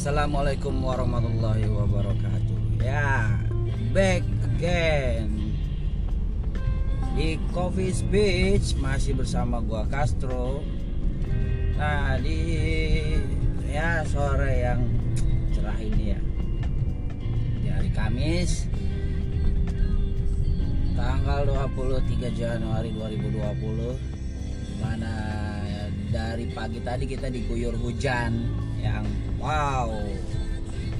Assalamualaikum 0.00 0.80
warahmatullahi 0.80 1.68
wabarakatuh. 1.68 2.80
Ya 2.80 3.36
Back 3.92 4.24
again. 4.48 5.52
Di 7.12 7.36
Coffee 7.52 7.92
Beach 8.08 8.80
Masih 8.80 9.12
bersama 9.12 9.60
gua 9.60 9.84
Castro. 9.92 10.64
Nah 11.76 12.16
di 12.16 12.40
Ya 13.68 14.00
sore 14.08 14.64
yang 14.72 14.88
cerah 15.52 15.76
ini 15.76 16.16
ya. 16.16 16.20
Di 17.60 17.68
hari 17.68 17.92
Kamis 17.92 18.72
Tanggal 20.96 21.44
23 21.44 22.40
Januari 22.40 22.88
2020 22.96 23.36
Mana 24.80 25.12
dari 26.08 26.48
pagi 26.56 26.80
tadi 26.80 27.04
kita 27.04 27.28
diguyur 27.28 27.76
hujan 27.76 28.48
yang 28.80 29.04
wow. 29.40 29.88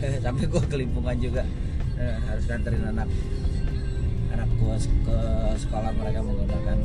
Sampai 0.25 0.45
gue 0.49 0.63
kelimpungan 0.67 1.17
juga. 1.21 1.45
Eh, 2.01 2.17
harus 2.25 2.45
nganterin 2.49 2.89
anak 2.89 3.09
anak 4.33 4.49
gue 4.57 4.77
ke 5.05 5.19
sekolah 5.61 5.93
mereka 5.93 6.25
menggunakan 6.25 6.79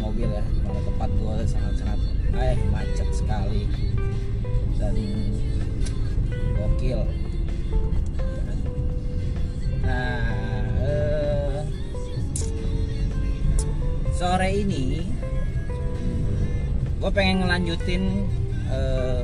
mobil 0.00 0.28
ya. 0.32 0.44
Mana 0.64 0.80
tempat 0.80 1.10
gue 1.12 1.34
sangat 1.44 1.74
sangat 1.84 2.00
eh 2.36 2.56
macet 2.72 3.08
sekali. 3.12 3.68
Dan 4.80 4.96
gokil. 6.56 7.00
Nah 9.84 10.24
eh, 10.80 11.60
sore 14.16 14.50
ini 14.56 15.04
gue 16.96 17.10
pengen 17.12 17.44
ngelanjutin 17.44 18.24
eh, 18.72 19.20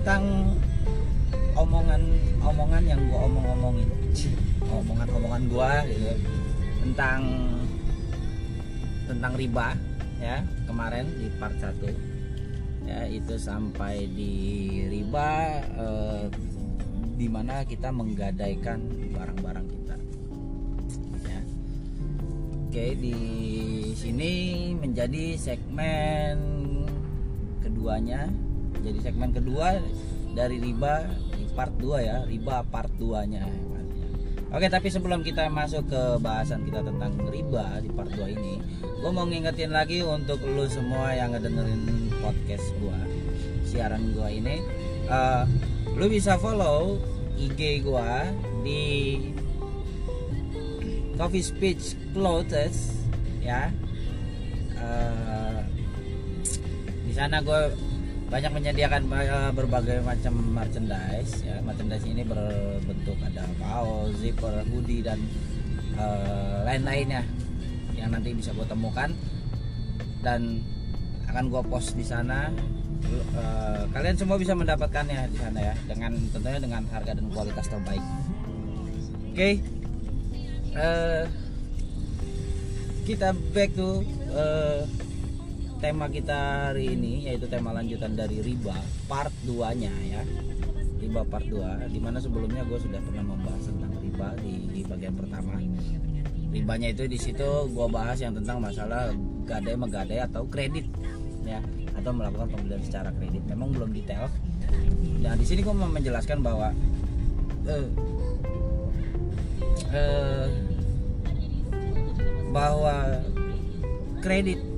tentang 0.00 0.56
omongan 1.60 2.00
omongan 2.40 2.82
yang 2.88 3.00
gue 3.04 3.20
omong-omongin. 3.20 3.88
Omongan 4.64 5.08
omongan 5.12 5.42
gue 5.44 5.72
gitu. 5.92 6.12
Tentang 6.80 7.20
tentang 9.04 9.32
riba 9.36 9.76
ya 10.24 10.40
kemarin 10.64 11.04
di 11.20 11.28
part 11.36 11.52
1 11.52 12.88
ya 12.88 13.00
itu 13.12 13.36
sampai 13.36 14.08
di 14.08 14.32
riba 14.88 15.60
eh, 15.68 16.24
di 17.20 17.28
mana 17.28 17.60
kita 17.68 17.92
menggadaikan 17.92 18.80
barang-barang 19.12 19.66
kita. 19.68 19.96
Ya. 21.28 21.40
Oke 22.72 22.86
di 22.96 23.16
sini 23.92 24.32
menjadi 24.80 25.36
segmen 25.36 26.40
keduanya 27.60 28.32
jadi 28.80 28.98
segmen 29.00 29.30
kedua 29.30 29.78
dari 30.32 30.56
riba 30.58 31.08
di 31.36 31.44
part 31.52 31.74
2 31.78 32.08
ya 32.08 32.16
riba 32.26 32.64
part 32.68 32.92
2 32.98 33.32
nya 33.32 33.44
Oke 34.50 34.66
tapi 34.66 34.90
sebelum 34.90 35.22
kita 35.22 35.46
masuk 35.46 35.86
ke 35.86 36.02
bahasan 36.18 36.66
kita 36.66 36.82
tentang 36.82 37.14
riba 37.30 37.78
di 37.78 37.86
part 37.86 38.10
2 38.10 38.34
ini 38.34 38.58
Gue 38.98 39.14
mau 39.14 39.22
ngingetin 39.22 39.70
lagi 39.70 40.02
untuk 40.02 40.42
lu 40.42 40.66
semua 40.66 41.14
yang 41.14 41.30
ngedengerin 41.30 42.10
podcast 42.18 42.66
gue 42.82 42.98
Siaran 43.62 44.10
gue 44.10 44.26
ini 44.26 44.58
uh, 45.06 45.46
Lu 45.94 46.10
bisa 46.10 46.34
follow 46.34 46.98
IG 47.38 47.86
gue 47.86 48.10
di 48.66 48.82
Coffee 51.20 51.44
Speech 51.44 51.96
Clothes 52.16 52.96
ya. 53.44 53.68
Uh, 54.80 55.60
di 57.04 57.12
sana 57.12 57.44
gue 57.44 57.60
banyak 58.30 58.50
menyediakan 58.54 59.02
eh, 59.10 59.50
berbagai 59.50 59.98
macam 60.06 60.38
merchandise 60.54 61.42
ya. 61.42 61.58
Merchandise 61.66 62.06
ini 62.06 62.22
berbentuk 62.22 63.18
ada 63.26 63.42
kaos 63.58 64.14
zipper 64.22 64.62
hoodie 64.70 65.02
dan 65.02 65.18
uh, 65.98 66.62
lain-lainnya 66.62 67.26
yang 67.98 68.14
nanti 68.14 68.30
bisa 68.30 68.54
gue 68.54 68.64
temukan. 68.70 69.10
Dan 70.22 70.62
akan 71.26 71.50
gue 71.50 71.62
post 71.66 71.98
di 71.98 72.06
sana. 72.06 72.54
Uh, 73.34 73.82
kalian 73.90 74.14
semua 74.14 74.38
bisa 74.38 74.54
mendapatkannya 74.54 75.26
di 75.34 75.38
sana 75.42 75.58
ya. 75.58 75.74
Dengan 75.90 76.14
tentunya 76.30 76.62
dengan 76.62 76.86
harga 76.94 77.18
dan 77.18 77.26
kualitas 77.34 77.66
terbaik. 77.66 78.04
Oke. 79.30 79.34
Okay. 79.34 79.54
uh, 80.78 81.26
kita 83.10 83.34
back 83.50 83.74
to 83.74 84.06
uh, 84.30 84.86
tema 85.80 86.12
kita 86.12 86.70
hari 86.70 86.92
ini 86.92 87.24
yaitu 87.24 87.48
tema 87.48 87.72
lanjutan 87.72 88.12
dari 88.12 88.44
riba 88.44 88.76
part 89.08 89.32
2 89.48 89.80
nya 89.80 89.92
ya. 90.12 90.22
Riba 91.00 91.24
part 91.24 91.48
2 91.48 91.88
di 91.88 91.96
mana 91.96 92.20
sebelumnya 92.20 92.60
gue 92.68 92.76
sudah 92.76 93.00
pernah 93.00 93.24
membahas 93.24 93.64
tentang 93.64 93.92
riba 94.04 94.28
di, 94.44 94.84
bagian 94.84 95.16
pertama. 95.16 95.56
Ribanya 96.52 96.92
itu 96.92 97.08
di 97.08 97.16
situ 97.16 97.48
gue 97.72 97.86
bahas 97.88 98.20
yang 98.20 98.36
tentang 98.36 98.60
masalah 98.60 99.08
gadai 99.48 99.74
megadai 99.80 100.20
atau 100.20 100.44
kredit 100.44 100.84
ya 101.48 101.64
atau 101.96 102.12
melakukan 102.12 102.52
pembelian 102.52 102.84
secara 102.84 103.08
kredit. 103.16 103.40
Memang 103.48 103.72
belum 103.72 103.96
detail. 103.96 104.28
Dan 105.24 105.40
di 105.40 105.46
sini 105.48 105.64
gue 105.64 105.72
mau 105.72 105.88
menjelaskan 105.88 106.44
bahwa 106.44 106.76
eh, 107.64 107.88
eh, 109.96 110.48
bahwa 112.52 113.24
kredit 114.20 114.69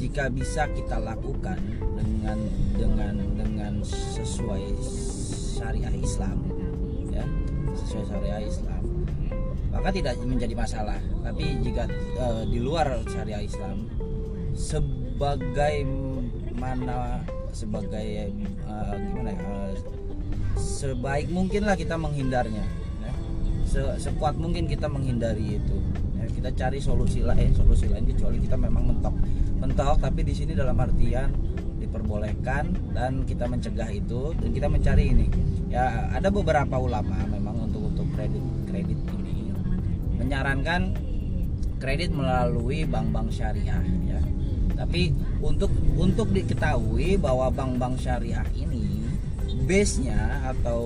jika 0.00 0.32
bisa 0.32 0.64
kita 0.72 0.96
lakukan 0.96 1.60
dengan 1.92 2.38
dengan 2.72 3.14
dengan 3.36 3.72
sesuai 3.84 4.64
syariah 5.60 5.92
Islam 5.92 6.40
ya 7.12 7.24
sesuai 7.76 8.04
syariah 8.08 8.42
Islam 8.48 8.82
maka 9.68 9.88
tidak 9.92 10.16
menjadi 10.24 10.56
masalah 10.56 10.96
tapi 11.20 11.60
jika 11.60 11.84
uh, 12.16 12.48
di 12.48 12.58
luar 12.64 13.04
syariah 13.12 13.44
Islam 13.44 13.84
sebagai 14.56 15.84
mana 16.56 17.20
sebagai 17.52 18.32
uh, 18.64 18.96
gimana 18.96 19.36
ya 19.36 19.44
uh, 19.44 19.72
sebaik 20.56 21.28
mungkinlah 21.28 21.76
kita 21.76 22.00
menghindarnya 22.00 22.64
ya. 23.04 23.12
Se 23.68 23.80
sekuat 24.00 24.40
mungkin 24.40 24.64
kita 24.64 24.88
menghindari 24.88 25.60
itu 25.60 25.76
ya, 26.16 26.24
kita 26.28 26.50
cari 26.56 26.80
solusi 26.80 27.20
lain 27.20 27.52
solusi 27.52 27.86
lain 27.86 28.08
kecuali 28.08 28.40
kita 28.40 28.56
memang 28.56 28.96
mentok 28.96 29.14
mentok 29.60 30.00
tapi 30.00 30.24
di 30.24 30.32
sini 30.32 30.56
dalam 30.56 30.74
artian 30.80 31.30
diperbolehkan 31.80 32.92
dan 32.96 33.24
kita 33.28 33.44
mencegah 33.44 33.88
itu 33.92 34.32
dan 34.36 34.50
kita 34.52 34.68
mencari 34.68 35.04
ini. 35.12 35.26
Ya 35.70 36.10
ada 36.12 36.32
beberapa 36.32 36.80
ulama 36.80 37.16
memang 37.28 37.70
untuk 37.70 37.92
untuk 37.92 38.06
kredit 38.16 38.42
kredit 38.66 38.98
ini 39.20 39.54
menyarankan 40.20 40.92
kredit 41.80 42.12
melalui 42.12 42.84
bank-bank 42.84 43.32
syariah 43.32 43.80
ya. 44.04 44.20
Tapi 44.76 45.12
untuk 45.44 45.72
untuk 45.96 46.32
diketahui 46.32 47.20
bahwa 47.20 47.52
bank-bank 47.52 48.00
syariah 48.00 48.44
ini 48.56 49.00
base-nya 49.68 50.50
atau 50.50 50.80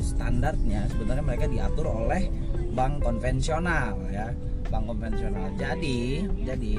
standarnya 0.00 0.86
sebenarnya 0.92 1.24
mereka 1.24 1.46
diatur 1.50 1.86
oleh 1.88 2.30
bank 2.74 3.02
konvensional 3.02 3.96
ya. 4.10 4.30
Bank 4.70 4.86
konvensional. 4.86 5.50
Jadi 5.58 6.26
jadi 6.46 6.74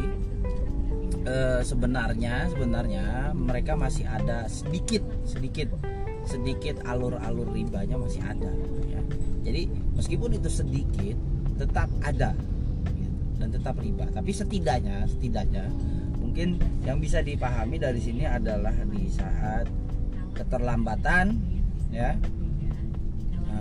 e, 1.26 1.62
sebenarnya 1.62 2.50
sebenarnya 2.50 3.36
mereka 3.36 3.78
masih 3.78 4.06
ada 4.08 4.46
sedikit 4.50 5.02
sedikit 5.26 5.70
sedikit 6.26 6.78
alur-alur 6.86 7.50
ribanya 7.50 7.98
masih 7.98 8.22
ada 8.22 8.52
ya. 8.86 9.02
Jadi 9.42 9.70
meskipun 9.98 10.38
itu 10.38 10.50
sedikit 10.50 11.18
tetap 11.58 11.90
ada 12.06 12.38
gitu, 12.94 13.18
dan 13.42 13.50
tetap 13.50 13.76
riba. 13.82 14.06
Tapi 14.14 14.32
setidaknya 14.34 15.10
setidaknya 15.10 15.66
mungkin 16.22 16.62
yang 16.86 17.02
bisa 17.02 17.26
dipahami 17.26 17.82
dari 17.82 18.00
sini 18.00 18.24
adalah 18.30 18.74
di 18.88 19.10
saat 19.10 19.66
keterlambatan 20.38 21.36
ya 21.92 22.16
e, 23.50 23.58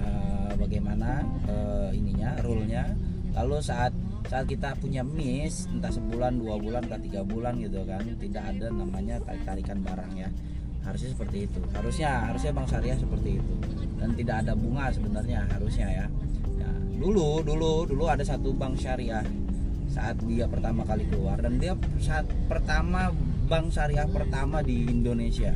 bagaimana 0.55 1.25
e, 1.49 1.57
ininya 1.99 2.39
rule-nya 2.45 2.95
lalu 3.35 3.59
saat 3.59 3.91
saat 4.29 4.45
kita 4.45 4.77
punya 4.77 5.01
miss 5.01 5.65
entah 5.71 5.89
sebulan 5.89 6.37
dua 6.37 6.61
bulan 6.61 6.85
atau 6.85 7.01
tiga 7.01 7.25
bulan 7.25 7.57
gitu 7.63 7.81
kan 7.89 8.05
tidak 8.21 8.45
ada 8.45 8.69
namanya 8.69 9.17
tarik 9.25 9.43
tarikan 9.47 9.79
barang 9.81 10.13
ya. 10.19 10.29
Harusnya 10.85 11.11
seperti 11.13 11.39
itu. 11.49 11.61
Harusnya 11.77 12.11
harusnya 12.29 12.51
bank 12.57 12.69
syariah 12.69 12.99
seperti 12.99 13.31
itu. 13.41 13.55
Dan 14.01 14.17
tidak 14.17 14.37
ada 14.45 14.53
bunga 14.57 14.89
sebenarnya 14.93 15.45
harusnya 15.53 15.89
ya. 15.89 16.07
Nah, 16.61 16.77
dulu 17.01 17.45
dulu 17.45 17.85
dulu 17.89 18.05
ada 18.09 18.25
satu 18.25 18.53
bank 18.53 18.81
syariah 18.81 19.25
saat 19.91 20.17
dia 20.25 20.49
pertama 20.49 20.85
kali 20.85 21.05
keluar. 21.09 21.37
Dan 21.41 21.61
dia 21.61 21.77
saat 22.01 22.29
pertama 22.49 23.13
bank 23.49 23.73
syariah 23.73 24.09
pertama 24.09 24.65
di 24.65 24.89
Indonesia. 24.89 25.53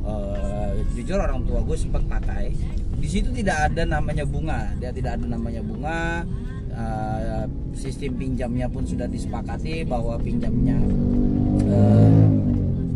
Uh, 0.00 0.80
jujur 0.96 1.20
orang 1.20 1.44
tua 1.44 1.60
gue 1.60 1.76
sempat 1.76 2.00
pakai. 2.08 2.56
Di 3.00 3.08
situ 3.08 3.28
tidak 3.36 3.72
ada 3.72 3.84
namanya 3.84 4.24
bunga. 4.24 4.72
Dia 4.80 4.88
tidak 4.92 5.20
ada 5.20 5.26
namanya 5.28 5.60
bunga 5.60 6.24
uh, 6.80 7.44
sistem 7.76 8.16
pinjamnya 8.16 8.66
pun 8.66 8.88
sudah 8.88 9.04
disepakati 9.04 9.84
bahwa 9.84 10.16
pinjamnya 10.16 10.80
uh, 11.68 12.24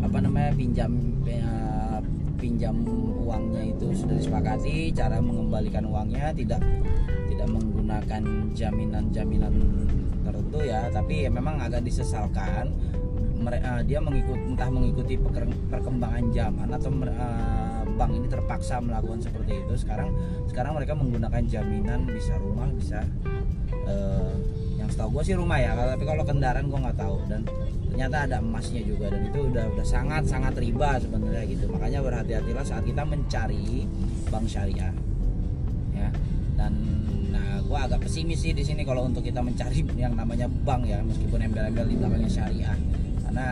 apa 0.04 0.19
namanya 0.25 0.52
pinjam 0.56 0.92
uh, 1.28 2.00
pinjam 2.40 2.84
uangnya 3.25 3.72
itu 3.72 3.92
sudah 3.92 4.16
disepakati 4.16 4.92
cara 4.92 5.20
mengembalikan 5.20 5.84
uangnya 5.88 6.32
tidak 6.32 6.60
tidak 7.32 7.48
menggunakan 7.50 8.22
jaminan-jaminan 8.54 9.54
tertentu 10.25 10.58
ya. 10.64 10.88
Tapi 10.92 11.28
ya 11.28 11.31
memang 11.32 11.60
agak 11.60 11.84
disesalkan 11.84 12.72
dia 13.84 14.00
mengikut 14.00 14.40
entah 14.40 14.72
mengikuti 14.72 15.20
perkembangan 15.69 16.32
zaman 16.32 16.69
atau 16.72 16.88
uh, 16.88 17.84
bank 17.92 18.12
ini 18.16 18.26
terpaksa 18.26 18.81
melakukan 18.81 19.20
seperti 19.20 19.60
itu. 19.60 19.75
Sekarang 19.76 20.16
sekarang 20.48 20.72
mereka 20.81 20.96
menggunakan 20.96 21.44
jaminan 21.44 22.08
bisa 22.08 22.40
rumah 22.40 22.72
bisa 22.72 23.04
uh, 23.88 24.32
yang 24.78 24.88
setahu 24.92 25.20
gue 25.20 25.32
sih 25.32 25.36
rumah 25.38 25.56
ya 25.56 25.72
tapi 25.72 26.04
kalau 26.04 26.22
kendaraan 26.26 26.66
gue 26.69 26.78
nggak 26.78 26.98
tahu. 26.98 27.16
Dan 27.31 27.40
ternyata 27.88 28.16
ada 28.26 28.36
emasnya 28.42 28.82
juga. 28.82 29.06
Dan 29.12 29.31
itu 29.31 29.38
udah 29.48 29.64
udah 29.72 29.86
sangat 29.86 30.26
sangat 30.26 30.54
riba 30.58 30.98
sebenarnya 30.98 31.44
gitu. 31.46 31.64
Makanya 31.70 31.98
berhati-hatilah 32.02 32.64
saat 32.66 32.84
kita 32.84 33.02
mencari 33.06 33.88
bank 34.28 34.46
syariah. 34.50 34.94
Ya. 35.94 36.08
Dan 36.58 36.72
nah 37.31 37.62
gue 37.62 37.78
agak 37.78 38.06
pesimis 38.06 38.42
sih 38.42 38.52
di 38.52 38.66
sini 38.66 38.82
kalau 38.82 39.06
untuk 39.06 39.22
kita 39.22 39.40
mencari 39.40 39.81
yang 40.02 40.19
namanya 40.19 40.50
bank 40.50 40.84
ya 40.90 41.00
meskipun 41.00 41.38
embel-embel 41.38 41.86
di 41.86 41.96
belakangnya 41.96 42.31
syariah. 42.31 42.76
Karena 43.25 43.48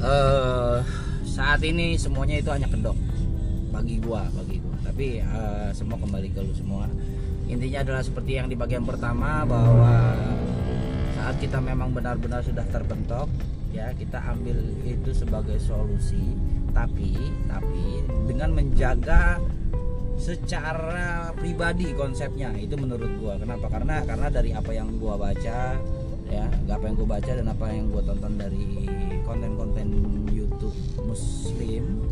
uh, 0.00 0.78
saat 1.26 1.60
ini 1.62 1.94
semuanya 1.94 2.40
itu 2.40 2.50
hanya 2.50 2.66
kedok 2.66 2.96
bagi 3.70 3.96
gua 4.02 4.26
bagi 4.34 4.58
gua. 4.58 4.76
Tapi 4.86 5.22
uh, 5.22 5.70
semua 5.72 5.96
kembali 6.00 6.28
ke 6.34 6.40
lu 6.42 6.52
semua 6.52 6.90
intinya 7.50 7.82
adalah 7.82 8.02
seperti 8.06 8.38
yang 8.38 8.46
di 8.46 8.54
bagian 8.54 8.86
pertama 8.86 9.42
bahwa 9.42 10.14
saat 11.18 11.36
kita 11.42 11.58
memang 11.58 11.90
benar-benar 11.90 12.46
sudah 12.46 12.62
terbentuk 12.70 13.26
ya 13.74 13.90
kita 13.94 14.22
ambil 14.30 14.56
itu 14.86 15.10
sebagai 15.10 15.58
solusi. 15.58 16.38
Tapi 16.70 17.18
tapi 17.50 18.06
dengan 18.30 18.54
menjaga 18.54 19.42
secara 20.14 21.34
pribadi 21.34 21.90
konsepnya 21.98 22.54
itu 22.54 22.78
menurut 22.78 23.10
gua. 23.18 23.34
Kenapa? 23.42 23.66
Karena 23.66 24.06
karena 24.06 24.28
dari 24.30 24.54
apa 24.54 24.70
yang 24.70 24.94
gua 25.02 25.18
baca 25.18 25.74
ya 26.30 26.46
apa 26.70 26.84
yang 26.86 26.94
gua 26.94 27.18
baca 27.18 27.30
dan 27.34 27.46
apa 27.50 27.66
yang 27.74 27.90
gua 27.90 28.02
tonton 28.06 28.38
dari 28.38 28.86
konten-konten 29.26 29.88
YouTube 30.30 30.78
Muslim 31.02 32.06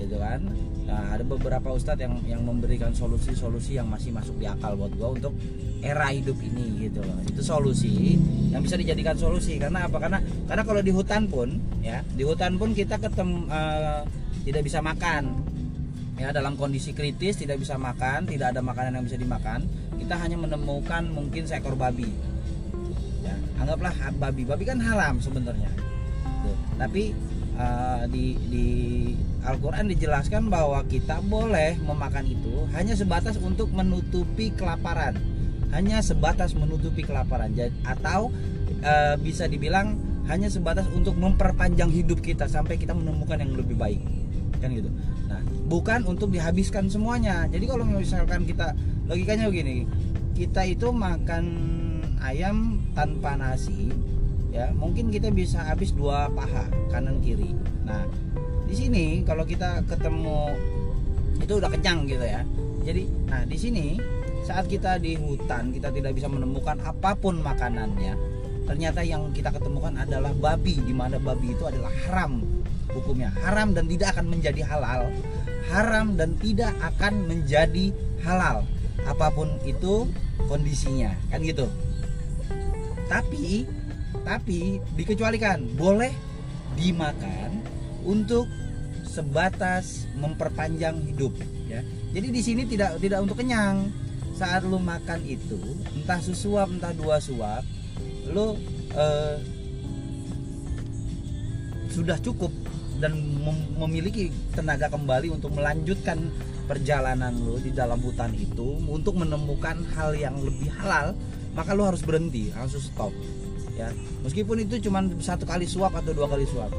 gitu 0.00 0.16
kan 0.16 0.40
Nah, 0.88 1.12
ada 1.12 1.20
beberapa 1.20 1.68
ustadz 1.76 2.00
yang 2.00 2.16
yang 2.24 2.40
memberikan 2.40 2.96
solusi-solusi 2.96 3.76
yang 3.76 3.92
masih 3.92 4.08
masuk 4.08 4.40
di 4.40 4.48
akal 4.48 4.72
buat 4.72 4.88
gua 4.96 5.12
untuk 5.12 5.36
era 5.84 6.08
hidup 6.08 6.40
ini 6.40 6.88
gitu 6.88 7.04
loh. 7.04 7.20
Itu 7.28 7.44
solusi 7.44 8.16
yang 8.48 8.64
bisa 8.64 8.80
dijadikan 8.80 9.12
solusi 9.20 9.60
karena 9.60 9.84
apa? 9.84 10.00
Karena 10.00 10.18
karena 10.48 10.62
kalau 10.64 10.80
di 10.80 10.88
hutan 10.88 11.28
pun 11.28 11.60
ya, 11.84 12.00
di 12.16 12.24
hutan 12.24 12.56
pun 12.56 12.72
kita 12.72 12.96
ketemu 12.96 13.44
uh, 13.52 14.00
tidak 14.48 14.64
bisa 14.64 14.80
makan. 14.80 15.44
Ya, 16.18 16.34
dalam 16.34 16.58
kondisi 16.58 16.90
kritis 16.96 17.38
tidak 17.38 17.62
bisa 17.62 17.78
makan, 17.78 18.26
tidak 18.26 18.50
ada 18.50 18.58
makanan 18.58 18.98
yang 18.98 19.04
bisa 19.06 19.14
dimakan. 19.14 19.70
Kita 19.94 20.18
hanya 20.18 20.34
menemukan 20.34 21.06
mungkin 21.14 21.46
seekor 21.46 21.78
babi. 21.78 22.10
Ya, 23.22 23.38
anggaplah 23.60 23.94
babi. 24.18 24.42
Babi 24.42 24.64
kan 24.66 24.82
haram 24.82 25.22
sebenarnya. 25.22 25.70
Tapi 26.74 27.14
uh, 27.58 28.06
di 28.08 28.38
di 28.48 28.66
Al-Quran 29.44 29.90
dijelaskan 29.90 30.48
bahwa 30.48 30.80
kita 30.86 31.20
boleh 31.24 31.76
memakan 31.82 32.24
itu 32.24 32.64
hanya 32.72 32.94
sebatas 32.94 33.36
untuk 33.36 33.68
menutupi 33.74 34.54
kelaparan. 34.54 35.18
Hanya 35.68 36.00
sebatas 36.00 36.56
menutupi 36.56 37.04
kelaparan. 37.04 37.52
Atau 37.84 38.32
uh, 38.80 39.14
bisa 39.20 39.44
dibilang 39.44 40.00
hanya 40.30 40.48
sebatas 40.48 40.88
untuk 40.92 41.16
memperpanjang 41.16 41.92
hidup 41.92 42.20
kita 42.24 42.48
sampai 42.48 42.80
kita 42.80 42.96
menemukan 42.96 43.36
yang 43.40 43.52
lebih 43.52 43.76
baik. 43.76 44.00
Kan 44.62 44.72
gitu. 44.72 44.88
Nah 45.28 45.42
bukan 45.68 46.08
untuk 46.08 46.32
dihabiskan 46.32 46.88
semuanya. 46.88 47.44
Jadi 47.52 47.64
kalau 47.68 47.84
misalkan 47.84 48.48
kita 48.48 48.72
logikanya 49.08 49.48
begini 49.48 49.88
kita 50.38 50.62
itu 50.70 50.94
makan 50.94 51.44
ayam 52.22 52.78
tanpa 52.94 53.34
nasi 53.34 53.90
ya 54.52 54.72
mungkin 54.72 55.12
kita 55.12 55.28
bisa 55.28 55.60
habis 55.64 55.92
dua 55.92 56.32
paha 56.32 56.68
kanan 56.92 57.20
kiri. 57.20 57.52
Nah 57.84 58.04
di 58.68 58.74
sini 58.76 59.04
kalau 59.24 59.44
kita 59.44 59.84
ketemu 59.88 60.52
itu 61.40 61.52
udah 61.56 61.70
kenyang 61.72 62.08
gitu 62.08 62.24
ya. 62.24 62.42
Jadi 62.84 63.02
nah 63.28 63.42
di 63.44 63.56
sini 63.58 63.86
saat 64.44 64.64
kita 64.64 64.96
di 64.96 65.16
hutan 65.20 65.72
kita 65.74 65.92
tidak 65.92 66.16
bisa 66.16 66.26
menemukan 66.30 66.80
apa 66.80 67.12
pun 67.12 67.44
makanannya 67.44 68.16
ternyata 68.64 69.00
yang 69.00 69.32
kita 69.32 69.48
ketemukan 69.52 69.96
adalah 69.96 70.32
babi 70.36 70.76
di 70.84 70.92
mana 70.92 71.16
babi 71.16 71.56
itu 71.56 71.64
adalah 71.64 71.92
haram 72.08 72.44
hukumnya. 72.92 73.32
Haram 73.44 73.76
dan 73.76 73.84
tidak 73.88 74.16
akan 74.16 74.26
menjadi 74.32 74.62
halal. 74.64 75.12
Haram 75.68 76.16
dan 76.16 76.36
tidak 76.40 76.72
akan 76.80 77.28
menjadi 77.28 77.92
halal. 78.24 78.64
Apa 79.04 79.32
pun 79.32 79.56
itu 79.64 80.08
kondisinya 80.48 81.12
kan 81.32 81.44
gitu. 81.44 81.68
Tapi 83.08 83.64
tapi 84.28 84.84
dikecualikan. 84.92 85.64
Boleh 85.72 86.12
dimakan 86.76 87.64
untuk 88.04 88.44
sebatas 89.08 90.04
memperpanjang 90.20 91.00
hidup 91.08 91.32
ya. 91.64 91.80
Jadi 92.12 92.28
di 92.28 92.40
sini 92.44 92.62
tidak 92.68 93.00
tidak 93.00 93.24
untuk 93.24 93.40
kenyang. 93.40 93.88
Saat 94.36 94.68
lu 94.68 94.78
makan 94.78 95.24
itu 95.26 95.58
entah 95.96 96.20
sesuap 96.20 96.70
entah 96.70 96.94
dua 96.94 97.18
suap 97.18 97.66
lu 98.30 98.54
eh, 98.94 99.36
sudah 101.90 102.20
cukup 102.22 102.52
dan 103.02 103.18
mem 103.18 103.58
memiliki 103.74 104.30
tenaga 104.54 104.86
kembali 104.92 105.34
untuk 105.34 105.58
melanjutkan 105.58 106.30
perjalanan 106.70 107.34
lu 107.34 107.58
di 107.58 107.74
dalam 107.74 107.98
hutan 107.98 108.30
itu 108.36 108.78
untuk 108.86 109.18
menemukan 109.18 109.82
hal 109.96 110.14
yang 110.14 110.38
lebih 110.38 110.70
halal 110.78 111.16
maka 111.56 111.74
lu 111.74 111.82
harus 111.82 112.04
berhenti 112.04 112.54
harus 112.54 112.78
stop 112.78 113.10
ya. 113.78 113.88
Meskipun 114.26 114.66
itu 114.66 114.82
cuma 114.90 115.06
satu 115.22 115.46
kali 115.46 115.64
suap 115.64 115.94
atau 115.94 116.10
dua 116.10 116.26
kali 116.26 116.44
suap 116.44 116.74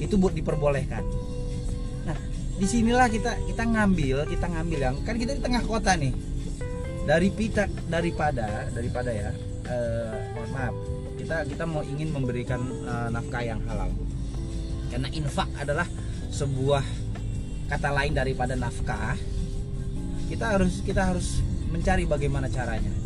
itu 0.00 0.16
buat 0.16 0.32
diperbolehkan. 0.32 1.04
Nah 2.08 2.16
di 2.56 2.66
sinilah 2.66 3.12
kita 3.12 3.36
kita 3.44 3.62
ngambil 3.68 4.24
kita 4.24 4.46
ngambil 4.48 4.78
yang 4.80 4.96
kan 5.04 5.20
kita 5.20 5.36
di 5.36 5.42
tengah 5.44 5.62
kota 5.68 5.92
nih. 5.94 6.16
Dari 7.04 7.28
pita 7.32 7.68
daripada 7.88 8.68
daripada 8.72 9.10
ya 9.12 9.30
eh, 9.68 10.16
mohon 10.36 10.50
maaf 10.52 10.74
kita 11.20 11.36
kita 11.48 11.64
mau 11.68 11.84
ingin 11.84 12.08
memberikan 12.16 12.60
eh, 12.64 13.08
nafkah 13.12 13.42
yang 13.44 13.60
halal. 13.68 13.92
Karena 14.88 15.08
infak 15.12 15.48
adalah 15.60 15.86
sebuah 16.32 16.82
kata 17.70 17.88
lain 17.92 18.16
daripada 18.16 18.56
nafkah. 18.56 19.14
Kita 20.26 20.56
harus 20.56 20.80
kita 20.86 21.10
harus 21.10 21.42
mencari 21.70 22.06
bagaimana 22.06 22.50
caranya 22.50 22.99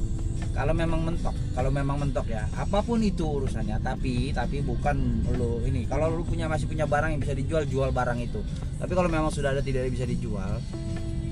kalau 0.55 0.71
memang 0.71 1.03
mentok 1.03 1.35
kalau 1.53 1.71
memang 1.75 1.97
mentok 1.99 2.31
ya 2.31 2.47
apa 2.55 2.79
pun 2.87 3.03
itu 3.03 3.27
urusannya 3.27 3.83
tapi 3.83 4.31
tapi 4.31 4.63
bukan 4.63 5.27
lo 5.35 5.59
ini. 5.67 5.85
Kalau 5.91 6.09
lo 6.15 6.23
punya 6.23 6.47
masih 6.47 6.71
punya 6.71 6.87
barang 6.87 7.11
yang 7.11 7.21
bisa 7.21 7.35
dijual 7.35 7.67
jual 7.67 7.91
barang 7.91 8.19
itu. 8.23 8.41
Tapi 8.79 8.93
kalau 8.95 9.11
memang 9.11 9.35
sudah 9.35 9.51
ada 9.51 9.61
tidak 9.61 9.91
bisa 9.91 10.07
dijual 10.07 10.63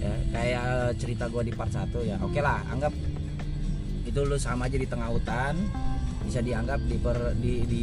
ya 0.02 0.14
kayak 0.34 0.98
cerita 0.98 1.30
gue 1.30 1.46
di 1.46 1.52
part 1.54 1.70
1 1.70 1.94
ya 2.02 2.18
oke 2.18 2.34
okay 2.34 2.42
lah 2.42 2.58
anggap 2.74 2.90
itu 4.02 4.18
lo 4.26 4.34
sama 4.34 4.66
aja 4.66 4.74
di 4.74 4.88
tengah 4.90 5.14
hutan 5.14 5.54
bisa 6.26 6.42
dianggap 6.42 6.82
di 6.86 6.96
per, 6.98 7.18
di 7.38 7.54
di, 7.66 7.82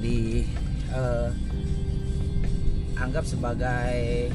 di 0.00 0.16
uh, 0.92 1.32
anggap 2.96 3.24
sebagai 3.24 4.28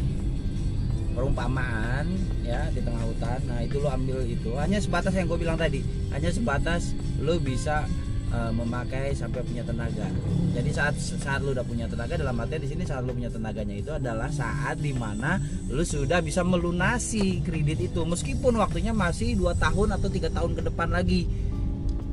perumpamaan 1.12 2.08
ya 2.46 2.72
di 2.72 2.80
tengah 2.80 3.04
hutan. 3.04 3.40
Nah 3.50 3.60
itu 3.66 3.84
lo 3.84 3.90
ambil 3.92 4.24
itu. 4.24 4.54
Hanya 4.56 4.80
sebatas 4.80 5.12
yang 5.12 5.28
gue 5.28 5.40
bilang 5.42 5.60
tadi 5.60 5.82
hanya 6.12 6.30
sebatas 6.30 6.92
lo 7.24 7.40
bisa 7.40 7.88
uh, 8.32 8.52
memakai 8.52 9.16
sampai 9.16 9.44
punya 9.44 9.64
tenaga. 9.64 10.08
Jadi 10.52 10.70
saat 10.72 10.96
saat 10.98 11.40
lo 11.44 11.56
udah 11.56 11.64
punya 11.64 11.86
tenaga 11.88 12.20
dalam 12.20 12.36
artinya 12.40 12.62
di 12.66 12.70
sini 12.72 12.84
saat 12.88 13.04
lo 13.04 13.16
punya 13.16 13.32
tenaganya 13.32 13.76
itu 13.76 13.92
adalah 13.92 14.28
saat 14.32 14.80
di 14.80 14.92
mana 14.96 15.40
lo 15.72 15.84
sudah 15.84 16.20
bisa 16.24 16.42
melunasi 16.44 17.44
kredit 17.44 17.92
itu. 17.92 18.02
Meskipun 18.04 18.60
waktunya 18.60 18.92
masih 18.92 19.40
dua 19.40 19.56
tahun 19.56 19.96
atau 20.00 20.08
tiga 20.12 20.32
tahun 20.32 20.56
ke 20.58 20.62
depan 20.72 20.90
lagi. 20.92 21.28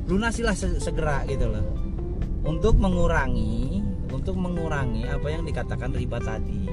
Lunasilah 0.09 0.55
segera 0.57 1.23
gitu 1.29 1.47
loh. 1.47 1.65
Untuk 2.47 2.79
mengurangi 2.79 3.83
untuk 4.09 4.35
mengurangi 4.35 5.05
apa 5.05 5.27
yang 5.29 5.45
dikatakan 5.45 5.93
riba 5.93 6.17
tadi. 6.19 6.65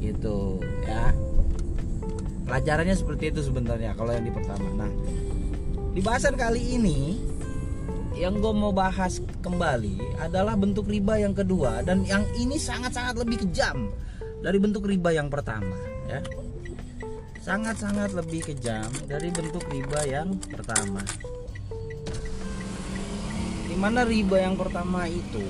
Gitu 0.00 0.62
ya. 0.86 1.12
Pelajarannya 2.46 2.94
seperti 2.94 3.34
itu 3.34 3.42
sebenarnya 3.42 3.98
kalau 3.98 4.14
yang 4.14 4.22
di 4.22 4.32
pertama. 4.32 4.70
Nah 4.78 4.92
di 5.96 6.04
bahasan 6.04 6.36
kali 6.36 6.76
ini 6.76 7.16
yang 8.20 8.36
gue 8.36 8.52
mau 8.52 8.68
bahas 8.68 9.16
kembali 9.40 10.20
adalah 10.20 10.52
bentuk 10.52 10.84
riba 10.92 11.16
yang 11.16 11.32
kedua 11.32 11.80
dan 11.80 12.04
yang 12.04 12.20
ini 12.36 12.60
sangat-sangat 12.60 13.16
lebih 13.16 13.48
kejam 13.48 13.88
dari 14.44 14.60
bentuk 14.60 14.84
riba 14.84 15.16
yang 15.16 15.32
pertama 15.32 15.72
ya. 16.04 16.20
Sangat-sangat 17.40 18.12
lebih 18.12 18.44
kejam 18.44 18.84
dari 19.08 19.32
bentuk 19.32 19.64
riba 19.72 20.04
yang 20.04 20.36
pertama. 20.36 21.00
Di 23.64 23.76
mana 23.80 24.04
riba 24.04 24.36
yang 24.36 24.60
pertama 24.60 25.08
itu 25.08 25.48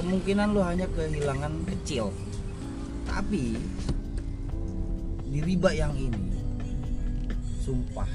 kemungkinan 0.00 0.56
lo 0.56 0.64
hanya 0.64 0.88
kehilangan 0.88 1.68
kecil. 1.68 2.08
Tapi 3.04 3.60
di 5.28 5.38
riba 5.44 5.68
yang 5.76 5.92
ini 6.00 6.32
sumpah 7.60 8.08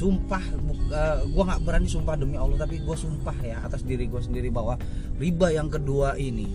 sumpah 0.00 0.40
uh, 0.96 1.20
gue 1.28 1.42
nggak 1.44 1.60
berani 1.60 1.84
sumpah 1.84 2.16
demi 2.16 2.40
Allah 2.40 2.64
tapi 2.64 2.80
gue 2.80 2.96
sumpah 2.96 3.36
ya 3.44 3.60
atas 3.60 3.84
diri 3.84 4.08
gue 4.08 4.16
sendiri 4.16 4.48
bahwa 4.48 4.80
riba 5.20 5.52
yang 5.52 5.68
kedua 5.68 6.16
ini 6.16 6.48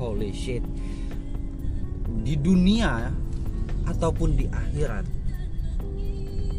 holy 0.00 0.32
shit 0.32 0.64
di 2.24 2.34
dunia 2.40 3.12
ataupun 3.84 4.32
di 4.32 4.48
akhirat 4.48 5.04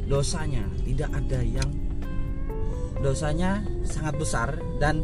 dosanya 0.05 0.69
tidak 0.85 1.09
ada 1.17 1.41
yang 1.41 1.69
dosanya 3.01 3.65
sangat 3.81 4.15
besar 4.21 4.49
dan 4.77 5.01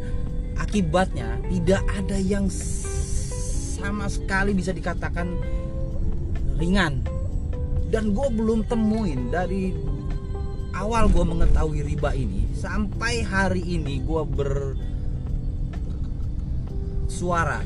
akibatnya 0.61 1.41
tidak 1.49 1.81
ada 1.89 2.17
yang 2.21 2.45
sama 3.83 4.07
sekali 4.07 4.55
bisa 4.55 4.71
dikatakan 4.71 5.27
ringan. 6.55 7.03
Dan 7.91 8.15
gue 8.15 8.25
belum 8.33 8.65
temuin 8.65 9.29
dari 9.29 9.69
awal 10.73 11.09
gue 11.09 11.23
mengetahui 11.25 11.85
riba 11.85 12.11
ini 12.17 12.49
sampai 12.57 13.21
hari 13.23 13.61
ini 13.61 14.01
gue 14.01 14.23
bersuara 17.13 17.61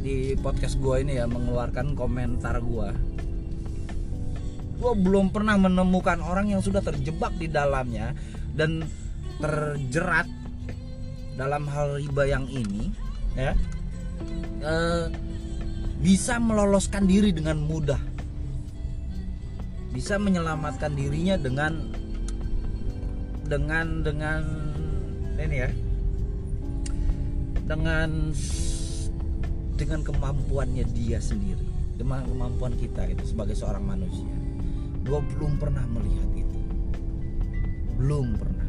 di 0.00 0.36
podcast 0.40 0.80
gue 0.80 1.04
ini 1.04 1.20
ya 1.20 1.28
mengeluarkan 1.28 1.92
komentar 1.94 2.60
gue 2.60 2.88
gue 4.76 4.92
belum 4.92 5.32
pernah 5.32 5.56
menemukan 5.56 6.20
orang 6.20 6.52
yang 6.52 6.60
sudah 6.60 6.84
terjebak 6.84 7.32
di 7.40 7.48
dalamnya 7.48 8.12
dan 8.52 8.84
terjerat 9.40 10.28
dalam 11.36 11.68
hal 11.68 12.00
riba 12.00 12.24
yang 12.24 12.48
ini 12.48 12.92
ya. 13.36 13.52
E, 14.64 14.74
bisa 16.00 16.40
meloloskan 16.40 17.04
diri 17.04 17.32
dengan 17.32 17.60
mudah. 17.60 18.00
Bisa 19.92 20.20
menyelamatkan 20.20 20.92
dirinya 20.92 21.40
dengan 21.40 21.92
dengan 23.46 24.02
dengan 24.02 24.42
ini 25.38 25.56
ya. 25.62 25.70
Dengan 27.66 28.10
dengan 29.78 30.00
kemampuannya 30.02 30.84
dia 30.94 31.18
sendiri. 31.22 31.64
Dengan 31.96 32.26
kemampuan 32.28 32.76
kita 32.76 33.08
itu 33.08 33.24
sebagai 33.32 33.56
seorang 33.56 33.86
manusia. 33.86 34.28
Gue 35.06 35.22
belum 35.34 35.56
pernah 35.56 35.86
melihat 35.88 36.30
itu. 36.34 36.58
Belum 37.96 38.36
pernah. 38.36 38.68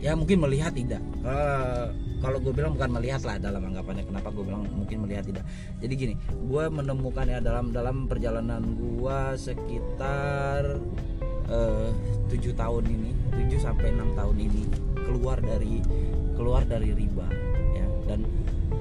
Ya 0.00 0.16
mungkin 0.16 0.40
melihat 0.44 0.72
tidak. 0.72 1.00
Uh, 1.20 1.92
kalau 2.20 2.36
gue 2.40 2.52
bilang 2.52 2.76
bukan 2.76 3.00
melihat 3.00 3.24
lah 3.24 3.36
dalam 3.40 3.64
anggapannya. 3.64 4.04
Kenapa 4.04 4.28
gue 4.32 4.44
bilang 4.44 4.64
mungkin 4.68 5.08
melihat 5.08 5.24
tidak? 5.28 5.44
Jadi 5.80 5.92
gini 5.96 6.14
gue 6.28 6.64
menemukannya 6.68 7.40
dalam 7.40 7.72
dalam 7.72 8.08
perjalanan 8.08 8.62
gue 8.76 9.20
sekitar 9.36 10.80
tujuh 12.30 12.54
tahun 12.54 12.84
ini 12.86 13.10
7 13.34 13.58
sampai 13.58 13.90
enam 13.90 14.14
tahun 14.14 14.38
ini 14.38 14.62
keluar 15.02 15.42
dari 15.42 15.82
keluar 16.38 16.62
dari 16.62 16.94
riba 16.94 17.26
ya. 17.74 17.86
Dan 18.06 18.26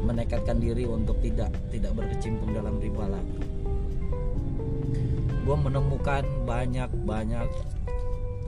menekatkan 0.05 0.61
diri 0.61 0.85
untuk 0.85 1.17
tidak 1.21 1.49
tidak 1.73 1.97
berkecimpung 1.97 2.53
dalam 2.53 2.77
riba 2.77 3.09
lagi. 3.09 3.41
Gue 5.43 5.57
menemukan 5.57 6.23
banyak 6.45 6.89
banyak 7.09 7.49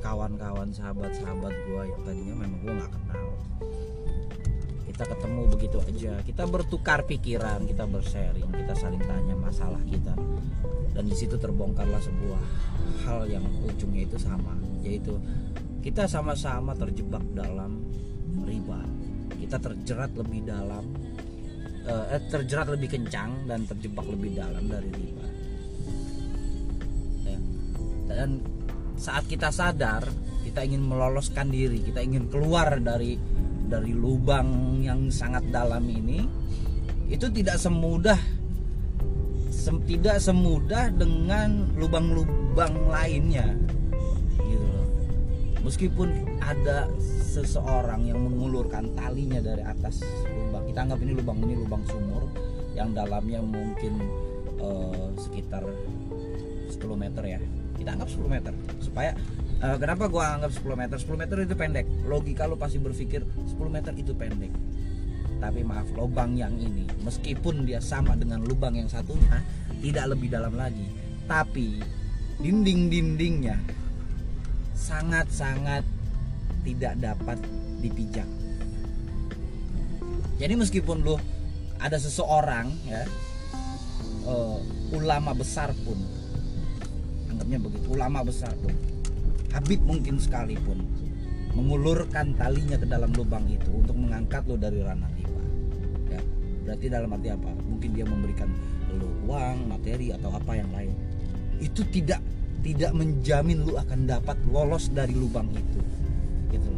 kawan-kawan 0.02 0.70
sahabat-sahabat 0.74 1.54
gue 1.54 1.82
yang 1.86 2.02
tadinya 2.06 2.36
memang 2.46 2.60
gue 2.66 2.74
nggak 2.74 2.92
kenal 2.94 3.26
kita 5.02 5.18
ketemu 5.18 5.42
begitu 5.50 5.78
aja. 5.82 6.14
Kita 6.22 6.44
bertukar 6.46 7.10
pikiran 7.10 7.66
kita 7.66 7.90
bersharing 7.90 8.54
kita 8.54 8.74
saling 8.78 9.02
tanya 9.02 9.34
masalah 9.34 9.82
kita. 9.90 10.14
Dan 10.94 11.10
di 11.10 11.18
situ 11.18 11.42
terbongkarlah 11.42 11.98
sebuah 11.98 12.44
hal 13.10 13.26
yang 13.26 13.42
ujungnya 13.66 14.06
itu 14.06 14.22
sama 14.22 14.54
yaitu 14.86 15.18
kita 15.82 16.06
sama-sama 16.06 16.78
terjebak 16.78 17.26
dalam 17.34 17.82
riba. 18.46 18.78
Kita 19.42 19.58
terjerat 19.58 20.14
lebih 20.14 20.46
dalam 20.46 20.86
eh, 21.90 22.22
terjerat 22.30 22.70
lebih 22.70 22.94
kencang 22.94 23.50
dan 23.50 23.66
terjebak 23.66 24.06
lebih 24.06 24.38
dalam 24.38 24.70
dari 24.70 24.90
riba. 24.94 25.26
Ya. 27.26 27.38
dan 28.22 28.38
saat 29.02 29.26
kita 29.26 29.50
sadar 29.50 30.06
kita 30.46 30.62
ingin 30.62 30.86
meloloskan 30.86 31.50
diri 31.50 31.86
kita 31.86 32.02
ingin 32.06 32.30
keluar 32.30 32.78
dari 32.82 33.31
dari 33.72 33.96
lubang 33.96 34.84
yang 34.84 35.08
sangat 35.08 35.48
dalam 35.48 35.88
ini 35.88 36.28
itu 37.08 37.32
tidak 37.32 37.56
semudah 37.56 38.20
sem, 39.52 39.80
tidak 39.88 40.20
semudah 40.20 40.92
dengan 40.92 41.72
lubang-lubang 41.80 42.72
lainnya. 42.92 43.48
Gitu 44.44 44.66
loh. 44.66 44.88
Meskipun 45.64 46.10
ada 46.44 46.92
seseorang 47.32 48.12
yang 48.12 48.20
mengulurkan 48.20 48.92
talinya 48.98 49.40
dari 49.40 49.64
atas 49.64 50.04
lubang 50.28 50.68
kita 50.68 50.80
anggap 50.84 51.00
ini 51.00 51.12
lubang 51.16 51.38
ini 51.48 51.56
lubang 51.56 51.84
sumur 51.88 52.28
yang 52.76 52.92
dalamnya 52.92 53.40
mungkin 53.40 53.94
uh, 54.60 55.08
sekitar 55.16 55.64
10 55.64 56.76
meter 56.98 57.24
ya. 57.24 57.40
Kita 57.78 57.96
anggap 57.96 58.10
10 58.10 58.28
meter 58.28 58.54
supaya 58.84 59.16
uh, 59.62 59.78
kenapa 59.78 60.10
gua 60.10 60.36
anggap 60.38 60.52
10 60.58 60.76
meter? 60.76 60.98
10 60.98 61.22
meter 61.22 61.38
itu 61.46 61.56
pendek. 61.56 61.88
Logika 62.10 62.50
lo 62.50 62.58
pasti 62.58 62.82
berpikir 62.82 63.22
10 63.24 63.58
meter 63.70 63.94
itu 63.96 64.12
pendek. 64.18 64.52
Tapi 65.42 65.66
maaf 65.66 65.90
lubang 65.98 66.38
yang 66.38 66.54
ini 66.58 66.86
meskipun 67.02 67.66
dia 67.66 67.82
sama 67.82 68.14
dengan 68.14 68.46
lubang 68.46 68.78
yang 68.78 68.90
satunya 68.90 69.42
tidak 69.82 70.14
lebih 70.14 70.30
dalam 70.30 70.54
lagi. 70.54 70.86
Tapi 71.26 71.82
dinding-dindingnya 72.42 73.58
sangat-sangat 74.78 75.86
tidak 76.62 76.94
dapat 77.02 77.38
dipijak. 77.82 78.30
Jadi 80.42 80.54
meskipun 80.58 81.06
lo 81.06 81.18
ada 81.82 81.98
seseorang 81.98 82.70
ya 82.86 83.02
uh, 84.30 84.58
ulama 84.94 85.34
besar 85.34 85.74
pun 85.82 85.98
anggapnya 87.30 87.58
begitu 87.58 87.88
ulama 87.94 88.22
besar 88.22 88.54
pun 88.62 88.74
Habib 89.52 89.82
mungkin 89.84 90.16
sekalipun 90.16 90.80
mengulurkan 91.52 92.32
talinya 92.40 92.80
ke 92.80 92.88
dalam 92.88 93.12
lubang 93.12 93.44
itu 93.52 93.68
untuk 93.68 94.00
mengangkat 94.00 94.48
lo 94.48 94.56
dari 94.56 94.80
ranah 94.80 95.12
riba. 95.20 95.44
Ya 96.08 96.22
berarti 96.64 96.86
dalam 96.88 97.12
arti 97.12 97.28
apa? 97.28 97.52
Mungkin 97.68 97.90
dia 97.92 98.08
memberikan 98.08 98.50
lo 98.96 99.12
uang 99.28 99.68
materi 99.68 100.16
atau 100.16 100.32
apa 100.32 100.56
yang 100.56 100.72
lain. 100.72 100.96
Itu 101.60 101.84
tidak 101.92 102.24
tidak 102.64 102.96
menjamin 102.96 103.68
lu 103.68 103.76
akan 103.76 104.08
dapat 104.08 104.38
lolos 104.48 104.88
dari 104.96 105.12
lubang 105.12 105.52
itu. 105.52 105.80
Gitu 106.56 106.72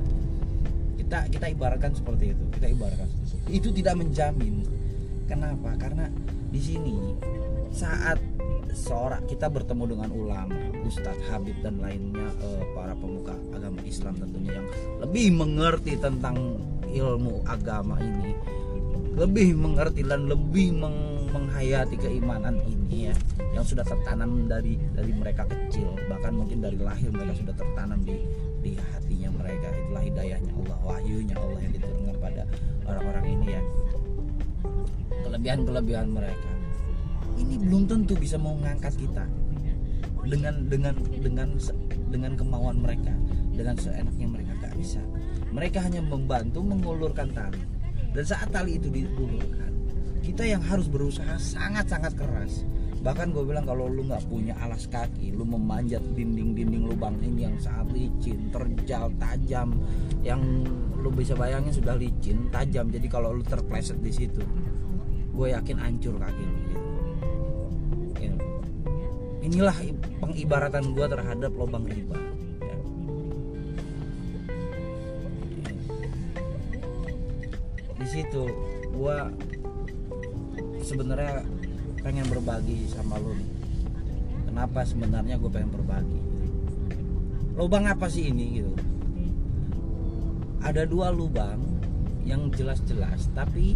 kita 1.13 1.29
kita 1.29 1.45
ibaratkan 1.53 1.93
seperti 1.93 2.33
itu. 2.33 2.43
Kita 2.57 2.67
ibaratkan 2.73 3.09
itu 3.53 3.69
tidak 3.69 4.01
menjamin. 4.01 4.65
Kenapa? 5.29 5.77
Karena 5.77 6.09
di 6.49 6.57
sini 6.57 6.97
saat 7.69 8.17
seorang 8.73 9.23
kita 9.29 9.47
bertemu 9.47 9.95
dengan 9.95 10.09
ulama, 10.11 10.57
Ustadz 10.83 11.29
Habib 11.29 11.55
dan 11.61 11.77
lainnya 11.79 12.27
eh, 12.41 12.63
para 12.73 12.97
pemuka 12.97 13.37
agama 13.53 13.79
Islam 13.85 14.17
tentunya 14.17 14.57
yang 14.57 14.67
lebih 15.05 15.27
mengerti 15.37 15.93
tentang 16.01 16.57
ilmu 16.89 17.45
agama 17.45 18.01
ini, 18.01 18.33
lebih 19.13 19.53
mengerti 19.57 20.01
dan 20.05 20.25
lebih 20.25 20.73
meng, 20.73 21.29
menghayati 21.29 21.97
keimanan 21.97 22.57
ini 22.65 23.09
ya, 23.09 23.15
yang 23.53 23.65
sudah 23.65 23.85
tertanam 23.85 24.49
dari 24.49 24.77
dari 24.93 25.13
mereka 25.13 25.45
kecil, 25.45 25.93
bahkan 26.09 26.33
mungkin 26.33 26.61
dari 26.61 26.77
lahir 26.77 27.09
mereka 27.13 27.33
sudah 27.37 27.55
tertanam 27.57 28.01
di 28.01 28.17
di 28.61 28.73
hatinya 28.77 29.29
mereka. 29.37 29.69
Itulah 29.73 30.03
hidayahnya 30.05 30.51
Allah, 30.65 30.77
wahyunya 30.81 31.35
Allah 31.37 31.59
yang 31.61 31.73
diturunkan 31.73 32.15
pada 32.21 32.43
orang-orang 32.89 33.25
ini 33.37 33.47
ya. 33.53 33.61
Kelebihan-kelebihan 35.23 36.07
mereka 36.13 36.52
ini 37.37 37.55
belum 37.59 37.89
tentu 37.89 38.13
bisa 38.17 38.37
mengangkat 38.37 38.93
kita 38.97 39.25
dengan 40.23 40.55
dengan 40.71 40.95
dengan 41.19 41.49
dengan 42.07 42.31
kemauan 42.39 42.79
mereka 42.79 43.11
dengan 43.53 43.75
seenaknya 43.75 44.27
mereka 44.27 44.51
nggak 44.59 44.75
bisa. 44.79 45.01
Mereka 45.53 45.83
hanya 45.83 46.01
membantu 46.01 46.65
mengulurkan 46.65 47.29
tali. 47.35 47.61
Dan 48.13 48.23
saat 48.25 48.53
tali 48.53 48.77
itu 48.77 48.93
diulurkan 48.93 49.73
kita 50.23 50.47
yang 50.47 50.63
harus 50.63 50.87
berusaha 50.87 51.35
sangat 51.35 51.91
sangat 51.91 52.15
keras. 52.15 52.63
Bahkan 53.03 53.35
gue 53.35 53.43
bilang 53.43 53.67
kalau 53.67 53.91
lu 53.91 54.07
nggak 54.07 54.31
punya 54.31 54.55
alas 54.63 54.87
kaki 54.87 55.35
lu 55.35 55.43
memanjat 55.43 55.99
dinding-dinding 56.15 56.87
lubang 56.87 57.19
ini 57.19 57.51
yang 57.51 57.59
sangat 57.59 57.91
licin 57.91 58.47
terjal 58.47 59.11
tajam 59.19 59.75
yang 60.23 60.39
lu 60.95 61.11
bisa 61.11 61.35
bayangin 61.35 61.75
sudah 61.75 61.99
licin 61.99 62.47
tajam. 62.47 62.87
Jadi 62.87 63.11
kalau 63.11 63.35
lu 63.35 63.43
terpleset 63.43 63.99
di 63.99 64.15
situ 64.15 64.39
gue 65.33 65.47
yakin 65.51 65.77
hancur 65.83 66.15
kaki 66.15 66.45
lu 66.47 66.72
inilah 69.43 69.75
pengibaratan 70.23 70.95
gue 70.95 71.05
terhadap 71.05 71.51
lubang 71.51 71.83
riba. 71.83 72.15
Di 77.99 78.07
situ 78.07 78.43
gue 78.95 79.17
sebenarnya 80.79 81.43
pengen 81.99 82.27
berbagi 82.31 82.87
sama 82.87 83.19
lo 83.19 83.35
nih. 83.35 83.51
Kenapa 84.47 84.79
sebenarnya 84.87 85.35
gue 85.35 85.51
pengen 85.51 85.71
berbagi? 85.75 86.21
Lubang 87.59 87.85
apa 87.85 88.07
sih 88.07 88.31
ini 88.31 88.63
gitu? 88.63 88.73
Ada 90.63 90.87
dua 90.87 91.11
lubang 91.11 91.59
yang 92.23 92.47
jelas-jelas 92.55 93.27
tapi 93.35 93.75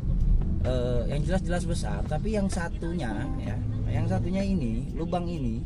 eh, 0.64 1.02
yang 1.12 1.20
jelas-jelas 1.28 1.68
besar 1.68 2.00
tapi 2.08 2.40
yang 2.40 2.48
satunya 2.48 3.28
ya 3.44 3.60
yang 3.88 4.06
satunya 4.08 4.44
ini 4.44 4.92
lubang 4.96 5.26
ini 5.28 5.64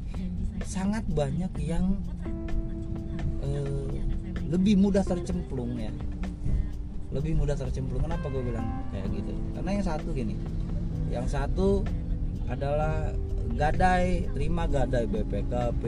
sangat 0.66 1.06
banyak 1.10 1.52
yang 1.62 1.98
eh, 3.42 3.98
lebih 4.52 4.78
mudah 4.78 5.02
tercemplung 5.02 5.80
ya. 5.80 5.92
Lebih 7.12 7.36
mudah 7.36 7.56
tercemplung. 7.60 8.04
Kenapa 8.04 8.28
gue 8.32 8.44
bilang 8.44 8.68
kayak 8.94 9.10
gitu? 9.12 9.34
Karena 9.58 9.70
yang 9.76 9.86
satu 9.86 10.10
gini 10.14 10.36
yang 11.12 11.28
satu 11.28 11.84
adalah 12.48 13.12
gadai 13.52 14.32
terima 14.32 14.64
gadai 14.64 15.04
BPKP 15.12 15.84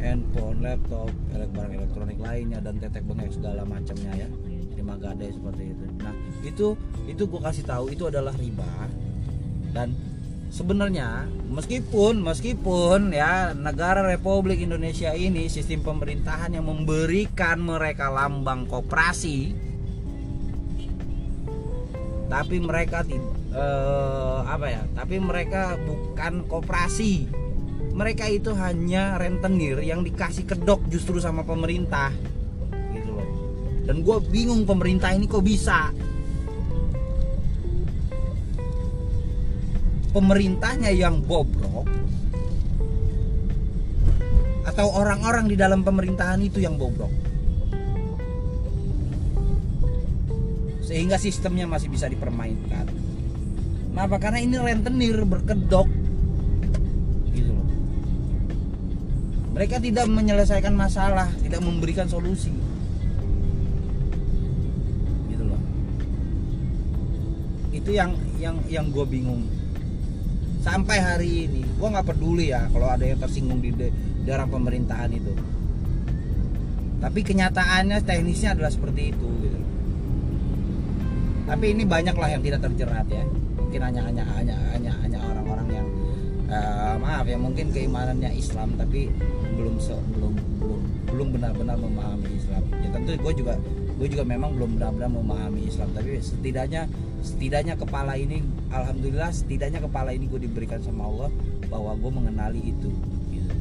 handphone 0.00 0.64
laptop 0.64 1.12
barang 1.52 1.76
elektronik 1.76 2.16
lainnya 2.16 2.64
dan 2.64 2.80
tetek 2.80 3.04
bengek 3.04 3.36
segala 3.36 3.66
macamnya 3.68 4.24
ya. 4.24 4.28
Terima 4.72 4.96
gadai 4.96 5.28
seperti 5.28 5.76
itu. 5.76 5.84
Nah 6.00 6.14
itu 6.40 6.66
itu 7.04 7.22
gue 7.28 7.40
kasih 7.40 7.64
tahu 7.68 7.92
itu 7.92 8.08
adalah 8.08 8.32
riba 8.40 8.88
dan 9.76 9.92
sebenarnya 10.50 11.30
meskipun 11.48 12.20
meskipun 12.26 13.14
ya 13.14 13.54
negara 13.54 14.02
Republik 14.02 14.58
Indonesia 14.58 15.14
ini 15.14 15.46
sistem 15.46 15.86
pemerintahan 15.86 16.58
yang 16.58 16.66
memberikan 16.66 17.62
mereka 17.62 18.10
lambang 18.10 18.66
koperasi 18.66 19.70
tapi 22.30 22.62
mereka 22.62 23.02
eh, 23.50 24.38
apa 24.46 24.66
ya 24.70 24.82
tapi 24.94 25.18
mereka 25.18 25.74
bukan 25.82 26.46
koperasi. 26.46 27.26
Mereka 27.90 28.30
itu 28.30 28.54
hanya 28.54 29.18
rentenir 29.18 29.82
yang 29.82 30.06
dikasih 30.06 30.46
kedok 30.46 30.86
justru 30.86 31.18
sama 31.18 31.42
pemerintah 31.42 32.14
gitu 32.94 33.10
loh. 33.18 33.28
Dan 33.82 34.06
gue 34.06 34.16
bingung 34.30 34.62
pemerintah 34.62 35.10
ini 35.10 35.26
kok 35.26 35.42
bisa 35.42 35.90
pemerintahnya 40.10 40.90
yang 40.90 41.22
bobrok 41.22 41.86
atau 44.66 44.86
orang-orang 44.94 45.50
di 45.50 45.56
dalam 45.56 45.82
pemerintahan 45.82 46.42
itu 46.42 46.62
yang 46.62 46.78
bobrok 46.78 47.10
sehingga 50.82 51.18
sistemnya 51.18 51.70
masih 51.70 51.86
bisa 51.86 52.10
dipermainkan 52.10 52.90
Kenapa? 54.00 54.16
Karena 54.16 54.40
ini 54.40 54.56
rentenir 54.56 55.28
berkedok 55.28 55.84
gitu 57.36 57.52
loh. 57.52 57.68
Mereka 59.52 59.76
tidak 59.76 60.08
menyelesaikan 60.08 60.72
masalah, 60.72 61.28
tidak 61.44 61.60
memberikan 61.60 62.08
solusi. 62.08 62.48
Gitu 65.28 65.44
loh. 65.44 65.60
Itu 67.76 67.92
yang 67.92 68.16
yang 68.40 68.56
yang 68.72 68.88
gue 68.88 69.04
bingung. 69.04 69.44
Sampai 70.60 71.00
hari 71.00 71.48
ini, 71.48 71.64
gue 71.64 71.88
nggak 71.88 72.06
peduli 72.06 72.52
ya 72.52 72.68
kalau 72.68 72.92
ada 72.92 73.04
yang 73.04 73.16
tersinggung 73.16 73.64
di 73.64 73.72
daerah 74.28 74.44
pemerintahan 74.44 75.08
itu. 75.12 75.32
Tapi 77.00 77.20
kenyataannya 77.24 78.04
teknisnya 78.04 78.52
adalah 78.52 78.68
seperti 78.68 79.12
itu. 79.12 79.28
Gitu. 79.40 79.60
Tapi 81.48 81.64
ini 81.72 81.88
banyaklah 81.88 82.28
yang 82.28 82.44
tidak 82.44 82.60
terjerat 82.60 83.08
ya 83.08 83.24
mungkin 83.70 83.86
hanya 83.86 84.02
hanya 84.02 84.24
hanya 84.34 84.56
hanya 84.74 84.92
hanya 84.98 85.18
orang-orang 85.30 85.68
yang 85.70 85.86
uh, 86.50 86.98
maaf 86.98 87.22
ya 87.22 87.38
mungkin 87.38 87.70
keimanannya 87.70 88.34
Islam 88.34 88.74
tapi 88.74 89.06
belum 89.54 89.78
belum 89.78 90.34
belum 90.58 90.80
belum 91.06 91.28
benar-benar 91.38 91.78
memahami 91.78 92.34
Islam 92.34 92.66
ya 92.82 92.90
tentu 92.90 93.14
gue 93.14 93.32
juga 93.38 93.54
gue 94.00 94.08
juga 94.16 94.24
memang 94.24 94.56
belum 94.56 94.80
benar-benar 94.80 95.12
memahami 95.12 95.68
Islam 95.68 95.92
tapi 95.92 96.16
setidaknya 96.24 96.88
setidaknya 97.20 97.76
kepala 97.76 98.16
ini 98.16 98.40
alhamdulillah 98.72 99.28
setidaknya 99.28 99.84
kepala 99.84 100.16
ini 100.16 100.24
gue 100.24 100.40
diberikan 100.40 100.80
sama 100.80 101.04
Allah 101.04 101.28
bahwa 101.68 101.92
gue 102.00 102.08
mengenali 102.08 102.64
itu 102.64 102.88
gitu. 103.28 103.54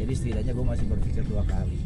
jadi 0.00 0.12
setidaknya 0.16 0.52
gue 0.56 0.64
masih 0.64 0.88
berpikir 0.88 1.20
dua 1.28 1.44
kali 1.44 1.76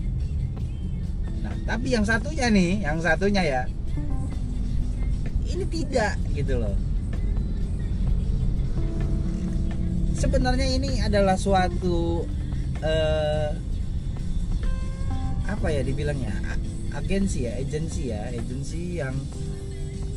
nah 1.43 1.51
tapi 1.67 1.91
yang 1.91 2.07
satunya 2.07 2.47
nih 2.55 2.87
yang 2.87 3.03
satunya 3.03 3.43
ya 3.43 3.63
ini 5.51 5.67
tidak 5.67 6.15
gitu 6.39 6.55
loh 6.55 6.79
sebenarnya 10.15 10.71
ini 10.71 11.03
adalah 11.03 11.35
suatu 11.35 12.23
uh, 12.87 13.51
apa 15.49 15.73
ya 15.73 15.81
dibilangnya 15.81 16.31
agensi 16.93 17.49
ya 17.49 17.57
agensi 17.57 18.03
ya 18.13 18.21
agensi 18.29 18.83
yang 19.01 19.17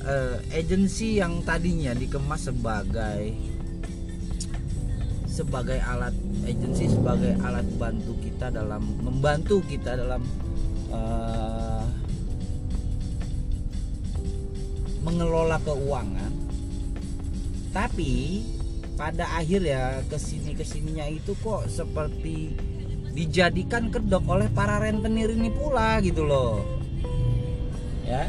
uh, 0.04 0.38
agensi 0.52 1.24
yang 1.24 1.40
tadinya 1.48 1.96
dikemas 1.96 2.52
sebagai 2.52 3.32
sebagai 5.32 5.80
alat 5.88 6.14
agensi 6.44 6.92
sebagai 6.92 7.40
alat 7.40 7.66
bantu 7.80 8.14
kita 8.20 8.52
dalam 8.52 8.84
membantu 9.00 9.64
kita 9.64 9.96
dalam 9.96 10.22
uh, 10.92 11.88
mengelola 15.02 15.58
keuangan. 15.66 16.34
Tapi 17.72 18.44
pada 19.00 19.26
akhir 19.40 19.64
ya 19.64 20.04
ke 20.06 20.20
sini 20.20 20.54
ke 20.54 20.62
sininya 20.68 21.08
itu 21.08 21.34
kok 21.40 21.66
seperti 21.72 22.54
dijadikan 23.12 23.92
kedok 23.92 24.24
oleh 24.28 24.48
para 24.52 24.80
rentenir 24.80 25.32
ini 25.32 25.52
pula 25.52 26.00
gitu 26.00 26.24
loh. 26.24 26.64
Ya. 28.08 28.28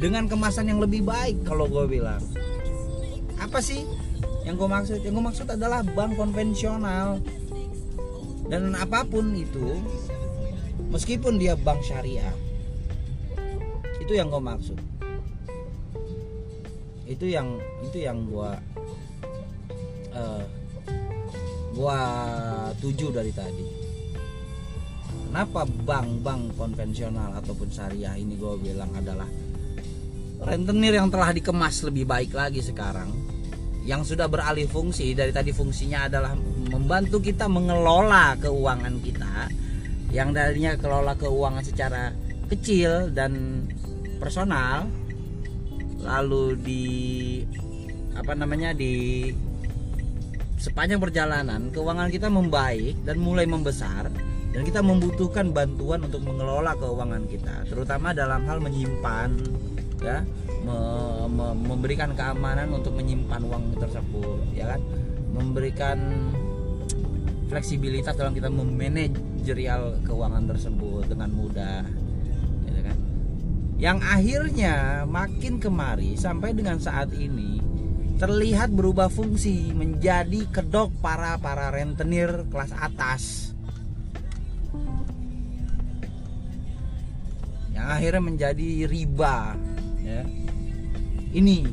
Dengan 0.00 0.24
kemasan 0.28 0.72
yang 0.72 0.80
lebih 0.80 1.04
baik 1.04 1.44
kalau 1.44 1.68
gue 1.68 1.84
bilang. 2.00 2.24
Apa 3.40 3.60
sih 3.60 3.84
yang 4.48 4.56
gue 4.56 4.68
maksud? 4.68 5.00
Yang 5.04 5.12
gue 5.20 5.24
maksud 5.24 5.46
adalah 5.48 5.84
bank 5.84 6.16
konvensional. 6.16 7.20
Dan 8.48 8.74
apa 8.74 9.06
pun 9.06 9.30
itu 9.36 9.78
meskipun 10.90 11.38
dia 11.38 11.54
bank 11.54 11.84
syariah 11.86 12.34
itu 14.10 14.18
yang 14.18 14.26
gue 14.26 14.42
maksud. 14.42 14.78
Itu 17.06 17.30
yang 17.30 17.62
itu 17.86 18.02
yang 18.02 18.26
gue 18.26 18.50
uh, 20.18 20.42
gua 21.80 22.00
tuju 22.76 23.08
dari 23.08 23.32
tadi. 23.32 23.64
Kenapa 25.32 25.64
bank-bank 25.64 26.60
konvensional 26.60 27.40
ataupun 27.40 27.72
syariah 27.72 28.20
ini 28.20 28.36
gue 28.36 28.54
bilang 28.60 28.92
adalah 28.92 29.30
rentenir 30.44 30.98
yang 31.00 31.08
telah 31.08 31.32
dikemas 31.32 31.86
lebih 31.86 32.04
baik 32.04 32.36
lagi 32.36 32.60
sekarang 32.60 33.08
yang 33.86 34.04
sudah 34.04 34.28
beralih 34.28 34.68
fungsi 34.68 35.16
dari 35.16 35.32
tadi 35.32 35.56
fungsinya 35.56 36.10
adalah 36.10 36.36
membantu 36.68 37.22
kita 37.22 37.48
mengelola 37.48 38.36
keuangan 38.36 38.94
kita 39.00 39.48
yang 40.10 40.34
darinya 40.34 40.76
kelola 40.76 41.14
keuangan 41.16 41.64
secara 41.64 42.12
kecil 42.50 43.08
dan 43.14 43.64
personal 44.18 44.90
lalu 46.02 46.58
di 46.58 46.84
apa 48.18 48.34
namanya 48.34 48.74
di 48.74 49.28
sepanjang 50.60 51.00
perjalanan 51.00 51.72
keuangan 51.72 52.12
kita 52.12 52.28
membaik 52.28 53.00
dan 53.08 53.16
mulai 53.16 53.48
membesar 53.48 54.12
dan 54.52 54.60
kita 54.60 54.84
membutuhkan 54.84 55.56
bantuan 55.56 56.04
untuk 56.04 56.20
mengelola 56.20 56.76
keuangan 56.76 57.24
kita 57.32 57.64
terutama 57.64 58.12
dalam 58.12 58.44
hal 58.44 58.60
menyimpan 58.60 59.40
ya 60.04 60.20
me, 60.60 60.76
me, 61.32 61.46
memberikan 61.64 62.12
keamanan 62.12 62.68
untuk 62.76 62.92
menyimpan 62.92 63.40
uang 63.40 63.80
tersebut 63.80 64.52
ya 64.52 64.76
kan? 64.76 64.80
Memberikan 65.32 65.96
fleksibilitas 67.48 68.12
dalam 68.12 68.36
kita 68.36 68.52
memanajerial 68.52 70.04
keuangan 70.04 70.44
tersebut 70.44 71.08
dengan 71.08 71.32
mudah 71.32 71.88
yang 73.80 73.96
akhirnya 74.04 75.08
makin 75.08 75.56
kemari 75.56 76.12
sampai 76.12 76.52
dengan 76.52 76.76
saat 76.76 77.16
ini 77.16 77.59
terlihat 78.20 78.68
berubah 78.68 79.08
fungsi 79.08 79.72
menjadi 79.72 80.44
kedok 80.52 80.92
para 81.00 81.40
para 81.40 81.72
rentenir 81.72 82.44
kelas 82.52 82.68
atas. 82.76 83.56
Yang 87.72 87.86
akhirnya 87.88 88.20
menjadi 88.22 88.70
riba 88.84 89.56
ya. 90.04 90.20
ini. 91.32 91.64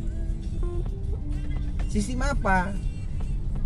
Sistem 1.91 2.23
apa? 2.23 2.71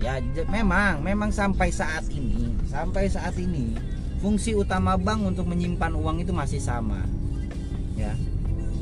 Ya 0.02 0.18
memang 0.50 1.06
memang 1.06 1.30
sampai 1.30 1.70
saat 1.70 2.10
ini 2.10 2.50
sampai 2.66 3.06
saat 3.06 3.38
ini 3.38 3.78
fungsi 4.18 4.58
utama 4.58 4.98
bank 4.98 5.30
untuk 5.30 5.46
menyimpan 5.46 5.94
uang 5.94 6.26
itu 6.26 6.34
masih 6.34 6.58
sama 6.58 7.06
ya. 7.94 8.18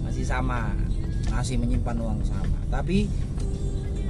Masih 0.08 0.24
sama 0.24 0.72
masih 1.28 1.60
menyimpan 1.60 2.00
uang 2.00 2.24
sama. 2.24 2.58
Tapi 2.72 3.12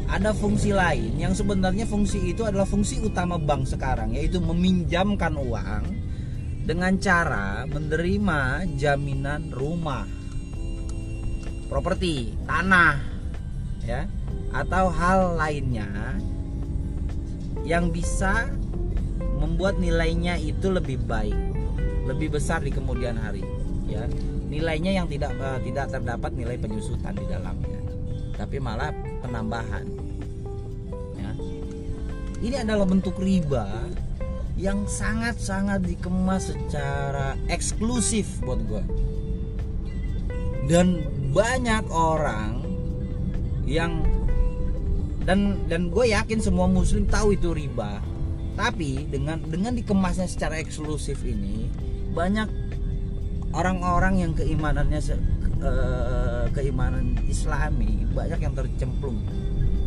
ada 0.09 0.33
fungsi 0.33 0.73
lain 0.73 1.21
yang 1.21 1.37
sebenarnya 1.37 1.85
fungsi 1.85 2.33
itu 2.33 2.41
adalah 2.41 2.65
fungsi 2.65 2.97
utama 2.97 3.37
bank 3.37 3.69
sekarang 3.69 4.17
yaitu 4.17 4.41
meminjamkan 4.41 5.37
uang 5.37 5.85
dengan 6.65 6.97
cara 6.97 7.69
menerima 7.69 8.65
jaminan 8.73 9.53
rumah 9.53 10.09
properti 11.69 12.33
tanah 12.49 12.97
ya 13.85 14.09
atau 14.49 14.89
hal 14.89 15.37
lainnya 15.37 16.17
yang 17.61 17.93
bisa 17.93 18.49
membuat 19.37 19.77
nilainya 19.77 20.41
itu 20.41 20.73
lebih 20.73 20.97
baik 21.05 21.37
lebih 22.09 22.33
besar 22.33 22.65
di 22.65 22.73
kemudian 22.73 23.13
hari 23.13 23.45
ya. 23.85 24.09
Nilainya 24.49 24.97
yang 24.97 25.05
tidak 25.05 25.29
uh, 25.37 25.61
tidak 25.61 25.93
terdapat 25.93 26.33
nilai 26.33 26.57
penyusutan 26.57 27.13
di 27.13 27.25
dalamnya 27.29 27.77
tapi 28.33 28.57
malah 28.57 28.89
penambahan 29.19 29.98
ini 32.39 32.55
adalah 32.55 32.87
bentuk 32.87 33.19
riba 33.19 33.67
yang 34.59 34.83
sangat-sangat 34.87 35.83
dikemas 35.87 36.51
secara 36.51 37.39
eksklusif 37.47 38.27
buat 38.43 38.59
gue 38.67 38.83
dan 40.69 41.01
banyak 41.33 41.89
orang 41.89 42.61
yang 43.65 44.05
dan 45.25 45.61
dan 45.69 45.89
gue 45.93 46.09
yakin 46.09 46.41
semua 46.41 46.69
muslim 46.69 47.05
tahu 47.09 47.37
itu 47.37 47.53
riba. 47.53 48.01
Tapi 48.57 49.07
dengan 49.09 49.39
dengan 49.45 49.77
dikemasnya 49.77 50.25
secara 50.29 50.57
eksklusif 50.61 51.21
ini 51.25 51.69
banyak 52.11 52.49
orang-orang 53.53 54.25
yang 54.25 54.31
keimanannya 54.33 54.99
uh, 55.63 56.45
keimanan 56.53 57.17
Islami 57.29 58.09
banyak 58.13 58.39
yang 58.41 58.53
tercemplung 58.57 59.21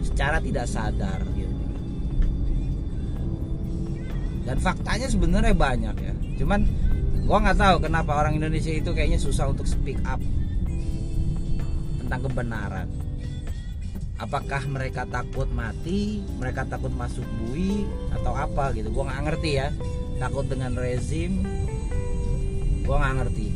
secara 0.03 0.39
tidak 0.43 0.67
sadar 0.71 1.21
Dan 4.43 4.57
faktanya 4.59 5.07
sebenarnya 5.07 5.55
banyak 5.55 5.97
ya. 5.97 6.15
Cuman 6.43 6.67
gua 7.27 7.39
nggak 7.43 7.59
tahu 7.59 7.77
kenapa 7.87 8.19
orang 8.19 8.39
Indonesia 8.39 8.75
itu 8.75 8.91
kayaknya 8.91 9.23
susah 9.23 9.51
untuk 9.51 9.67
speak 9.67 9.99
up 10.03 10.19
tentang 12.03 12.21
kebenaran. 12.27 12.89
Apakah 14.19 14.63
mereka 14.71 15.03
takut 15.11 15.51
mati, 15.51 16.23
mereka 16.39 16.63
takut 16.67 16.95
masuk 16.95 17.27
bui 17.43 17.87
atau 18.15 18.35
apa 18.35 18.71
gitu? 18.75 18.91
Gua 18.91 19.11
nggak 19.11 19.23
ngerti 19.31 19.51
ya. 19.59 19.69
Takut 20.23 20.47
dengan 20.47 20.79
rezim, 20.79 21.43
gue 22.83 22.97
nggak 22.99 23.17
ngerti 23.23 23.49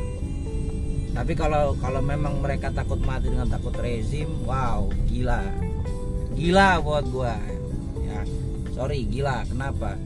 tapi 1.16 1.32
kalau 1.32 1.72
kalau 1.80 2.04
memang 2.04 2.44
mereka 2.44 2.68
takut 2.68 3.00
mati 3.00 3.32
dengan 3.32 3.48
takut 3.48 3.72
rezim 3.80 4.28
wow 4.44 4.84
gila 5.08 5.40
gila 6.36 6.76
buat 6.84 7.04
gue 7.08 7.34
ya 8.04 8.20
sorry 8.76 9.08
gila 9.08 9.42
kenapa 9.48 9.96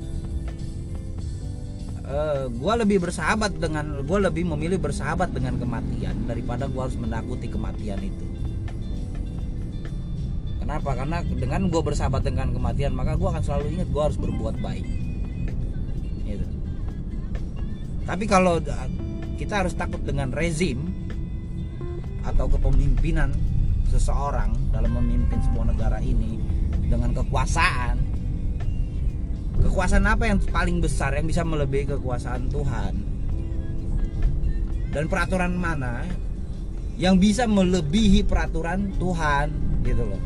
eh, 2.10 2.44
gue 2.50 2.74
lebih 2.82 2.98
bersahabat 2.98 3.56
dengan 3.56 4.02
gue 4.02 4.18
lebih 4.18 4.44
memilih 4.50 4.82
bersahabat 4.82 5.30
dengan 5.30 5.56
kematian 5.56 6.26
daripada 6.26 6.66
gue 6.66 6.80
harus 6.82 6.98
menakuti 6.98 7.46
kematian 7.46 8.02
itu. 8.02 8.26
Kenapa? 10.58 10.92
Karena 10.98 11.22
dengan 11.22 11.70
gue 11.70 11.82
bersahabat 11.82 12.26
dengan 12.26 12.50
kematian 12.50 12.92
maka 12.94 13.14
gue 13.14 13.28
akan 13.30 13.42
selalu 13.42 13.78
ingat 13.78 13.88
gue 13.90 14.02
harus 14.02 14.18
berbuat 14.18 14.58
baik. 14.58 14.86
Gitu. 16.30 16.46
tapi 18.06 18.24
kalau 18.30 18.62
kita 19.34 19.66
harus 19.66 19.74
takut 19.74 19.98
dengan 20.06 20.30
rezim 20.30 20.78
atau 22.22 22.46
kepemimpinan 22.46 23.34
seseorang 23.90 24.54
dalam 24.70 24.94
memimpin 24.94 25.42
sebuah 25.42 25.74
negara 25.74 25.98
ini 25.98 26.38
dengan 26.86 27.10
kekuasaan 27.16 27.89
kekuasaan 29.60 30.06
apa 30.08 30.28
yang 30.28 30.38
paling 30.50 30.80
besar 30.80 31.16
yang 31.16 31.28
bisa 31.28 31.44
melebihi 31.44 31.96
kekuasaan 31.96 32.48
Tuhan? 32.48 32.94
Dan 34.90 35.04
peraturan 35.06 35.54
mana 35.54 36.02
yang 36.98 37.16
bisa 37.16 37.46
melebihi 37.46 38.26
peraturan 38.26 38.90
Tuhan? 38.98 39.48
Gitu 39.86 40.02
loh. 40.02 40.22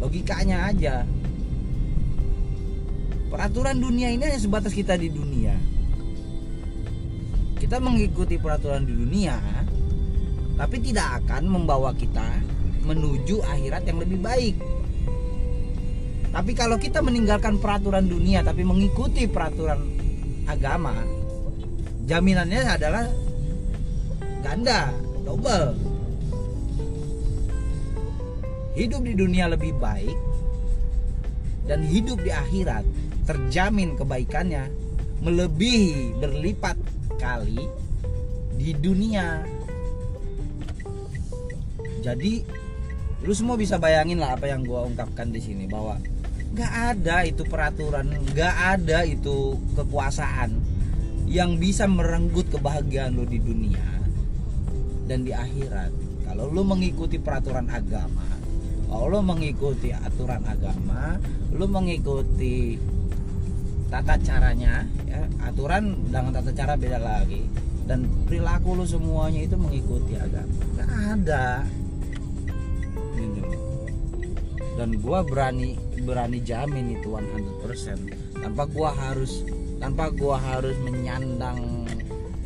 Logikanya 0.00 0.70
aja. 0.70 1.02
Peraturan 3.32 3.82
dunia 3.82 4.14
ini 4.14 4.22
hanya 4.22 4.38
sebatas 4.38 4.70
kita 4.70 4.94
di 4.94 5.10
dunia. 5.10 5.58
Kita 7.58 7.80
mengikuti 7.80 8.38
peraturan 8.38 8.86
di 8.86 8.94
dunia 8.94 9.36
tapi 10.54 10.78
tidak 10.78 11.22
akan 11.22 11.50
membawa 11.50 11.90
kita 11.94 12.38
menuju 12.86 13.42
akhirat 13.42 13.82
yang 13.90 13.98
lebih 13.98 14.18
baik 14.22 14.54
tapi 16.34 16.50
kalau 16.58 16.74
kita 16.82 16.98
meninggalkan 16.98 17.62
peraturan 17.62 18.10
dunia 18.10 18.42
tapi 18.42 18.66
mengikuti 18.66 19.30
peraturan 19.30 19.78
agama 20.50 20.98
jaminannya 22.04 22.62
adalah 22.68 23.06
ganda 24.44 24.92
double. 25.24 25.72
Hidup 28.74 29.06
di 29.06 29.14
dunia 29.14 29.46
lebih 29.48 29.72
baik 29.78 30.18
dan 31.64 31.80
hidup 31.86 32.20
di 32.20 32.34
akhirat 32.34 32.84
terjamin 33.24 33.96
kebaikannya 33.96 34.68
melebihi 35.24 36.18
berlipat 36.20 36.76
kali 37.16 37.64
di 38.58 38.74
dunia. 38.76 39.40
Jadi 42.04 42.44
lu 43.24 43.32
semua 43.32 43.56
bisa 43.56 43.80
bayangin 43.80 44.20
lah 44.20 44.36
apa 44.36 44.50
yang 44.50 44.60
gue 44.66 44.76
ungkapkan 44.76 45.32
di 45.32 45.40
sini 45.40 45.64
bahwa 45.64 45.96
nggak 46.54 46.72
ada 46.94 47.26
itu 47.26 47.42
peraturan 47.42 48.14
nggak 48.30 48.54
ada 48.78 49.02
itu 49.02 49.58
kekuasaan 49.74 50.54
yang 51.26 51.58
bisa 51.58 51.90
merenggut 51.90 52.46
kebahagiaan 52.54 53.18
lu 53.18 53.26
di 53.26 53.42
dunia 53.42 53.82
dan 55.10 55.26
di 55.26 55.34
akhirat. 55.34 55.90
Kalau 56.24 56.50
lu 56.50 56.62
mengikuti 56.62 57.18
peraturan 57.18 57.66
agama 57.68 58.34
kalau 58.94 59.10
lu 59.10 59.20
mengikuti 59.26 59.90
aturan 59.90 60.46
agama 60.46 61.18
lu 61.50 61.66
mengikuti 61.66 62.78
tata 63.90 64.14
caranya 64.22 64.86
ya 65.10 65.26
aturan 65.50 65.98
dengan 66.14 66.30
tata 66.30 66.54
cara 66.54 66.78
beda 66.78 67.02
lagi. 67.02 67.42
Dan 67.84 68.06
perilaku 68.24 68.78
lu 68.78 68.86
semuanya 68.86 69.44
itu 69.44 69.58
mengikuti 69.58 70.14
agama. 70.14 70.54
Nggak 70.78 70.90
ada. 71.18 71.46
Dan 74.74 74.98
gua 74.98 75.22
berani 75.22 75.78
berani 76.02 76.42
jamin 76.42 76.98
itu 76.98 77.14
100% 77.14 78.42
tanpa 78.42 78.64
gua 78.68 78.90
harus 78.92 79.46
tanpa 79.78 80.10
gua 80.10 80.36
harus 80.36 80.74
menyandang 80.82 81.86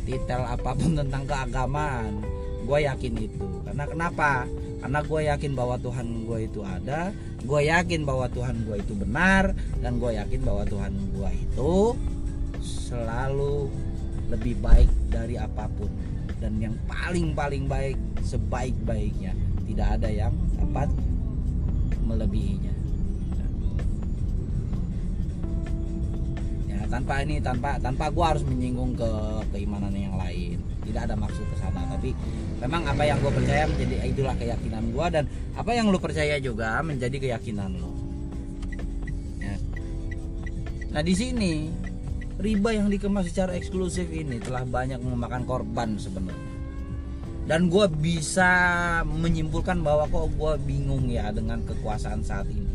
detail 0.05 0.45
apa 0.45 0.73
pun 0.73 0.97
tentang 1.01 1.23
keagamaan 1.25 2.21
gua 2.69 2.77
yakin 2.85 3.13
itu. 3.17 3.45
Karena 3.65 3.85
kenapa? 3.89 4.45
Karena 4.79 4.99
gue 5.03 5.21
yakin 5.27 5.51
bahwa 5.59 5.75
Tuhan 5.75 6.07
gue 6.23 6.39
itu 6.47 6.63
ada 6.63 7.11
gue 7.39 7.61
yakin 7.67 8.03
bahwa 8.03 8.27
Tuhan 8.31 8.67
gue 8.67 8.77
itu 8.79 8.93
benar 8.95 9.51
dan 9.79 9.99
gue 9.99 10.11
yakin 10.15 10.39
bahwa 10.43 10.63
Tuhan 10.67 10.91
gue 11.15 11.31
itu 11.35 11.75
selalu 12.63 13.67
lebih 14.29 14.55
baik 14.61 14.91
dari 15.11 15.35
apa 15.35 15.67
pun. 15.75 15.91
Dan 16.39 16.63
yang 16.63 16.75
paling 16.87 17.35
paling 17.35 17.67
baik 17.67 17.99
sebaik 18.23 18.75
baiknya 18.87 19.35
tidak 19.67 19.99
ada 19.99 20.09
yang 20.11 20.33
dapat 20.55 20.87
melebihinya. 22.09 22.73
Ya 26.65 26.79
tanpa 26.89 27.21
ini 27.21 27.37
tanpa 27.37 27.77
tanpa 27.77 28.09
gue 28.09 28.25
harus 28.25 28.43
menyinggung 28.49 28.97
ke 28.97 29.09
keimanan 29.53 29.93
yang 29.93 30.17
lain. 30.17 30.57
Tidak 30.81 31.05
ada 31.05 31.13
maksud 31.13 31.45
ke 31.45 31.55
sana 31.61 31.85
tapi 31.99 32.17
memang 32.63 32.83
apa 32.87 33.03
yang 33.03 33.19
gue 33.19 33.31
percaya 33.31 33.63
menjadi 33.67 33.95
itulah 34.07 34.35
keyakinan 34.39 34.83
gue 34.91 35.05
dan 35.11 35.23
apa 35.55 35.71
yang 35.75 35.91
lu 35.91 35.99
percaya 35.99 36.39
juga 36.39 36.79
menjadi 36.79 37.17
keyakinan 37.19 37.75
lo 37.75 37.91
ya. 39.43 39.55
nah 40.95 41.01
di 41.03 41.11
sini 41.11 41.67
riba 42.39 42.71
yang 42.71 42.87
dikemas 42.87 43.27
secara 43.27 43.55
eksklusif 43.59 44.07
ini 44.11 44.39
telah 44.39 44.63
banyak 44.63 44.99
memakan 45.03 45.43
korban 45.43 45.99
sebenarnya 45.99 46.48
dan 47.49 47.65
gue 47.65 47.85
bisa 47.97 48.45
menyimpulkan 49.09 49.81
bahwa 49.81 50.05
kok 50.05 50.29
gue 50.37 50.53
bingung 50.69 51.09
ya 51.09 51.33
dengan 51.33 51.57
kekuasaan 51.65 52.21
saat 52.21 52.45
ini. 52.45 52.69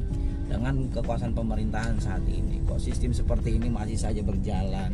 Dengan 0.51 0.91
kekuasaan 0.91 1.31
pemerintahan 1.31 1.95
saat 2.03 2.27
ini. 2.27 2.59
Kok 2.67 2.83
sistem 2.83 3.15
seperti 3.15 3.55
ini 3.55 3.71
masih 3.71 3.95
saja 3.95 4.19
berjalan. 4.27 4.91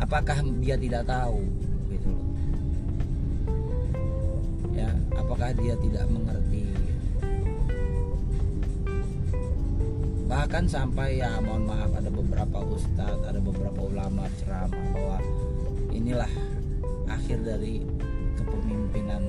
Apakah 0.00 0.40
dia 0.64 0.80
tidak 0.80 1.04
tahu? 1.04 1.44
Gitu 1.92 2.08
loh. 2.08 2.28
Ya 4.72 4.88
apakah 5.12 5.52
dia 5.52 5.76
tidak 5.76 6.08
mengerti? 6.08 6.64
Bahkan 10.32 10.64
sampai 10.64 11.20
ya 11.20 11.44
mohon 11.44 11.68
maaf 11.68 11.92
ada 11.92 12.08
beberapa 12.08 12.64
ustadz 12.64 13.28
ada 13.28 13.36
beberapa 13.36 13.84
ulama 13.84 14.24
ceramah 14.40 14.80
bahwa 14.96 15.20
inilah 15.92 16.32
akhir 17.04 17.44
dari 17.44 17.99
kepemimpinan 18.50 19.22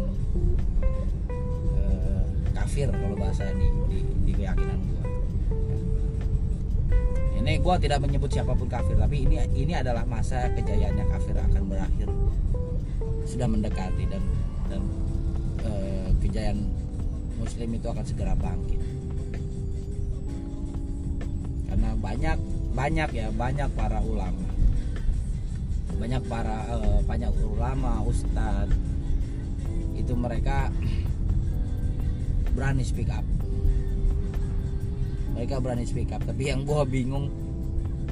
eh, 1.77 2.23
kafir 2.51 2.89
kalau 2.89 3.15
bahasa 3.15 3.49
di, 3.53 3.67
di, 3.89 3.99
di 4.25 4.31
keyakinan 4.35 4.79
gua. 4.79 5.05
Ini 7.41 7.57
gua 7.57 7.75
tidak 7.81 8.05
menyebut 8.05 8.29
siapa 8.29 8.53
pun 8.53 8.69
kafir 8.69 8.93
tapi 8.95 9.25
ini 9.25 9.41
ini 9.57 9.73
adalah 9.73 10.05
masa 10.05 10.49
kejayaannya 10.53 11.05
kafir 11.09 11.35
akan 11.35 11.63
berakhir. 11.65 12.09
Sudah 13.25 13.47
mendekati 13.49 14.05
dan 14.05 14.23
dan 14.69 14.81
eh, 15.65 16.09
kejayaan 16.21 16.69
muslim 17.41 17.69
itu 17.73 17.87
akan 17.89 18.05
segera 18.05 18.37
bangkit. 18.37 18.81
Karena 21.71 21.97
banyak 21.97 22.37
banyak 22.71 23.09
ya 23.15 23.27
banyak 23.33 23.69
para 23.73 23.99
ulama. 24.05 24.47
Banyak 25.97 26.21
para 26.29 26.57
eh, 26.77 26.99
banyak 27.09 27.31
ulama 27.41 28.05
ustadz 28.05 28.90
itu 30.01 30.17
mereka 30.17 30.73
berani 32.57 32.81
speak 32.81 33.13
up. 33.13 33.23
Mereka 35.37 35.61
berani 35.61 35.85
speak 35.85 36.11
up. 36.11 36.21
Tapi 36.25 36.49
yang 36.49 36.65
gua 36.65 36.83
bingung 36.83 37.29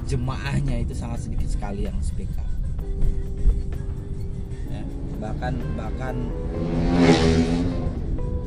jemaahnya 0.06 0.80
itu 0.80 0.94
sangat 0.94 1.26
sedikit 1.26 1.50
sekali 1.50 1.90
yang 1.90 1.98
speak 2.00 2.30
up. 2.38 2.48
Ya, 4.70 4.82
bahkan 5.18 5.58
bahkan 5.74 6.16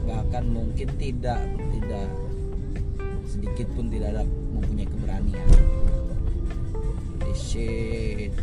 bahkan 0.08 0.44
mungkin 0.48 0.88
tidak 0.98 1.40
tidak 1.76 2.08
sedikit 3.28 3.68
pun 3.76 3.92
tidak 3.92 4.18
ada 4.18 4.24
mempunyai 4.26 4.88
keberanian. 4.88 5.48
Shit. 7.34 8.34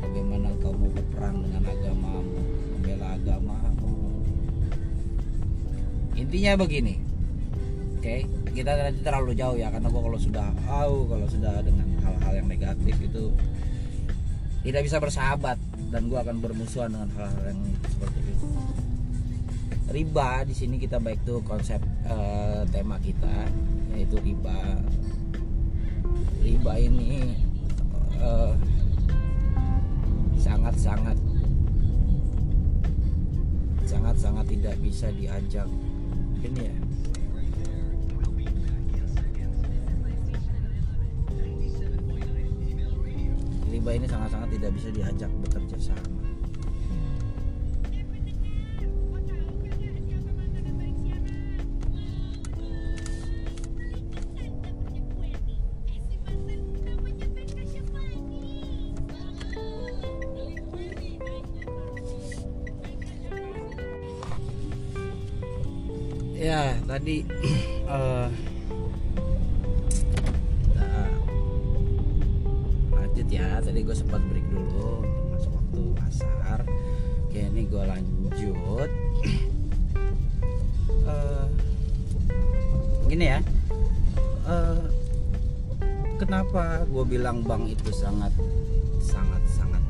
Bagaimana 0.00 0.52
kau 0.60 0.76
mau 0.76 0.88
berperang 0.92 1.40
dengan 1.40 1.64
agamamu 1.66 2.40
membela 2.76 3.16
agamamu 3.16 3.63
intinya 6.14 6.52
begini. 6.58 6.94
Oke 7.98 8.44
kita 8.54 8.70
nanti 8.78 9.02
terlalu 9.02 9.34
jauh 9.34 9.58
ya 9.58 9.66
karena 9.68 9.90
gua 9.90 10.02
kalau 10.06 10.20
sudah 10.20 10.46
tahu 10.62 11.10
kalau 11.10 11.26
sudah 11.26 11.54
dengan 11.66 11.86
hal-hal 12.06 12.32
yang 12.38 12.48
negatif 12.48 12.94
itu 13.02 13.34
tidak 14.62 14.86
bisa 14.86 14.96
bersahabat 15.02 15.58
dan 15.90 16.06
gua 16.06 16.22
akan 16.22 16.38
bermusuhan 16.38 16.94
dengan 16.94 17.10
hal-hal 17.18 17.44
yang 17.50 17.60
seperti 17.90 18.20
itu. 18.30 18.48
Riba 19.84 20.46
di 20.48 20.54
sini 20.56 20.78
kita 20.80 21.02
baik 21.02 21.26
tuh 21.26 21.42
konsep 21.44 21.82
eh, 22.06 22.62
tema 22.70 22.96
kita 23.02 23.50
yaitu 23.92 24.16
riba. 24.22 24.80
Riba 26.40 26.72
ini 26.78 27.34
eh, 28.22 28.54
sangat-sangat 30.38 31.18
sangat-sangat 33.84 34.46
tidak 34.48 34.74
bisa 34.80 35.12
diajak 35.12 35.68
ini 36.44 36.60
ya. 36.68 36.76
Riba 43.74 43.90
ini 43.98 44.06
sangat-sangat 44.06 44.48
tidak 44.54 44.70
bisa 44.78 44.88
diajak 44.94 45.30
bekerja 45.42 45.76
sama 45.90 46.13
ya 66.44 66.76
tadi 66.84 67.24
eh 67.96 68.28
kita 70.68 71.00
lanjut 72.92 73.28
ya. 73.32 73.48
Tadi 73.64 73.80
gue 73.80 73.96
sempat 73.96 74.20
break 74.28 74.44
dulu 74.52 75.00
masuk 75.32 75.56
waktu 75.56 75.82
asar 76.04 76.60
oke 77.24 77.40
ini 77.40 77.64
gue 77.64 77.82
lanjut. 77.88 78.90
Eh, 81.04 81.46
gini 83.12 83.28
ya. 83.28 83.40
Eh, 84.48 84.84
kenapa 86.16 86.80
gue 86.88 87.04
bilang 87.04 87.44
bank 87.44 87.68
itu 87.68 87.92
sangat 87.92 88.32
sangat 89.04 89.44
sangat 89.52 89.84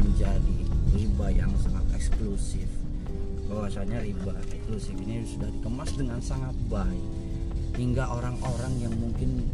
menjadi 0.00 0.56
riba 0.96 1.26
yang 1.36 1.52
sangat 1.60 1.84
eksklusif? 1.92 2.64
Bahwasanya 3.44 4.00
riba 4.00 4.32
eksklusif 4.72 5.04
ini 5.04 5.20
sudah 5.28 5.52
dikemas 5.52 5.92
dengan 6.00 6.16
sangat 6.24 6.56
baik. 6.72 7.04
Hingga 7.76 8.08
orang-orang 8.08 8.72
yang 8.80 8.94
mungkin 8.96 9.44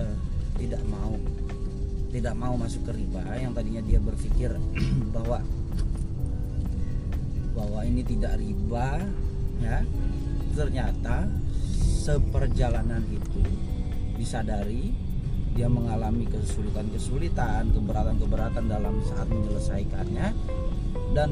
eh, 0.00 0.16
tidak 0.56 0.80
mau 0.88 1.12
tidak 2.08 2.32
mau 2.40 2.56
masuk 2.56 2.88
ke 2.88 2.92
riba 2.96 3.20
yang 3.36 3.52
tadinya 3.52 3.84
dia 3.84 4.00
berpikir 4.00 4.48
bahwa 5.16 5.44
bahwa 7.52 7.80
ini 7.84 8.00
tidak 8.00 8.40
riba 8.40 9.04
ya 9.60 9.84
ternyata 10.56 11.28
seperjalanan 11.76 13.04
itu 13.12 13.44
disadari 14.16 14.88
dia 15.52 15.68
mengalami 15.68 16.24
kesulitan-kesulitan 16.32 17.76
keberatan-keberatan 17.76 18.72
dalam 18.72 19.04
saat 19.04 19.28
menyelesaikannya 19.28 20.32
dan 21.12 21.28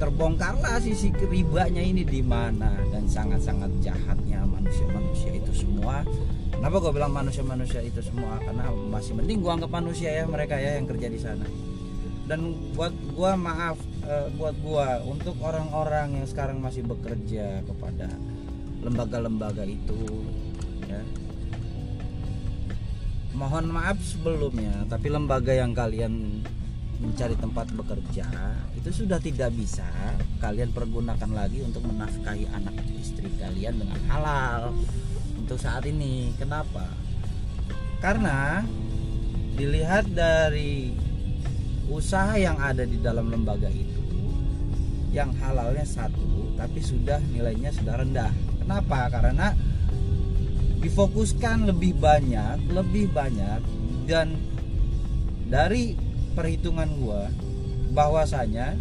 terbongkarlah 0.00 0.80
sisi 0.80 1.12
ribanya 1.28 1.84
ini 1.84 2.02
di 2.02 2.24
mana. 2.24 2.72
Dan 2.88 3.04
sangat-sangat 3.04 3.68
jahatnya 3.84 4.40
manusia-manusia 4.48 5.36
itu 5.36 5.52
semua. 5.52 6.00
Kenapa 6.56 6.76
gue 6.80 6.92
bilang 6.96 7.12
manusia-manusia 7.12 7.84
itu 7.84 8.00
semua? 8.00 8.40
Karena 8.40 8.72
masih 8.72 9.12
mending 9.20 9.44
gue 9.44 9.52
anggap 9.52 9.72
manusia 9.72 10.08
ya 10.08 10.24
mereka 10.24 10.56
ya 10.56 10.80
yang 10.80 10.88
kerja 10.88 11.08
di 11.12 11.20
sana. 11.20 11.44
Dan 12.24 12.56
buat 12.72 12.92
gue 12.92 13.32
maaf 13.36 13.76
eh, 14.08 14.28
buat 14.40 14.56
gue 14.56 14.86
untuk 15.04 15.36
orang-orang 15.44 16.20
yang 16.20 16.26
sekarang 16.26 16.64
masih 16.64 16.80
bekerja 16.88 17.60
kepada 17.68 18.08
lembaga-lembaga 18.80 19.64
itu 19.68 20.24
ya. 20.88 21.00
Mohon 23.36 23.72
maaf 23.72 23.98
sebelumnya 24.00 24.84
tapi 24.88 25.08
lembaga 25.08 25.52
yang 25.52 25.72
kalian 25.72 26.44
mencari 27.00 27.32
tempat 27.40 27.72
bekerja 27.72 28.28
itu 28.80 29.04
sudah 29.04 29.20
tidak 29.20 29.52
bisa 29.52 29.84
kalian 30.40 30.72
pergunakan 30.72 31.30
lagi 31.36 31.60
untuk 31.60 31.84
menafkahi 31.84 32.48
anak 32.48 32.80
istri 32.96 33.28
kalian 33.36 33.76
dengan 33.76 34.00
halal 34.08 34.72
untuk 35.36 35.60
saat 35.60 35.84
ini. 35.84 36.32
Kenapa? 36.40 36.88
Karena 38.00 38.64
dilihat 39.52 40.08
dari 40.16 40.96
usaha 41.92 42.40
yang 42.40 42.56
ada 42.56 42.88
di 42.88 42.96
dalam 42.96 43.28
lembaga 43.28 43.68
itu 43.68 44.00
yang 45.12 45.34
halalnya 45.42 45.84
satu 45.84 46.56
tapi 46.56 46.80
sudah 46.80 47.20
nilainya 47.36 47.76
sudah 47.76 48.00
rendah. 48.00 48.32
Kenapa? 48.64 49.12
Karena 49.12 49.52
difokuskan 50.80 51.68
lebih 51.68 52.00
banyak 52.00 52.72
lebih 52.72 53.12
banyak 53.12 53.60
dan 54.08 54.40
dari 55.52 55.92
perhitungan 56.32 56.88
gua 56.96 57.28
bahwasanya 57.90 58.78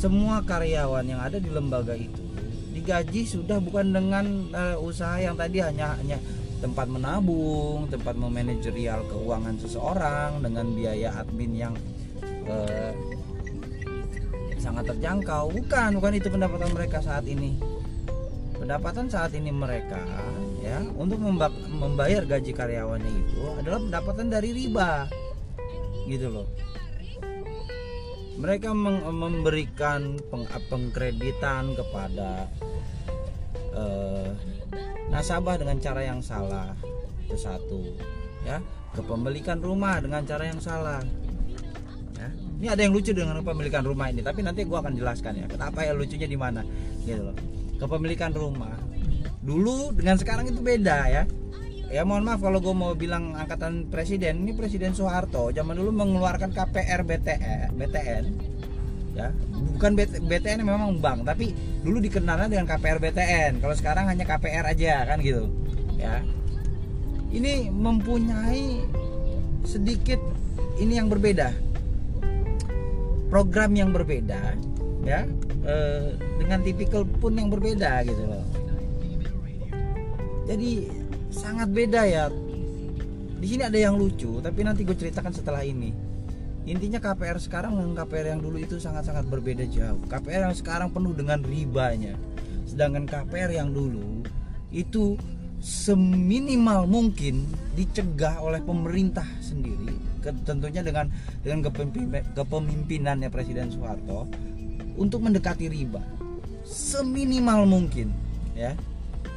semua 0.00 0.40
karyawan 0.44 1.04
yang 1.04 1.20
ada 1.20 1.36
di 1.36 1.52
lembaga 1.52 1.92
itu 1.92 2.24
digaji 2.70 3.26
sudah 3.26 3.58
bukan 3.60 3.92
dengan 3.92 4.24
eh, 4.54 4.76
usaha 4.78 5.18
yang 5.20 5.34
tadi 5.36 5.60
hanya 5.60 5.98
hanya 5.98 6.16
tempat 6.60 6.86
menabung, 6.92 7.88
tempat 7.88 8.14
memanajerial 8.14 9.00
keuangan 9.08 9.56
seseorang 9.58 10.44
dengan 10.44 10.66
biaya 10.76 11.08
admin 11.18 11.52
yang 11.56 11.74
eh, 12.46 12.92
sangat 14.60 14.92
terjangkau. 14.94 15.50
Bukan, 15.50 15.98
bukan 15.98 16.12
itu 16.14 16.28
pendapatan 16.28 16.70
mereka 16.76 17.00
saat 17.00 17.24
ini. 17.24 17.56
Pendapatan 18.60 19.08
saat 19.08 19.32
ini 19.32 19.48
mereka 19.48 20.04
ya 20.60 20.84
untuk 21.00 21.16
memba- 21.16 21.64
membayar 21.72 22.28
gaji 22.28 22.52
karyawannya 22.52 23.08
itu 23.08 23.40
adalah 23.56 23.80
pendapatan 23.80 24.28
dari 24.28 24.52
riba. 24.52 25.08
Gitu 26.04 26.28
loh. 26.28 26.46
Mereka 28.40 28.72
memberikan 28.72 30.16
peng- 30.32 30.48
pengkreditan 30.72 31.76
kepada 31.76 32.48
eh, 33.76 34.32
nasabah 35.12 35.60
dengan 35.60 35.76
cara 35.76 36.00
yang 36.00 36.24
salah. 36.24 36.72
Itu 37.28 37.36
satu 37.36 37.84
ya. 38.48 38.64
Kepemilikan 38.96 39.60
rumah 39.60 40.00
dengan 40.00 40.24
cara 40.24 40.48
yang 40.48 40.58
salah 40.58 41.04
ya. 42.16 42.28
Ini 42.60 42.66
ada 42.72 42.80
yang 42.80 42.96
lucu 42.96 43.12
dengan 43.12 43.38
kepemilikan 43.44 43.84
rumah 43.84 44.10
ini 44.10 44.24
tapi 44.24 44.42
nanti 44.42 44.66
gua 44.66 44.82
akan 44.82 44.98
jelaskan 44.98 45.38
ya 45.38 45.46
kenapa 45.46 45.86
ya 45.86 45.92
lucunya 45.94 46.26
di 46.26 46.38
mana 46.40 46.64
gitu 47.04 47.30
loh. 47.30 47.36
Kepemilikan 47.78 48.32
rumah 48.34 48.74
dulu 49.40 49.92
dengan 49.96 50.16
sekarang 50.20 50.52
itu 50.52 50.60
beda 50.60 50.98
ya 51.08 51.22
ya 51.90 52.06
mohon 52.06 52.22
maaf 52.22 52.38
kalau 52.38 52.62
gue 52.62 52.70
mau 52.70 52.94
bilang 52.94 53.34
angkatan 53.34 53.90
presiden. 53.90 54.46
Ini 54.46 54.54
presiden 54.54 54.94
Soeharto 54.94 55.50
zaman 55.50 55.74
dulu 55.74 55.90
mengeluarkan 55.90 56.54
KPR 56.54 57.02
BTN 57.02 57.74
BTN 57.74 58.24
ya. 59.18 59.28
Bukan 59.76 59.98
BT, 59.98 60.22
BTN 60.24 60.62
memang 60.62 61.02
bank 61.02 61.26
tapi 61.26 61.50
dulu 61.82 61.98
dikenalnya 61.98 62.46
dengan 62.46 62.66
KPR 62.70 63.02
BTN 63.02 63.58
kalau 63.58 63.74
sekarang 63.74 64.06
hanya 64.06 64.24
KPR 64.24 64.70
aja 64.70 65.02
kan 65.04 65.18
gitu 65.18 65.50
ya. 65.98 66.22
Ini 67.30 67.70
mempunyai 67.70 68.82
sedikit 69.66 70.18
ini 70.78 70.98
yang 70.98 71.10
berbeda. 71.10 71.54
Program 73.30 73.70
yang 73.74 73.90
berbeda 73.94 74.58
ya. 75.06 75.26
Eh, 75.60 76.06
dengan 76.40 76.64
tipikal 76.64 77.04
pun 77.04 77.36
yang 77.36 77.50
berbeda 77.52 78.02
gitu 78.06 78.22
loh. 78.26 78.42
Jadi 80.50 80.99
sangat 81.30 81.70
beda 81.70 82.02
ya. 82.04 82.28
Di 83.40 83.46
sini 83.48 83.64
ada 83.64 83.78
yang 83.78 83.96
lucu 83.96 84.42
tapi 84.44 84.60
nanti 84.66 84.84
gue 84.84 84.92
ceritakan 84.92 85.32
setelah 85.32 85.64
ini. 85.64 85.94
Intinya 86.68 87.00
KPR 87.00 87.40
sekarang 87.40 87.72
dengan 87.72 88.04
KPR 88.04 88.36
yang 88.36 88.40
dulu 88.44 88.60
itu 88.60 88.76
sangat-sangat 88.76 89.24
berbeda 89.32 89.64
jauh. 89.64 90.02
KPR 90.10 90.52
yang 90.52 90.56
sekarang 90.58 90.92
penuh 90.92 91.16
dengan 91.16 91.40
ribanya. 91.40 92.12
Sedangkan 92.68 93.08
KPR 93.08 93.56
yang 93.56 93.72
dulu 93.72 94.22
itu 94.70 95.16
seminimal 95.60 96.84
mungkin 96.84 97.48
dicegah 97.76 98.40
oleh 98.40 98.60
pemerintah 98.64 99.26
sendiri 99.44 99.92
tentunya 100.20 100.84
dengan 100.84 101.08
dengan 101.40 101.68
kepemimpinannya 102.36 103.28
Presiden 103.32 103.72
Soeharto 103.72 104.28
untuk 105.00 105.24
mendekati 105.24 105.68
riba. 105.68 106.00
Seminimal 106.64 107.64
mungkin 107.64 108.12
ya 108.52 108.76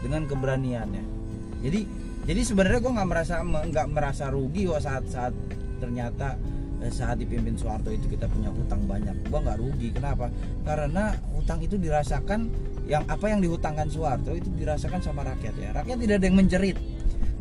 dengan 0.03 0.27
keberaniannya 0.27 1.22
jadi 1.63 1.81
jadi 2.23 2.41
sebenarnya 2.43 2.79
gue 2.83 2.93
nggak 2.95 3.09
merasa 3.09 3.35
nggak 3.43 3.87
merasa 3.91 4.27
rugi 4.31 4.67
kok 4.67 4.83
saat 4.83 5.03
saat 5.11 5.33
ternyata 5.79 6.39
eh, 6.79 6.91
saat 6.91 7.19
dipimpin 7.19 7.59
Soeharto 7.59 7.91
itu 7.91 8.07
kita 8.07 8.31
punya 8.31 8.51
hutang 8.51 8.87
banyak. 8.87 9.15
Gue 9.27 9.39
nggak 9.39 9.59
rugi. 9.59 9.91
Kenapa? 9.91 10.31
Karena 10.63 11.11
hutang 11.35 11.59
itu 11.59 11.75
dirasakan 11.75 12.47
yang 12.87 13.03
apa 13.11 13.31
yang 13.31 13.39
dihutangkan 13.43 13.87
Soeharto 13.91 14.35
itu 14.35 14.47
dirasakan 14.55 15.03
sama 15.03 15.27
rakyat 15.27 15.55
ya. 15.59 15.69
Rakyat 15.75 15.97
tidak 15.99 16.15
ada 16.19 16.25
yang 16.27 16.37
menjerit. 16.39 16.77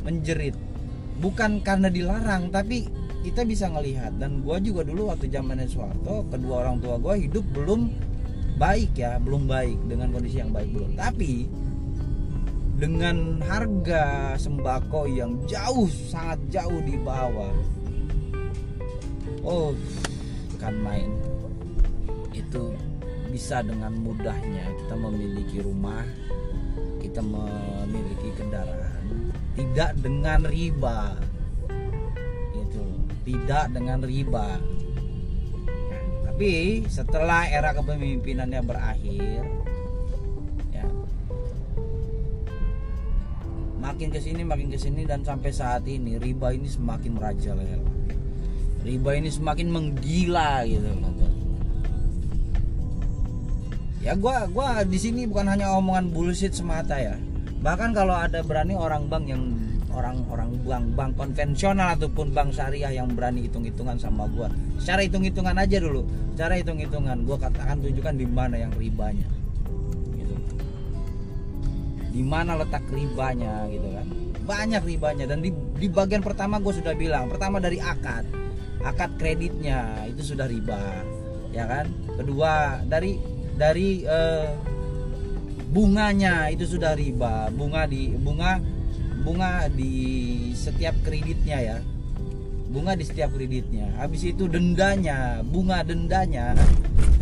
Menjerit. 0.03 0.55
Bukan 1.23 1.63
karena 1.63 1.87
dilarang 1.87 2.51
tapi 2.51 2.91
kita 3.23 3.47
bisa 3.47 3.71
ngelihat. 3.71 4.19
Dan 4.19 4.43
gue 4.43 4.57
juga 4.67 4.83
dulu 4.83 5.15
waktu 5.15 5.31
zamannya 5.31 5.71
Soeharto 5.71 6.27
kedua 6.27 6.67
orang 6.67 6.83
tua 6.83 6.99
gue 6.99 7.31
hidup 7.31 7.47
belum 7.55 7.87
baik 8.59 8.99
ya 8.99 9.23
belum 9.23 9.47
baik. 9.47 9.79
Dengan 9.87 10.11
kondisi 10.11 10.43
yang 10.43 10.51
baik 10.51 10.75
belum. 10.75 10.99
Tapi 10.99 11.47
dengan 12.83 13.39
harga 13.47 14.35
sembako 14.35 15.07
yang 15.07 15.39
jauh 15.47 15.87
sangat 15.87 16.43
jauh 16.51 16.83
di 16.83 16.99
bawah. 16.99 17.55
Oh 19.47 19.71
kan 20.59 20.75
main. 20.83 21.15
Itu 22.35 22.75
bisa 23.31 23.63
dengan 23.63 23.95
mudahnya. 24.03 24.67
Kita 24.83 24.99
memiliki 24.99 25.63
rumah 25.63 26.03
kita 26.99 27.23
memiliki 27.23 28.35
kendaraan. 28.35 29.31
Tidak 29.55 30.03
dengan 30.03 30.43
riba. 30.43 31.15
Itu 32.51 32.83
tidak 33.23 33.71
dengan 33.71 34.03
riba. 34.03 34.59
Ya, 35.71 36.01
tapi 36.27 36.83
setelah 36.91 37.47
era 37.47 37.71
kepemimpinannya 37.79 38.63
berakhir 38.67 39.47
makin 43.83 44.15
ke 44.15 44.23
sini 44.23 44.47
makin 44.47 44.71
ke 44.71 44.79
sini 44.79 45.03
dan 45.03 45.27
sampai 45.27 45.51
saat 45.51 45.83
ini 45.91 46.23
riba 46.23 46.55
ini 46.55 46.71
semakin 46.71 47.19
merajalela 47.19 47.83
riba 48.87 49.11
ini 49.19 49.27
semakin 49.27 49.67
menggila 49.75 50.63
gitu 50.63 50.87
ya 54.03 54.19
gua 54.19 54.51
gua 54.51 54.83
di 54.83 54.99
sini 54.99 55.31
bukan 55.31 55.47
hanya 55.47 55.71
omongan 55.79 56.11
bullshit 56.11 56.51
semata 56.51 56.99
ya. 56.99 57.15
Bahkan 57.63 57.95
kalau 57.95 58.19
ada 58.19 58.43
berani 58.43 58.75
orang 58.75 59.07
bank 59.07 59.31
yang 59.31 59.55
orang-orang 59.95 60.51
bank 60.67 60.87
bank 60.99 61.13
konvensional 61.15 61.95
ataupun 61.95 62.35
bank 62.35 62.51
syariah 62.51 62.91
yang 62.91 63.15
berani 63.15 63.47
hitung-hitungan 63.47 63.95
sama 64.03 64.27
gua. 64.35 64.51
Secara 64.83 65.07
hitung-hitungan 65.07 65.55
aja 65.55 65.79
dulu. 65.79 66.03
Secara 66.35 66.59
hitung-hitungan 66.59 67.23
gua 67.23 67.39
katakan 67.39 67.79
tunjukkan 67.79 68.15
di 68.19 68.27
mana 68.27 68.59
yang 68.59 68.75
ribanya 68.75 69.42
di 72.13 72.21
mana 72.21 72.61
letak 72.61 72.85
ribanya 72.93 73.65
gitu 73.73 73.89
kan. 73.89 74.07
Banyak 74.45 74.83
ribanya 74.85 75.25
dan 75.25 75.41
di, 75.41 75.51
di 75.81 75.89
bagian 75.89 76.21
pertama 76.21 76.61
gue 76.61 76.77
sudah 76.77 76.93
bilang 76.93 77.33
pertama 77.33 77.57
dari 77.57 77.81
akad 77.81 78.29
akad 78.83 79.15
kreditnya 79.17 80.05
itu 80.11 80.35
sudah 80.35 80.47
riba 80.47 81.01
ya 81.55 81.65
kan. 81.65 81.89
Kedua 82.21 82.85
dari 82.85 83.17
dari 83.57 84.05
eh, 84.05 84.51
bunganya 85.73 86.53
itu 86.53 86.69
sudah 86.77 86.93
riba 86.93 87.49
bunga 87.55 87.89
di 87.89 88.13
bunga 88.13 88.61
bunga 89.23 89.71
di 89.73 89.95
setiap 90.53 90.99
kreditnya 91.07 91.59
ya. 91.63 91.79
Bunga 92.73 92.97
di 92.97 93.05
setiap 93.05 93.33
kreditnya. 93.37 93.89
Habis 94.01 94.33
itu 94.33 94.49
dendanya 94.49 95.41
bunga 95.45 95.85
dendanya 95.85 96.53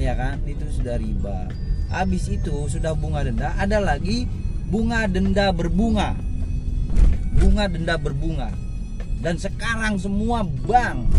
ya 0.00 0.16
kan 0.16 0.40
itu 0.48 0.64
sudah 0.72 0.96
riba. 0.96 1.50
Habis 1.90 2.30
itu 2.30 2.70
sudah 2.70 2.94
bunga 2.94 3.26
denda 3.26 3.50
ada 3.58 3.82
lagi 3.82 4.24
bunga 4.70 5.10
denda 5.10 5.50
berbunga. 5.50 6.14
Bunga 7.34 7.66
denda 7.66 7.98
berbunga. 7.98 8.54
Dan 9.20 9.36
sekarang 9.36 9.98
semua 9.98 10.46
bank 10.46 11.10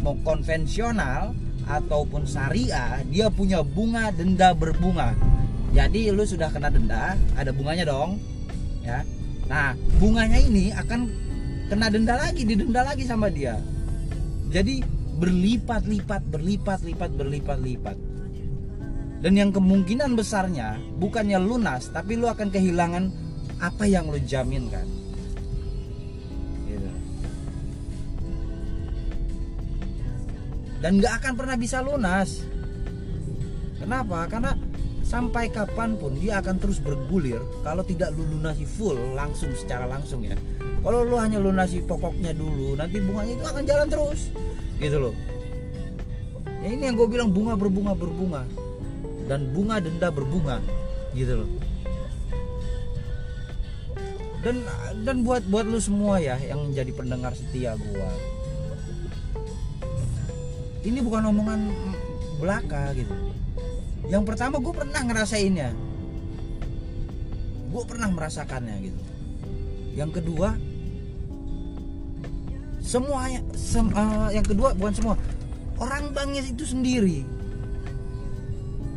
mau 0.00 0.14
konvensional 0.22 1.34
ataupun 1.66 2.24
syariah 2.24 3.02
dia 3.10 3.26
punya 3.28 3.60
bunga 3.66 4.14
denda 4.14 4.54
berbunga. 4.54 5.12
Jadi 5.74 6.14
lu 6.14 6.22
sudah 6.22 6.48
kena 6.54 6.70
denda 6.70 7.18
ada 7.34 7.50
bunganya 7.50 7.90
dong 7.90 8.22
ya. 8.86 9.02
Nah 9.50 9.74
bunganya 9.98 10.38
ini 10.38 10.70
akan 10.70 11.10
kena 11.66 11.90
denda 11.90 12.14
lagi 12.14 12.46
didenda 12.46 12.86
lagi 12.86 13.02
sama 13.04 13.26
dia. 13.26 13.58
Jadi 14.54 14.86
berlipat-lipat 15.18 16.30
berlipat-lipat 16.30 17.10
berlipat-lipat 17.18 17.96
dan 19.24 19.40
yang 19.40 19.48
kemungkinan 19.56 20.12
besarnya 20.20 20.76
bukannya 21.00 21.40
lunas 21.40 21.88
tapi 21.88 22.20
lu 22.20 22.28
akan 22.28 22.52
kehilangan 22.52 23.08
apa 23.56 23.88
yang 23.88 24.12
lu 24.12 24.20
jaminkan 24.20 24.84
gitu. 26.68 26.90
dan 30.84 31.00
gak 31.00 31.24
akan 31.24 31.32
pernah 31.40 31.56
bisa 31.56 31.80
lunas. 31.80 32.44
Kenapa? 33.80 34.28
Karena 34.28 34.52
sampai 35.00 35.48
kapan 35.48 35.96
pun 35.96 36.20
dia 36.20 36.44
akan 36.44 36.60
terus 36.60 36.76
bergulir 36.76 37.40
kalau 37.64 37.80
tidak 37.80 38.12
lu 38.12 38.28
lunasi 38.28 38.68
full 38.68 39.16
langsung 39.16 39.56
secara 39.56 39.88
langsung 39.88 40.20
ya. 40.20 40.36
Kalau 40.84 41.00
lu 41.00 41.16
hanya 41.16 41.40
lunasi 41.40 41.80
pokoknya 41.80 42.36
dulu 42.36 42.76
nanti 42.76 43.00
bunganya 43.00 43.40
itu 43.40 43.44
akan 43.48 43.62
jalan 43.64 43.88
terus. 43.88 44.28
Gitu 44.76 45.00
loh. 45.00 45.16
Ya 46.60 46.76
ini 46.76 46.92
yang 46.92 46.96
gue 47.00 47.08
bilang 47.08 47.32
bunga 47.32 47.56
berbunga 47.56 47.96
berbunga 47.96 48.44
dan 49.24 49.48
bunga 49.52 49.80
denda 49.80 50.08
berbunga 50.12 50.60
gitu 51.16 51.44
loh. 51.44 51.50
Dan 54.44 54.60
dan 55.08 55.24
buat 55.24 55.40
buat 55.48 55.64
lu 55.64 55.80
semua 55.80 56.20
ya 56.20 56.36
yang 56.36 56.68
menjadi 56.68 56.92
pendengar 56.92 57.32
setia 57.32 57.76
gua. 57.80 58.10
Ini 60.84 61.00
bukan 61.00 61.32
omongan 61.32 61.60
belaka 62.36 62.92
gitu. 62.92 63.16
Yang 64.12 64.24
pertama 64.28 64.60
gue 64.60 64.74
pernah 64.76 65.00
ngerasainnya. 65.00 65.72
Gue 67.72 67.82
pernah 67.88 68.12
merasakannya 68.12 68.76
gitu. 68.84 69.00
Yang 69.96 70.20
kedua 70.20 70.52
semuanya 72.84 73.40
sem, 73.56 73.88
uh, 73.96 74.28
yang 74.28 74.44
kedua 74.44 74.76
bukan 74.76 74.92
semua 74.92 75.14
orang 75.80 76.12
banknya 76.12 76.44
itu 76.44 76.68
sendiri 76.68 77.24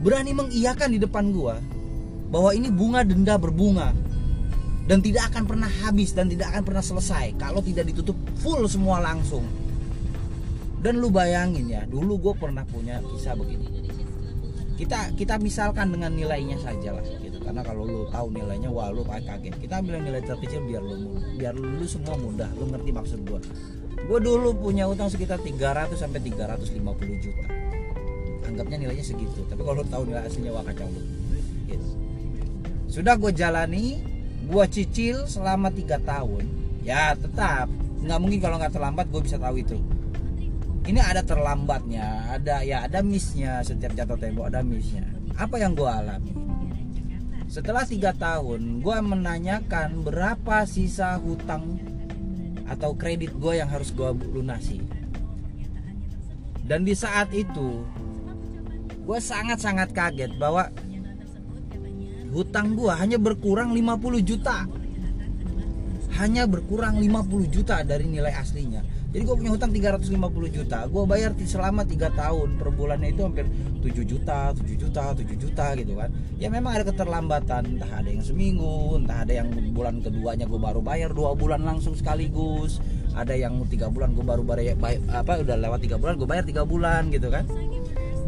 berani 0.07 0.31
mengiyakan 0.31 0.95
di 0.95 1.03
depan 1.03 1.35
gua 1.35 1.59
bahwa 2.31 2.55
ini 2.55 2.71
bunga 2.71 3.03
denda 3.03 3.35
berbunga 3.35 3.91
dan 4.87 5.03
tidak 5.03 5.35
akan 5.35 5.43
pernah 5.43 5.67
habis 5.83 6.15
dan 6.15 6.31
tidak 6.31 6.55
akan 6.55 6.63
pernah 6.63 6.79
selesai 6.79 7.35
kalau 7.35 7.59
tidak 7.59 7.91
ditutup 7.91 8.15
full 8.39 8.63
semua 8.71 9.03
langsung. 9.03 9.43
Dan 10.79 11.03
lu 11.03 11.11
bayangin 11.11 11.67
ya 11.67 11.83
dulu 11.83 12.15
gue 12.23 12.33
pernah 12.39 12.63
punya 12.63 13.03
kisah 13.03 13.35
begini. 13.35 13.67
Kita 14.79 15.11
kita 15.19 15.35
misalkan 15.43 15.91
dengan 15.91 16.15
nilainya 16.15 16.55
saja 16.63 16.95
lah 16.95 17.03
gitu. 17.03 17.43
Karena 17.43 17.59
kalau 17.67 17.83
lu 17.83 18.07
tahu 18.07 18.31
nilainya 18.31 18.71
wah 18.71 18.87
lu 18.87 19.03
kaget. 19.03 19.59
Kita 19.59 19.83
bilang 19.83 20.07
nilai 20.07 20.23
terkecil 20.23 20.63
biar 20.63 20.79
lu 20.87 21.19
biar 21.35 21.51
lu 21.59 21.83
semua 21.83 22.15
mudah. 22.15 22.47
Lu 22.55 22.71
ngerti 22.71 22.95
maksud 22.95 23.19
gue 23.27 23.39
gue 23.97 24.19
dulu 24.23 24.55
punya 24.55 24.85
utang 24.87 25.09
sekitar 25.09 25.41
300 25.41 25.97
sampai 25.97 26.21
350 26.21 27.25
juta 27.25 27.66
anggapnya 28.57 28.89
nilainya 28.89 29.05
segitu. 29.05 29.45
Tapi 29.45 29.61
kalau 29.61 29.85
tahu 29.85 30.09
nilai 30.09 30.25
aslinya 30.25 30.49
wah 30.57 30.65
kacau 30.65 30.89
yes. 31.69 31.85
sudah 32.89 33.13
gue 33.21 33.29
jalani 33.37 34.01
gue 34.49 34.65
cicil 34.73 35.29
selama 35.29 35.69
tiga 35.69 36.01
tahun. 36.01 36.49
Ya 36.81 37.13
tetap. 37.13 37.69
Nggak 38.01 38.19
mungkin 38.23 38.39
kalau 38.41 38.57
nggak 38.57 38.73
terlambat 38.73 39.05
gue 39.13 39.21
bisa 39.21 39.37
tahu 39.37 39.61
itu. 39.61 39.77
Ini 40.87 41.03
ada 41.03 41.21
terlambatnya 41.21 42.31
ada 42.33 42.63
ya 42.63 42.87
ada 42.87 43.05
missnya. 43.05 43.61
Setiap 43.61 43.93
jatuh 43.93 44.17
tempo 44.17 44.47
ada 44.47 44.65
missnya. 44.65 45.03
Apa 45.37 45.61
yang 45.61 45.77
gue 45.77 45.85
alami? 45.85 46.33
Setelah 47.51 47.85
tiga 47.85 48.15
tahun 48.15 48.81
gue 48.81 48.97
menanyakan 49.03 50.01
berapa 50.01 50.65
sisa 50.65 51.19
hutang 51.19 51.77
atau 52.67 52.95
kredit 52.95 53.35
gue 53.35 53.59
yang 53.59 53.67
harus 53.67 53.91
gue 53.91 54.09
lunasi. 54.31 54.79
Dan 56.67 56.83
di 56.83 56.91
saat 56.95 57.31
itu 57.31 57.83
gue 59.07 59.19
sangat-sangat 59.23 59.95
kaget 59.95 60.35
bahwa 60.35 60.67
hutang 62.35 62.75
gue 62.75 62.91
hanya 62.91 63.15
berkurang 63.15 63.71
50 63.71 64.19
juta. 64.19 64.67
Hanya 66.19 66.43
berkurang 66.49 66.99
50 66.99 67.47
juta 67.47 67.79
dari 67.87 68.03
nilai 68.03 68.35
aslinya. 68.35 68.83
Jadi 69.07 69.23
gue 69.23 69.35
punya 69.39 69.51
hutang 69.55 69.71
350 69.71 70.11
juta. 70.51 70.83
Gue 70.91 71.07
bayar 71.07 71.31
selama 71.39 71.87
3 71.87 72.11
tahun. 72.19 72.59
Per 72.59 72.67
bulannya 72.75 73.15
itu 73.15 73.23
hampir 73.23 73.47
7 73.79 74.03
juta 74.03 74.51
7 74.51 74.75
juta 74.75 75.15
7 75.15 75.23
juta 75.39 75.65
gitu 75.79 75.93
kan. 75.95 76.11
Ya 76.35 76.51
memang 76.51 76.75
ada 76.75 76.83
keterlambatan. 76.83 77.79
Entah 77.79 78.03
ada 78.03 78.09
yang 78.11 78.25
seminggu 78.25 78.99
entah 78.99 79.23
ada 79.23 79.39
yang 79.39 79.47
bulan 79.71 80.03
keduanya 80.03 80.43
gue 80.51 80.59
baru 80.59 80.83
bayar 80.83 81.15
dua 81.15 81.31
bulan 81.31 81.63
langsung 81.63 81.95
sekaligus. 81.95 82.83
Ada 83.15 83.39
yang 83.39 83.63
tiga 83.71 83.87
bulan 83.87 84.11
gue 84.17 84.25
baru 84.25 84.43
bayar 84.43 84.75
apa 85.15 85.39
udah 85.39 85.55
lewat 85.55 85.79
tiga 85.79 85.95
bulan 85.95 86.19
gue 86.19 86.27
bayar 86.27 86.43
tiga 86.43 86.67
bulan 86.67 87.07
gitu 87.07 87.31
kan 87.31 87.47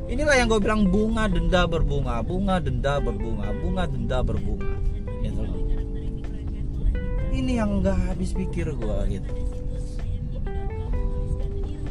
inilah 0.10 0.36
yang 0.36 0.47
gue 0.49 0.60
bilang 0.60 0.89
bunga 0.89 1.30
denda 1.30 1.70
berbunga. 1.70 2.20
Bunga 2.26 2.57
denda 2.57 2.97
berbunga. 2.97 3.53
Bunga 3.62 3.84
denda 3.86 4.18
berbunga. 4.26 4.74
Gitu 5.22 5.41
loh. 5.45 5.62
Ini 7.30 7.62
yang 7.62 7.86
nggak 7.86 7.97
habis 8.10 8.34
pikir 8.34 8.74
gue 8.74 8.97
gitu. 9.14 9.32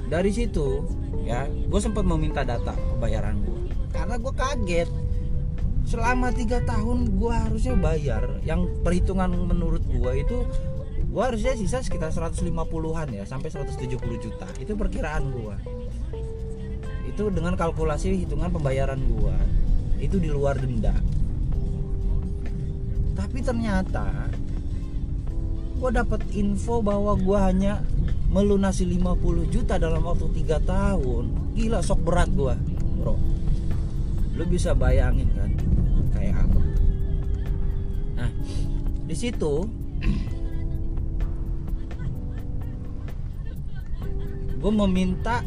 Dari 0.08 0.30
situ 0.34 0.88
ya 1.22 1.46
gue 1.46 1.80
sempat 1.80 2.02
meminta 2.02 2.40
data 2.40 2.72
pembayaran 2.72 3.38
gue 3.44 3.60
karena 3.92 4.16
gue 4.18 4.32
kaget. 4.34 4.90
Selama 5.88 6.28
tiga 6.36 6.60
tahun 6.68 7.16
gue 7.16 7.32
harusnya 7.32 7.72
bayar 7.80 8.44
yang 8.44 8.68
perhitungan 8.84 9.32
menurut 9.32 9.80
gue 9.88 10.12
itu 10.20 10.44
gue 11.08 11.22
harusnya 11.24 11.56
sisa 11.56 11.80
sekitar 11.80 12.12
150-an 12.12 13.08
ya 13.08 13.24
sampai 13.24 13.48
170 13.48 13.96
juta. 14.20 14.48
Itu 14.60 14.76
perkiraan 14.76 15.32
gue 15.32 15.77
itu 17.18 17.34
dengan 17.34 17.58
kalkulasi 17.58 18.14
hitungan 18.14 18.46
pembayaran 18.54 19.02
gua. 19.10 19.34
Itu 19.98 20.22
di 20.22 20.30
luar 20.30 20.54
denda. 20.54 20.94
Tapi 23.18 23.42
ternyata 23.42 24.30
gua 25.82 25.90
dapat 25.90 26.22
info 26.38 26.78
bahwa 26.78 27.18
gua 27.18 27.50
hanya 27.50 27.82
melunasi 28.30 28.86
50 28.86 29.50
juta 29.50 29.82
dalam 29.82 30.06
waktu 30.06 30.30
3 30.46 30.62
tahun. 30.62 31.24
Gila 31.58 31.82
sok 31.82 32.06
berat 32.06 32.30
gua 32.30 32.54
bro. 33.02 33.18
Lu 34.38 34.46
bisa 34.46 34.70
bayangin 34.78 35.26
kan 35.34 35.50
kayak 36.14 36.46
apa? 36.46 36.60
Nah 38.14 38.30
di 39.10 39.16
situ 39.18 39.66
gue 44.58 44.72
meminta 44.74 45.42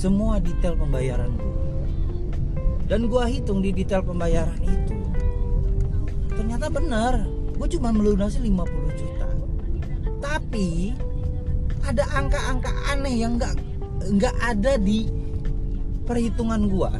semua 0.00 0.40
detail 0.40 0.80
pembayaran 0.80 1.28
gue 1.36 1.56
dan 2.88 3.04
gue 3.04 3.24
hitung 3.28 3.60
di 3.60 3.76
detail 3.76 4.00
pembayaran 4.00 4.56
itu 4.64 4.96
ternyata 6.32 6.72
benar 6.72 7.28
gue 7.60 7.68
cuma 7.76 7.92
melunasi 7.92 8.40
50 8.40 8.96
juta. 8.96 9.28
Tapi 10.24 10.96
ada 11.84 12.08
angka-angka 12.16 12.72
aneh 12.88 13.20
yang 13.20 13.36
nggak 13.36 13.52
nggak 14.16 14.36
ada 14.40 14.80
di 14.80 15.12
perhitungan 16.08 16.72
gue 16.72 16.92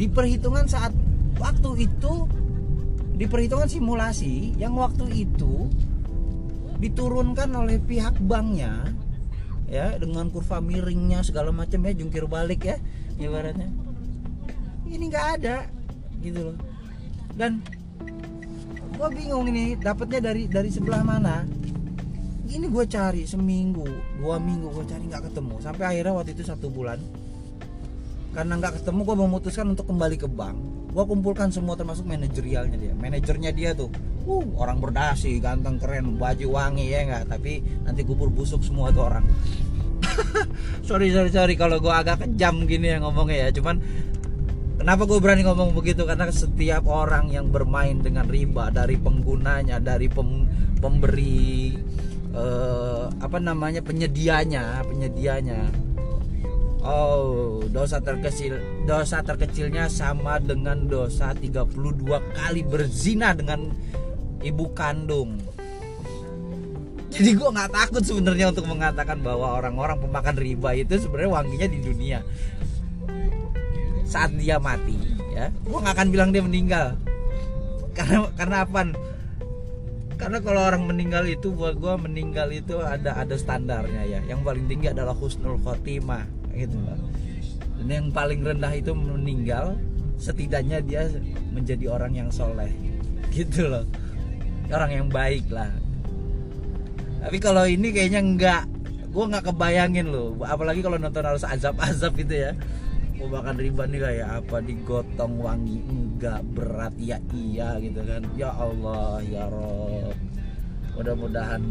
di 0.00 0.08
perhitungan 0.08 0.64
saat 0.64 0.96
waktu 1.36 1.84
itu 1.84 2.24
di 3.16 3.28
perhitungan 3.28 3.68
simulasi 3.68 4.56
yang 4.56 4.72
waktu 4.80 5.28
itu 5.28 5.68
diturunkan 6.80 7.52
oleh 7.52 7.76
pihak 7.76 8.16
banknya 8.24 8.96
ya 9.66 9.98
dengan 9.98 10.30
kurva 10.30 10.62
miringnya 10.62 11.26
segala 11.26 11.50
macam 11.50 11.82
ya 11.82 11.92
jungkir 11.94 12.24
balik 12.30 12.66
ya 12.66 12.76
ibaratnya. 13.18 13.70
Ini 14.86 15.04
nggak 15.10 15.26
ada 15.40 15.66
gitu 16.22 16.52
loh. 16.52 16.56
Dan 17.34 17.60
gue 18.96 19.08
bingung 19.12 19.44
ini 19.50 19.76
dapatnya 19.76 20.32
dari 20.32 20.46
dari 20.46 20.70
sebelah 20.70 21.02
mana? 21.02 21.42
Ini 22.46 22.70
gue 22.70 22.84
cari 22.86 23.26
seminggu 23.26 23.84
dua 24.22 24.38
minggu 24.38 24.70
gue 24.70 24.86
cari 24.86 25.04
nggak 25.10 25.32
ketemu. 25.32 25.54
Sampai 25.58 25.84
akhirnya 25.90 26.14
waktu 26.14 26.32
itu 26.38 26.46
satu 26.46 26.70
bulan. 26.70 27.02
Karena 28.30 28.60
nggak 28.60 28.80
ketemu 28.80 29.00
gue 29.02 29.16
memutuskan 29.18 29.66
untuk 29.74 29.90
kembali 29.90 30.16
ke 30.16 30.28
bank. 30.30 30.56
Gue 30.94 31.04
kumpulkan 31.04 31.50
semua 31.50 31.76
termasuk 31.76 32.08
manajerialnya 32.08 32.78
dia 32.80 32.94
manajernya 32.96 33.52
dia 33.52 33.76
tuh 33.76 33.92
uh, 34.26 34.44
orang 34.58 34.82
berdasi 34.82 35.38
ganteng 35.38 35.78
keren 35.78 36.18
baju 36.18 36.46
wangi 36.50 36.90
ya 36.90 37.06
nggak 37.06 37.30
tapi 37.30 37.62
nanti 37.86 38.02
kubur 38.02 38.28
busuk 38.28 38.60
semua 38.60 38.90
tuh 38.90 39.06
orang. 39.06 39.24
Sorry 40.88 41.10
sorry 41.10 41.30
sorry 41.32 41.54
kalau 41.58 41.82
gue 41.82 41.90
agak 41.90 42.24
kejam 42.24 42.68
gini 42.68 42.94
ya 42.94 43.02
ngomongnya 43.02 43.48
ya. 43.48 43.58
Cuman 43.58 43.80
kenapa 44.78 45.02
gue 45.08 45.18
berani 45.18 45.42
ngomong 45.42 45.74
begitu? 45.74 46.06
Karena 46.06 46.30
setiap 46.30 46.86
orang 46.86 47.32
yang 47.32 47.50
bermain 47.50 47.98
dengan 48.00 48.28
riba 48.28 48.70
dari 48.70 48.94
penggunanya 49.00 49.82
dari 49.82 50.06
pem, 50.06 50.46
pemberi 50.78 51.74
uh, 52.36 53.08
apa 53.18 53.38
namanya 53.40 53.80
penyedianya 53.82 54.84
penyedianya. 54.86 55.60
Oh, 56.86 57.66
dosa 57.66 57.98
terkecil 57.98 58.62
dosa 58.86 59.18
terkecilnya 59.18 59.90
sama 59.90 60.38
dengan 60.38 60.86
dosa 60.86 61.34
32 61.34 61.66
kali 62.30 62.62
berzina 62.62 63.34
dengan 63.34 63.74
ibu 64.46 64.70
kandung. 64.72 65.38
Jadi 67.10 67.32
gue 67.32 67.48
nggak 67.48 67.72
takut 67.72 68.02
sebenarnya 68.04 68.52
untuk 68.52 68.68
mengatakan 68.68 69.24
bahwa 69.24 69.56
orang-orang 69.56 69.96
pemakan 69.98 70.36
riba 70.36 70.76
itu 70.76 71.00
sebenarnya 71.00 71.32
wanginya 71.32 71.68
di 71.70 71.78
dunia. 71.80 72.18
Saat 74.06 74.36
dia 74.36 74.60
mati 74.60 74.94
ya 75.36 75.52
gue 75.52 75.78
nggak 75.78 75.94
akan 75.96 76.08
bilang 76.12 76.30
dia 76.30 76.44
meninggal. 76.44 76.94
Karena 77.96 78.28
karena 78.36 78.56
apa? 78.62 78.80
Karena 80.16 80.38
kalau 80.40 80.60
orang 80.64 80.88
meninggal 80.88 81.24
itu 81.28 81.52
buat 81.52 81.76
gue 81.76 81.94
meninggal 82.00 82.48
itu 82.52 82.80
ada 82.80 83.16
ada 83.16 83.36
standarnya 83.36 84.04
ya. 84.04 84.20
Yang 84.28 84.40
paling 84.44 84.64
tinggi 84.68 84.92
adalah 84.92 85.16
husnul 85.16 85.60
khotimah 85.64 86.24
gitu 86.56 86.76
dan 87.76 87.88
yang 87.92 88.08
paling 88.08 88.40
rendah 88.40 88.72
itu 88.72 88.96
meninggal 88.96 89.76
setidaknya 90.16 90.80
dia 90.80 91.02
menjadi 91.52 91.92
orang 91.92 92.16
yang 92.16 92.28
soleh 92.32 92.72
gitu 93.36 93.68
loh 93.68 93.84
orang 94.72 94.90
yang 94.90 95.08
baik 95.10 95.46
lah. 95.50 95.70
Tapi 97.22 97.38
kalau 97.42 97.66
ini 97.66 97.90
kayaknya 97.90 98.22
enggak 98.22 98.62
gue 99.10 99.24
nggak 99.24 99.44
kebayangin 99.50 100.12
loh. 100.12 100.36
Apalagi 100.44 100.84
kalau 100.84 101.00
nonton 101.00 101.24
harus 101.24 101.42
azab-azab 101.42 102.14
gitu 102.18 102.34
ya. 102.34 102.52
Mau 103.16 103.32
makan 103.32 103.56
riba 103.56 103.88
nih 103.88 104.00
kayak 104.02 104.28
apa 104.44 104.56
digotong 104.60 105.40
wangi 105.40 105.80
enggak 105.88 106.44
berat 106.52 106.92
ya 107.00 107.16
iya 107.32 107.80
gitu 107.80 108.04
kan. 108.04 108.22
Ya 108.36 108.52
Allah 108.52 109.24
ya 109.24 109.48
Rob. 109.48 110.14
Mudah-mudahan 110.94 111.62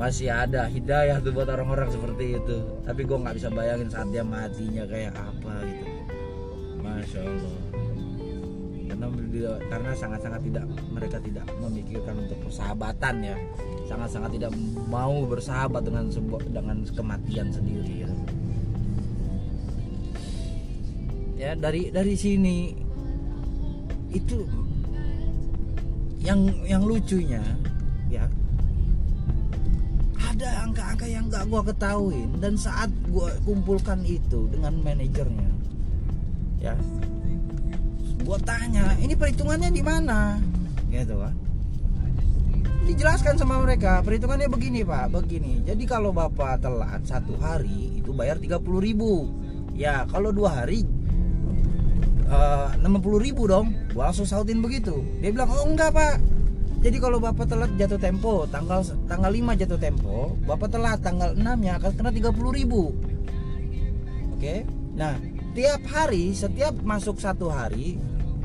masih 0.00 0.32
ada 0.32 0.64
hidayah 0.64 1.20
tuh 1.20 1.34
buat 1.34 1.50
orang-orang 1.50 1.90
seperti 1.92 2.38
itu. 2.38 2.56
Tapi 2.86 3.02
gue 3.04 3.18
nggak 3.18 3.36
bisa 3.36 3.48
bayangin 3.50 3.90
saat 3.90 4.08
dia 4.14 4.24
matinya 4.24 4.86
kayak 4.86 5.12
apa 5.12 5.54
gitu. 5.66 5.86
Masya 6.80 7.20
Allah 7.20 7.79
karena 9.00 9.56
karena 9.72 9.90
sangat-sangat 9.96 10.40
tidak 10.44 10.64
mereka 10.92 11.16
tidak 11.24 11.46
memikirkan 11.56 12.14
untuk 12.20 12.38
persahabatan 12.44 13.14
ya. 13.24 13.36
Sangat-sangat 13.88 14.30
tidak 14.36 14.52
mau 14.92 15.24
bersahabat 15.24 15.82
dengan 15.88 16.12
sebuah 16.12 16.42
dengan 16.52 16.84
kematian 16.92 17.48
sendiri 17.48 18.04
ya. 18.04 18.10
ya 21.40 21.50
dari 21.56 21.88
dari 21.88 22.12
sini 22.12 22.76
itu 24.12 24.44
yang 26.20 26.52
yang 26.68 26.84
lucunya 26.84 27.40
ya 28.12 28.28
ada 30.20 30.68
angka-angka 30.68 31.06
yang 31.08 31.24
gak 31.32 31.48
gua 31.48 31.64
ketahuin. 31.64 32.28
Dan 32.36 32.60
saat 32.60 32.92
gua 33.08 33.32
kumpulkan 33.48 34.04
itu 34.04 34.44
dengan 34.52 34.76
manajernya 34.84 35.50
ya 36.60 36.76
gue 38.30 38.38
tanya 38.46 38.94
ini 39.02 39.18
perhitungannya 39.18 39.74
di 39.74 39.82
mana? 39.82 40.38
Gitu 40.86 41.18
kan. 41.18 41.34
Dijelaskan 42.86 43.34
sama 43.34 43.58
mereka 43.58 44.06
perhitungannya 44.06 44.46
begini 44.46 44.86
pak 44.86 45.10
begini. 45.10 45.66
Jadi 45.66 45.82
kalau 45.82 46.14
bapak 46.14 46.62
telat 46.62 47.02
satu 47.02 47.34
hari 47.42 47.98
itu 47.98 48.14
bayar 48.14 48.38
30 48.38 48.62
ribu. 48.62 49.26
Ya 49.74 50.06
kalau 50.06 50.30
dua 50.30 50.62
hari 50.62 50.86
eh, 52.30 52.68
enam 52.78 53.02
puluh 53.02 53.18
ribu 53.18 53.50
dong. 53.50 53.74
Gua 53.90 54.14
langsung 54.14 54.30
sautin 54.30 54.62
begitu. 54.62 55.02
Dia 55.18 55.34
bilang 55.34 55.50
oh 55.50 55.66
enggak 55.66 55.90
pak. 55.90 56.22
Jadi 56.86 57.02
kalau 57.02 57.18
bapak 57.18 57.50
telat 57.50 57.74
jatuh 57.74 57.98
tempo. 57.98 58.46
Tanggal 58.46 58.86
tanggal 59.10 59.30
5 59.34 59.58
jatuh 59.58 59.80
tempo. 59.82 60.38
Bapak 60.46 60.70
telat 60.70 61.02
tanggal 61.02 61.34
6 61.34 61.42
nya 61.66 61.82
akan 61.82 61.92
kena 61.98 62.14
30 62.14 62.58
ribu. 62.62 62.94
Oke. 64.38 64.62
Nah, 64.94 65.18
tiap 65.52 65.82
hari 65.90 66.30
setiap 66.30 66.78
masuk 66.80 67.18
satu 67.18 67.50
hari 67.50 67.98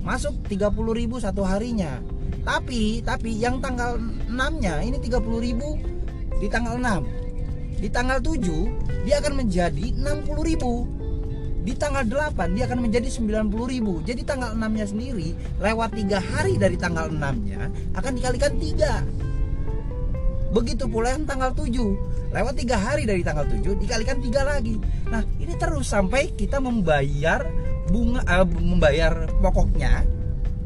masuk 0.06 0.38
30.000 0.46 1.26
satu 1.26 1.42
harinya. 1.42 2.00
Tapi 2.46 3.02
tapi 3.02 3.34
yang 3.34 3.58
tanggal 3.58 3.98
6-nya 4.30 4.86
ini 4.86 5.02
30.000 5.02 6.38
di 6.38 6.48
tanggal 6.48 6.78
6. 6.78 7.82
Di 7.82 7.90
tanggal 7.90 8.22
7 8.22 9.04
dia 9.04 9.18
akan 9.20 9.34
menjadi 9.34 9.92
60.000. 9.98 11.66
Di 11.66 11.74
tanggal 11.74 12.06
8 12.06 12.54
dia 12.54 12.70
akan 12.70 12.86
menjadi 12.86 13.10
90.000. 13.10 14.06
Jadi 14.06 14.22
tanggal 14.22 14.54
6-nya 14.54 14.86
sendiri 14.86 15.34
lewat 15.58 15.98
tiga 15.98 16.22
hari 16.22 16.62
dari 16.62 16.78
tanggal 16.78 17.10
6-nya 17.10 17.74
akan 17.98 18.12
dikalikan 18.14 18.54
3. 18.62 20.54
Begitu 20.54 20.86
pula 20.86 21.18
yang 21.18 21.26
tanggal 21.26 21.50
7 21.52 22.32
lewat 22.36 22.54
tiga 22.60 22.76
hari 22.76 23.08
dari 23.08 23.24
tanggal 23.24 23.48
7 23.48 23.64
dikalikan 23.80 24.20
tiga 24.20 24.44
lagi 24.44 24.76
nah 25.08 25.24
ini 25.40 25.56
terus 25.56 25.88
sampai 25.88 26.36
kita 26.36 26.60
membayar 26.60 27.48
bunga 27.90 28.22
uh, 28.26 28.46
membayar 28.46 29.30
pokoknya 29.42 30.04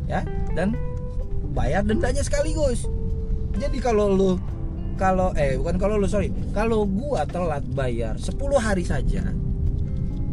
ya 0.07 0.24
dan 0.55 0.74
bayar 1.51 1.86
dendanya 1.86 2.24
sekaligus. 2.24 2.88
Jadi 3.59 3.78
kalau 3.84 4.11
lu 4.13 4.32
kalau 4.95 5.32
eh 5.36 5.59
bukan 5.59 5.76
kalau 5.80 5.95
lu 5.99 6.07
sorry. 6.07 6.32
Kalau 6.55 6.84
gua 6.88 7.24
telat 7.28 7.63
bayar 7.72 8.15
10 8.20 8.36
hari 8.59 8.84
saja 8.88 9.36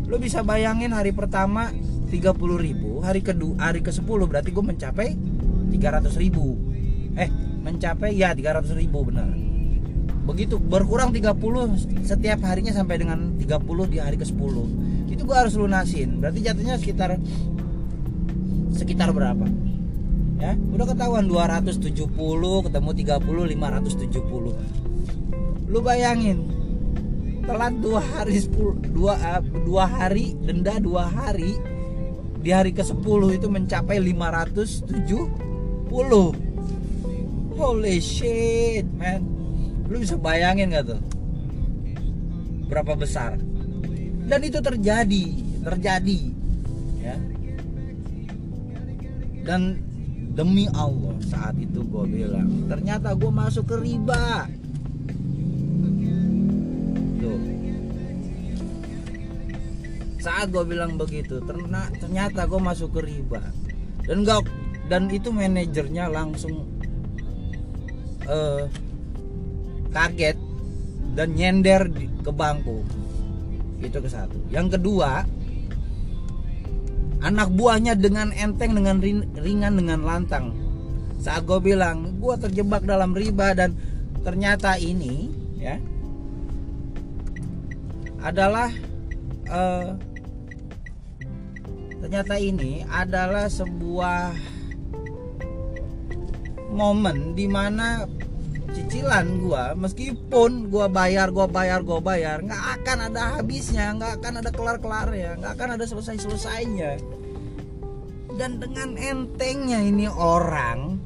lu 0.07 0.23
bisa 0.23 0.47
bayangin 0.47 0.95
hari 0.95 1.11
pertama 1.11 1.75
30 2.07 2.31
ribu 2.63 3.03
hari 3.03 3.27
kedua 3.27 3.59
hari 3.59 3.83
ke 3.83 3.91
10 3.91 4.07
berarti 4.07 4.55
gue 4.55 4.65
mencapai 4.65 5.09
300 5.75 6.23
ribu. 6.23 6.55
Eh 7.19 7.27
mencapai 7.67 8.15
ya 8.15 8.31
300 8.31 8.71
ribu 8.79 9.03
benar. 9.03 9.27
Begitu 10.27 10.63
berkurang 10.63 11.11
30 11.11 12.07
setiap 12.07 12.39
harinya 12.47 12.71
sampai 12.71 13.03
dengan 13.03 13.35
30 13.39 13.91
di 13.91 13.99
hari 13.99 14.19
ke-10 14.19 14.55
itu 15.17 15.25
gua 15.25 15.49
harus 15.49 15.57
lunasin. 15.57 16.21
Berarti 16.21 16.45
jatuhnya 16.45 16.77
sekitar 16.77 17.17
sekitar 18.77 19.09
berapa? 19.17 19.49
Ya 20.37 20.53
udah 20.53 20.93
ketahuan 20.93 21.25
270 21.33 22.13
ketemu 22.69 22.91
30 22.93 23.57
570 23.57 24.87
lu 25.67 25.83
bayangin 25.83 26.47
telat 27.47 27.75
dua 27.79 28.03
hari 28.03 28.43
10 28.43 28.95
dua, 28.95 29.15
uh, 29.19 29.43
dua 29.63 29.85
hari 29.87 30.35
denda 30.43 30.79
dua 30.83 31.07
hari 31.07 31.59
di 32.43 32.55
hari 32.55 32.71
ke 32.71 32.83
10 32.83 33.03
itu 33.35 33.47
mencapai 33.51 33.99
570 33.99 35.91
holy 37.57 37.99
shit 37.99 38.87
man. 38.95 39.23
Lu 39.87 40.03
bisa 40.03 40.19
bayangin 40.19 40.75
gak 40.75 40.95
tuh? 40.95 41.01
Berapa 42.67 42.99
besar 42.99 43.39
dan 44.27 44.41
itu 44.43 44.59
terjadi 44.59 45.25
terjadi. 45.67 46.21
Ya. 47.03 47.17
Dan 49.47 49.83
demi 50.39 50.71
Allah 50.75 51.19
saat 51.27 51.59
itu 51.59 51.83
gue 51.83 52.05
bilang 52.07 52.71
ternyata 52.71 53.15
gue 53.19 53.31
masuk 53.31 53.65
ke 53.67 53.77
riba. 53.83 54.47
Tuh. 57.19 57.41
Saat 60.23 60.55
gue 60.55 60.65
bilang 60.67 60.99
begitu 60.99 61.43
ternyata 61.99 62.47
gue 62.47 62.61
masuk 62.63 62.99
ke 62.99 63.01
riba. 63.03 63.43
Dan 64.07 64.23
gak 64.23 64.47
dan 64.87 65.11
itu 65.11 65.35
manajernya 65.35 66.07
langsung 66.15 66.63
uh, 68.31 68.71
kaget 69.91 70.39
dan 71.19 71.35
nyender 71.35 71.91
ke 72.23 72.31
bangku 72.31 72.87
itu 73.81 73.99
ke 74.01 74.09
satu. 74.09 74.39
Yang 74.49 74.79
kedua 74.79 75.25
anak 77.25 77.49
buahnya 77.53 77.97
dengan 77.97 78.31
enteng 78.37 78.77
dengan 78.77 79.01
ringan 79.37 79.75
dengan 79.77 80.01
lantang. 80.05 80.53
Saat 81.21 81.49
gue 81.49 81.59
bilang 81.59 82.21
gue 82.21 82.35
terjebak 82.39 82.85
dalam 82.85 83.17
riba 83.17 83.57
dan 83.57 83.75
ternyata 84.23 84.77
ini 84.77 85.33
ya 85.57 85.81
adalah 88.21 88.71
uh, 89.51 89.95
ternyata 92.03 92.35
ini 92.39 92.85
adalah 92.87 93.47
sebuah 93.47 94.35
momen 96.71 97.33
di 97.33 97.47
mana 97.49 98.05
cicilan 98.75 99.43
gua 99.43 99.75
meskipun 99.79 100.71
gua 100.73 100.91
bayar 100.91 101.31
gua 101.31 101.47
bayar 101.47 101.85
gua 101.87 102.03
bayar 102.03 102.43
nggak 102.43 102.63
akan 102.81 102.99
ada 103.13 103.39
habisnya 103.39 103.95
nggak 103.95 104.23
akan 104.23 104.33
ada 104.43 104.51
kelar 104.51 104.77
kelar 104.83 105.09
ya 105.15 105.39
nggak 105.39 105.53
akan 105.55 105.69
ada 105.79 105.85
selesai 105.87 106.23
selesainya 106.23 106.99
dan 108.37 108.61
dengan 108.61 109.01
entengnya 109.01 109.81
ini 109.81 110.07
orang 110.13 111.01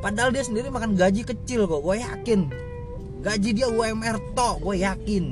padahal 0.00 0.32
dia 0.32 0.42
sendiri 0.42 0.72
makan 0.72 0.96
gaji 0.96 1.22
kecil 1.22 1.68
kok 1.68 1.84
gue 1.84 1.96
yakin. 2.00 2.40
Gaji 3.22 3.50
dia 3.54 3.70
UMR 3.70 4.18
tok 4.34 4.66
gue 4.66 4.82
yakin. 4.82 5.24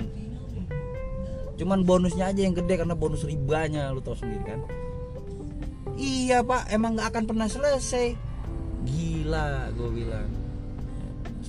Cuman 1.58 1.82
bonusnya 1.82 2.30
aja 2.30 2.44
yang 2.44 2.54
gede 2.54 2.84
karena 2.84 2.94
bonus 2.94 3.26
ribanya 3.26 3.90
lu 3.90 3.98
tau 4.04 4.14
sendiri 4.14 4.44
kan? 4.46 4.60
Iya 5.98 6.46
pak. 6.46 6.70
Emang 6.70 6.94
nggak 6.94 7.08
akan 7.10 7.24
pernah 7.26 7.48
selesai. 7.50 8.14
Gila 8.86 9.74
gue 9.74 9.90
bilang 9.90 10.28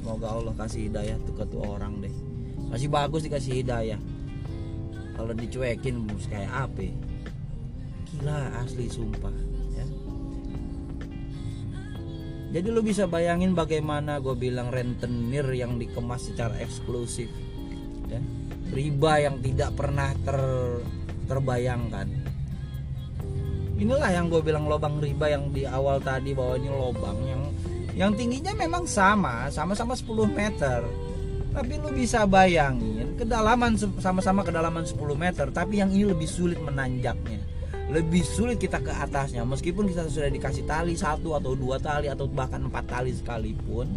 semoga 0.01 0.33
Allah 0.33 0.53
kasih 0.57 0.89
hidayah 0.89 1.17
tuh 1.21 1.33
ke 1.37 1.45
tuh 1.45 1.61
orang 1.61 2.01
deh. 2.01 2.13
Masih 2.73 2.89
bagus 2.89 3.21
dikasih 3.21 3.61
hidayah. 3.61 4.01
Kalau 5.13 5.37
dicuekin 5.37 6.09
kayak 6.25 6.49
apa? 6.49 6.89
Gila 8.09 8.65
asli 8.65 8.89
sumpah 8.89 9.35
ya. 9.77 9.85
Jadi 12.57 12.67
lu 12.73 12.81
bisa 12.81 13.05
bayangin 13.05 13.53
bagaimana 13.53 14.17
gue 14.17 14.33
bilang 14.33 14.73
rentenir 14.73 15.45
yang 15.53 15.77
dikemas 15.77 16.33
secara 16.33 16.57
eksklusif 16.57 17.29
ya. 18.09 18.17
Riba 18.73 19.13
yang 19.21 19.37
tidak 19.45 19.77
pernah 19.77 20.09
ter 20.25 20.41
terbayangkan. 21.29 22.07
Inilah 23.77 24.11
yang 24.13 24.27
gue 24.33 24.41
bilang 24.41 24.65
lobang 24.65 24.97
riba 24.97 25.29
yang 25.29 25.53
di 25.53 25.69
awal 25.69 26.01
tadi 26.01 26.33
bahwa 26.33 26.57
ini 26.57 26.69
lobang 26.69 27.19
yang 27.25 27.40
yang 27.95 28.15
tingginya 28.15 28.55
memang 28.55 28.87
sama 28.87 29.51
sama-sama 29.51 29.95
10 29.95 30.27
meter. 30.31 30.79
Tapi 31.51 31.73
lu 31.83 31.91
bisa 31.91 32.23
bayangin 32.23 33.19
kedalaman 33.19 33.75
sama-sama 33.75 34.39
kedalaman 34.47 34.87
10 34.87 34.95
meter 35.19 35.51
tapi 35.51 35.83
yang 35.83 35.91
ini 35.91 36.07
lebih 36.07 36.27
sulit 36.27 36.59
menanjaknya. 36.63 37.43
Lebih 37.91 38.23
sulit 38.23 38.55
kita 38.55 38.79
ke 38.79 38.87
atasnya. 38.87 39.43
Meskipun 39.43 39.91
kita 39.91 40.07
sudah 40.07 40.31
dikasih 40.31 40.63
tali 40.63 40.95
satu 40.95 41.35
atau 41.35 41.51
dua 41.59 41.75
tali 41.75 42.07
atau 42.07 42.23
bahkan 42.31 42.63
empat 42.63 42.87
tali 42.87 43.11
sekalipun. 43.11 43.91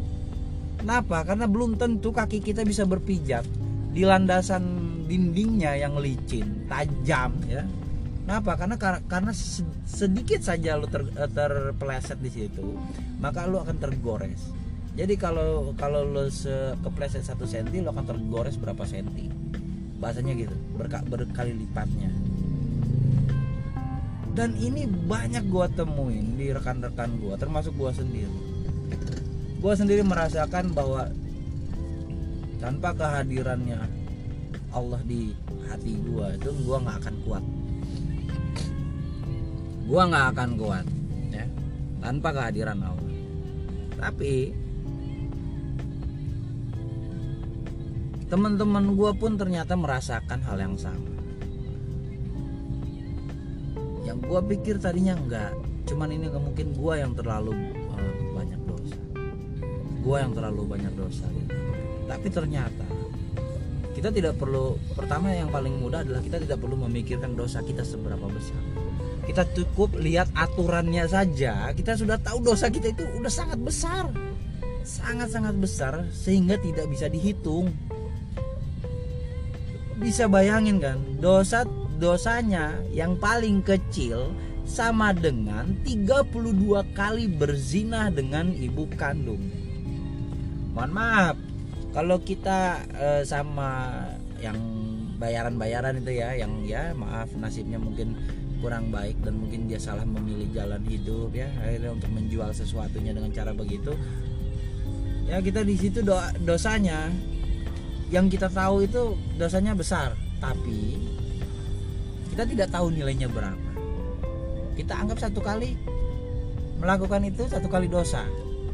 Kenapa? 0.82 1.22
Karena 1.22 1.46
belum 1.46 1.78
tentu 1.78 2.10
kaki 2.10 2.42
kita 2.42 2.66
bisa 2.66 2.82
berpijak 2.82 3.46
di 3.94 4.02
landasan 4.02 4.84
dindingnya 5.06 5.78
yang 5.78 5.94
licin 6.00 6.66
tajam 6.66 7.30
ya 7.46 7.62
Kenapa? 8.24 8.56
Karena 8.56 8.76
karena 8.80 9.32
sedikit 9.84 10.40
saja 10.40 10.80
lo 10.80 10.88
ter, 10.88 11.04
terpeleset 11.12 12.16
di 12.24 12.32
situ, 12.32 12.72
maka 13.20 13.44
lo 13.44 13.60
akan 13.60 13.76
tergores. 13.76 14.48
Jadi 14.96 15.20
kalau 15.20 15.76
kalau 15.76 16.08
lo 16.08 16.32
se, 16.32 16.72
kepleset 16.80 17.20
satu 17.20 17.44
senti, 17.44 17.84
lo 17.84 17.92
akan 17.92 18.16
tergores 18.16 18.56
berapa 18.56 18.80
senti? 18.88 19.28
Bahasanya 20.00 20.32
gitu, 20.40 20.56
berka, 20.72 21.04
berkali 21.04 21.52
lipatnya. 21.52 22.08
Dan 24.32 24.56
ini 24.56 24.88
banyak 24.88 25.44
gua 25.52 25.68
temuin 25.68 26.40
di 26.40 26.48
rekan-rekan 26.48 27.20
gua, 27.20 27.36
termasuk 27.36 27.76
gua 27.76 27.92
sendiri. 27.92 28.32
Gua 29.60 29.76
sendiri 29.76 30.00
merasakan 30.00 30.72
bahwa 30.72 31.12
tanpa 32.56 32.96
kehadirannya 32.96 33.84
Allah 34.72 35.00
di 35.04 35.36
hati 35.68 35.92
gua 36.08 36.32
itu 36.32 36.48
gua 36.64 36.80
nggak 36.80 36.98
akan 37.04 37.16
kuat 37.28 37.44
gua 39.94 40.10
nggak 40.10 40.26
akan 40.34 40.50
kuat 40.58 40.86
ya 41.30 41.46
tanpa 42.02 42.34
kehadiran 42.34 42.82
Allah. 42.82 43.14
Tapi 43.94 44.50
teman-teman 48.26 48.98
gua 48.98 49.14
pun 49.14 49.38
ternyata 49.38 49.78
merasakan 49.78 50.42
hal 50.42 50.58
yang 50.58 50.74
sama. 50.74 51.14
Yang 54.02 54.18
gua 54.26 54.42
pikir 54.42 54.82
tadinya 54.82 55.14
enggak 55.14 55.54
cuman 55.86 56.10
ini 56.10 56.26
mungkin 56.26 56.74
gua 56.74 56.98
yang 56.98 57.14
terlalu 57.14 57.54
uh, 57.94 58.14
banyak 58.34 58.58
dosa. 58.66 58.98
Gua 60.02 60.26
yang 60.26 60.34
terlalu 60.34 60.74
banyak 60.74 60.90
dosa 60.98 61.22
gitu. 61.30 61.54
tapi 62.04 62.28
ternyata 62.28 62.84
kita 63.96 64.12
tidak 64.12 64.36
perlu 64.36 64.76
pertama 64.92 65.32
yang 65.32 65.48
paling 65.48 65.80
mudah 65.80 66.04
adalah 66.04 66.20
kita 66.20 66.36
tidak 66.36 66.60
perlu 66.60 66.76
memikirkan 66.84 67.32
dosa 67.32 67.64
kita 67.64 67.80
seberapa 67.80 68.28
besar 68.28 68.60
kita 69.24 69.42
cukup 69.56 69.96
lihat 69.98 70.28
aturannya 70.36 71.08
saja 71.08 71.72
kita 71.72 71.96
sudah 71.96 72.20
tahu 72.20 72.44
dosa 72.44 72.68
kita 72.68 72.92
itu 72.92 73.04
udah 73.16 73.32
sangat 73.32 73.58
besar 73.60 74.08
sangat-sangat 74.84 75.56
besar 75.56 75.94
sehingga 76.12 76.60
tidak 76.60 76.86
bisa 76.92 77.08
dihitung 77.08 77.72
bisa 79.98 80.28
bayangin 80.28 80.82
kan 80.82 80.98
dosa 81.22 81.64
dosanya 81.96 82.74
yang 82.90 83.14
paling 83.16 83.62
kecil 83.62 84.34
sama 84.64 85.12
dengan 85.12 85.76
32 85.84 86.96
kali 86.96 87.28
berzina 87.28 88.08
dengan 88.08 88.50
ibu 88.56 88.88
kandung. 88.96 89.40
Mohon 90.72 90.92
maaf, 90.92 91.36
kalau 91.94 92.18
kita 92.18 92.82
eh, 92.96 93.22
sama 93.22 94.02
yang 94.40 94.58
bayaran-bayaran 95.20 96.02
itu 96.02 96.18
ya, 96.18 96.34
yang 96.34 96.64
ya 96.66 96.90
maaf 96.96 97.30
nasibnya 97.38 97.78
mungkin 97.78 98.18
kurang 98.64 98.88
baik 98.88 99.20
dan 99.20 99.36
mungkin 99.36 99.68
dia 99.68 99.76
salah 99.76 100.08
memilih 100.08 100.48
jalan 100.56 100.80
hidup 100.88 101.28
ya 101.36 101.52
akhirnya 101.60 101.92
untuk 101.92 102.08
menjual 102.16 102.48
sesuatunya 102.56 103.12
dengan 103.12 103.28
cara 103.28 103.52
begitu. 103.52 103.92
Ya 105.28 105.44
kita 105.44 105.60
di 105.68 105.76
situ 105.76 106.00
do 106.00 106.16
dosanya 106.48 107.12
yang 108.08 108.32
kita 108.32 108.48
tahu 108.48 108.88
itu 108.88 109.20
dosanya 109.36 109.76
besar 109.76 110.16
tapi 110.40 110.96
kita 112.32 112.48
tidak 112.48 112.72
tahu 112.72 112.88
nilainya 112.88 113.28
berapa. 113.28 113.68
Kita 114.80 114.96
anggap 114.96 115.20
satu 115.20 115.44
kali 115.44 115.76
melakukan 116.80 117.20
itu 117.28 117.44
satu 117.44 117.68
kali 117.68 117.84
dosa 117.84 118.24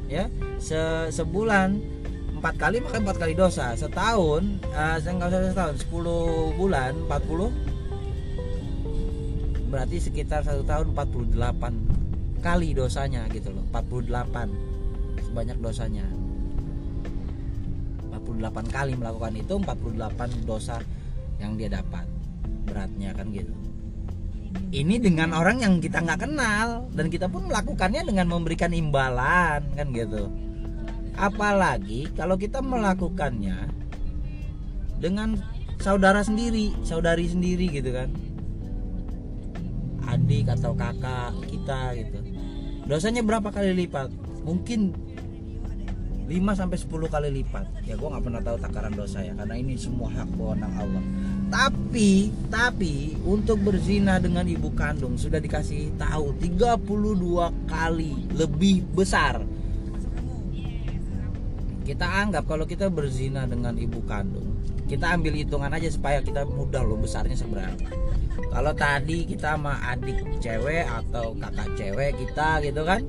ya. 0.06 0.30
Se 0.62 1.10
sebulan 1.10 1.98
empat 2.38 2.54
kali 2.62 2.78
maka 2.78 3.02
empat 3.02 3.18
kali 3.18 3.34
dosa. 3.34 3.74
Setahun 3.74 4.62
uh, 4.70 5.02
saya 5.02 5.12
nggak 5.18 5.28
usah 5.34 5.50
setahun 5.50 5.76
10 5.82 6.62
bulan 6.62 6.94
40 7.10 7.69
berarti 9.70 10.02
sekitar 10.02 10.42
satu 10.42 10.66
tahun 10.66 10.92
48 10.92 12.42
kali 12.42 12.74
dosanya 12.74 13.30
gitu 13.30 13.54
loh 13.54 13.62
48 13.70 14.70
sebanyak 15.30 15.58
dosanya. 15.62 16.06
48 18.10 18.66
kali 18.66 18.92
melakukan 18.98 19.34
itu 19.38 19.54
48 19.62 20.42
dosa 20.42 20.82
yang 21.38 21.54
dia 21.54 21.70
dapat. 21.70 22.04
Beratnya 22.66 23.14
kan 23.14 23.30
gitu. 23.30 23.54
Ini 24.74 24.98
dengan 24.98 25.30
orang 25.38 25.62
yang 25.62 25.78
kita 25.78 26.02
nggak 26.02 26.26
kenal 26.26 26.90
dan 26.90 27.06
kita 27.06 27.30
pun 27.30 27.46
melakukannya 27.46 28.02
dengan 28.02 28.26
memberikan 28.26 28.74
imbalan 28.74 29.62
kan 29.78 29.86
gitu. 29.94 30.26
Apalagi 31.14 32.10
kalau 32.18 32.34
kita 32.34 32.58
melakukannya 32.58 33.70
dengan 34.98 35.38
saudara 35.80 36.20
sendiri 36.20 36.76
saudari 36.84 37.24
sendiri 37.24 37.72
gitu 37.72 37.88
kan 37.90 38.12
adik 40.20 40.52
atau 40.52 40.76
kakak 40.76 41.32
kita 41.48 41.96
gitu 41.96 42.18
dosanya 42.84 43.24
berapa 43.24 43.48
kali 43.48 43.72
lipat 43.86 44.12
mungkin 44.44 44.92
5 46.30 46.54
sampai 46.54 46.78
10 46.78 47.10
kali 47.10 47.28
lipat. 47.42 47.66
Ya 47.90 47.98
gue 47.98 48.06
nggak 48.06 48.22
pernah 48.22 48.38
tahu 48.38 48.56
takaran 48.62 48.94
dosa 48.94 49.18
ya 49.18 49.34
karena 49.34 49.58
ini 49.58 49.74
semua 49.74 50.06
hak 50.14 50.30
wewenang 50.38 50.70
Allah. 50.78 51.02
Tapi 51.50 52.30
tapi 52.46 53.18
untuk 53.26 53.58
berzina 53.66 54.22
dengan 54.22 54.46
ibu 54.46 54.70
kandung 54.70 55.18
sudah 55.18 55.42
dikasih 55.42 55.90
tahu 55.98 56.30
32 56.38 56.86
kali 57.66 58.14
lebih 58.38 58.86
besar. 58.94 59.42
Kita 61.90 62.06
anggap 62.06 62.46
kalau 62.46 62.70
kita 62.70 62.86
berzina 62.86 63.50
dengan 63.50 63.74
ibu 63.74 63.98
kandung, 64.06 64.54
kita 64.86 65.10
ambil 65.10 65.34
hitungan 65.34 65.74
aja 65.74 65.90
supaya 65.90 66.22
kita 66.22 66.46
mudah 66.46 66.86
loh 66.86 66.94
besarnya 66.94 67.34
seberapa. 67.34 67.82
Kalau 68.46 68.70
tadi 68.78 69.26
kita 69.26 69.58
sama 69.58 69.74
adik 69.90 70.22
cewek 70.38 70.86
atau 70.86 71.34
kakak 71.34 71.66
cewek 71.74 72.14
kita 72.14 72.62
gitu 72.62 72.86
kan, 72.86 73.02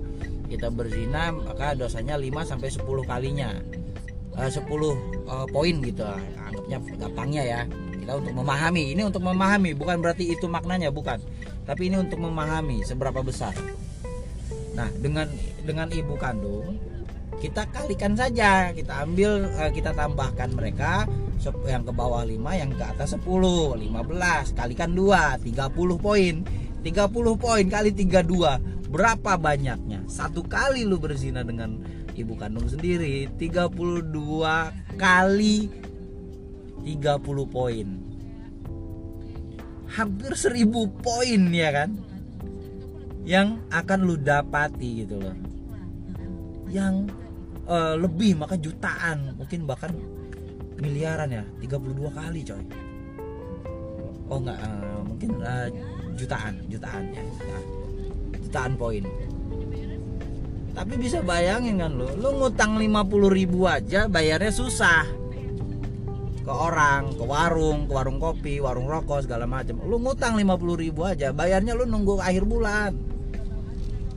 kita 0.49 0.73
berzina 0.73 1.29
maka 1.29 1.77
dosanya 1.77 2.17
5 2.17 2.41
sampai 2.41 2.73
10 2.73 2.81
kalinya. 3.05 3.53
Uh, 4.33 4.49
10 4.49 4.65
uh, 4.65 5.45
poin 5.53 5.75
gitu 5.85 6.01
anggapnya 6.07 6.77
gampangnya 6.97 7.43
ya 7.43 7.61
kita 7.99 8.15
untuk 8.15 8.31
memahami 8.31 8.95
ini 8.95 9.01
untuk 9.03 9.27
memahami 9.27 9.75
bukan 9.75 9.99
berarti 9.99 10.31
itu 10.31 10.47
maknanya 10.47 10.87
bukan 10.87 11.19
tapi 11.67 11.91
ini 11.91 11.99
untuk 11.99 12.23
memahami 12.23 12.79
seberapa 12.87 13.19
besar 13.19 13.51
nah 14.71 14.87
dengan 15.03 15.27
dengan 15.67 15.91
ibu 15.91 16.15
kandung 16.15 16.79
kita 17.41 17.65
kalikan 17.73 18.13
saja 18.13 18.69
kita 18.69 19.01
ambil 19.01 19.49
uh, 19.57 19.73
kita 19.73 19.97
tambahkan 19.97 20.53
mereka 20.53 21.09
yang 21.65 21.81
ke 21.81 21.89
bawah 21.89 22.21
5 22.21 22.37
yang 22.37 22.69
ke 22.77 22.85
atas 22.85 23.17
10 23.17 23.25
15 23.25 24.53
kalikan 24.53 24.93
2 24.93 25.41
30 25.41 25.97
poin. 25.97 26.35
30 26.81 27.37
poin 27.37 27.65
kali 27.65 27.89
32 27.93 28.89
berapa 28.89 29.31
banyaknya? 29.37 30.05
Satu 30.05 30.45
kali 30.45 30.85
lu 30.85 30.97
berzina 30.97 31.41
dengan 31.41 31.77
ibu 32.13 32.33
kandung 32.37 32.69
sendiri 32.69 33.29
32 33.37 34.97
kali 34.97 35.69
30 36.85 37.45
poin. 37.49 37.87
Hampir 39.93 40.31
1000 40.33 40.65
poin 41.01 41.41
ya 41.53 41.69
kan? 41.73 41.89
Yang 43.21 43.61
akan 43.69 43.99
lu 44.01 44.15
dapati 44.17 45.05
gitu 45.05 45.21
loh. 45.21 45.37
Yang 46.69 47.20
uh, 47.67 47.95
lebih 47.97 48.37
maka 48.39 48.57
jutaan 48.57 49.35
mungkin 49.37 49.67
bahkan 49.69 49.91
miliaran 50.81 51.29
ya 51.29 51.43
32 51.61 52.09
kali 52.09 52.39
coy. 52.41 52.63
Oh 54.31 54.39
enggak 54.39 54.57
uh, 54.63 55.01
mungkin 55.05 55.29
uh, 55.43 55.67
jutaan 56.17 56.53
jutaan 56.71 57.03
ya 57.13 57.21
jutaan. 57.21 57.63
Jutaan 58.41 58.71
poin. 58.79 59.03
Tapi 60.71 60.93
bisa 60.95 61.19
bayangin 61.19 61.83
kan 61.83 61.91
lo 61.99 62.07
lo 62.15 62.29
ngutang 62.39 62.79
50 62.79 63.37
ribu 63.37 63.67
aja 63.67 64.07
bayarnya 64.07 64.49
susah. 64.49 65.03
Ke 66.41 66.49
orang 66.49 67.13
ke 67.13 67.21
warung 67.21 67.85
ke 67.85 67.93
warung 67.93 68.17
kopi 68.17 68.57
warung 68.63 68.89
rokok 68.89 69.27
segala 69.27 69.45
macam. 69.45 69.83
Lu 69.85 70.01
ngutang 70.01 70.39
50 70.39 70.83
ribu 70.83 71.05
aja 71.05 71.29
bayarnya 71.35 71.77
lu 71.77 71.85
nunggu 71.85 72.17
akhir 72.23 72.47
bulan. 72.47 72.97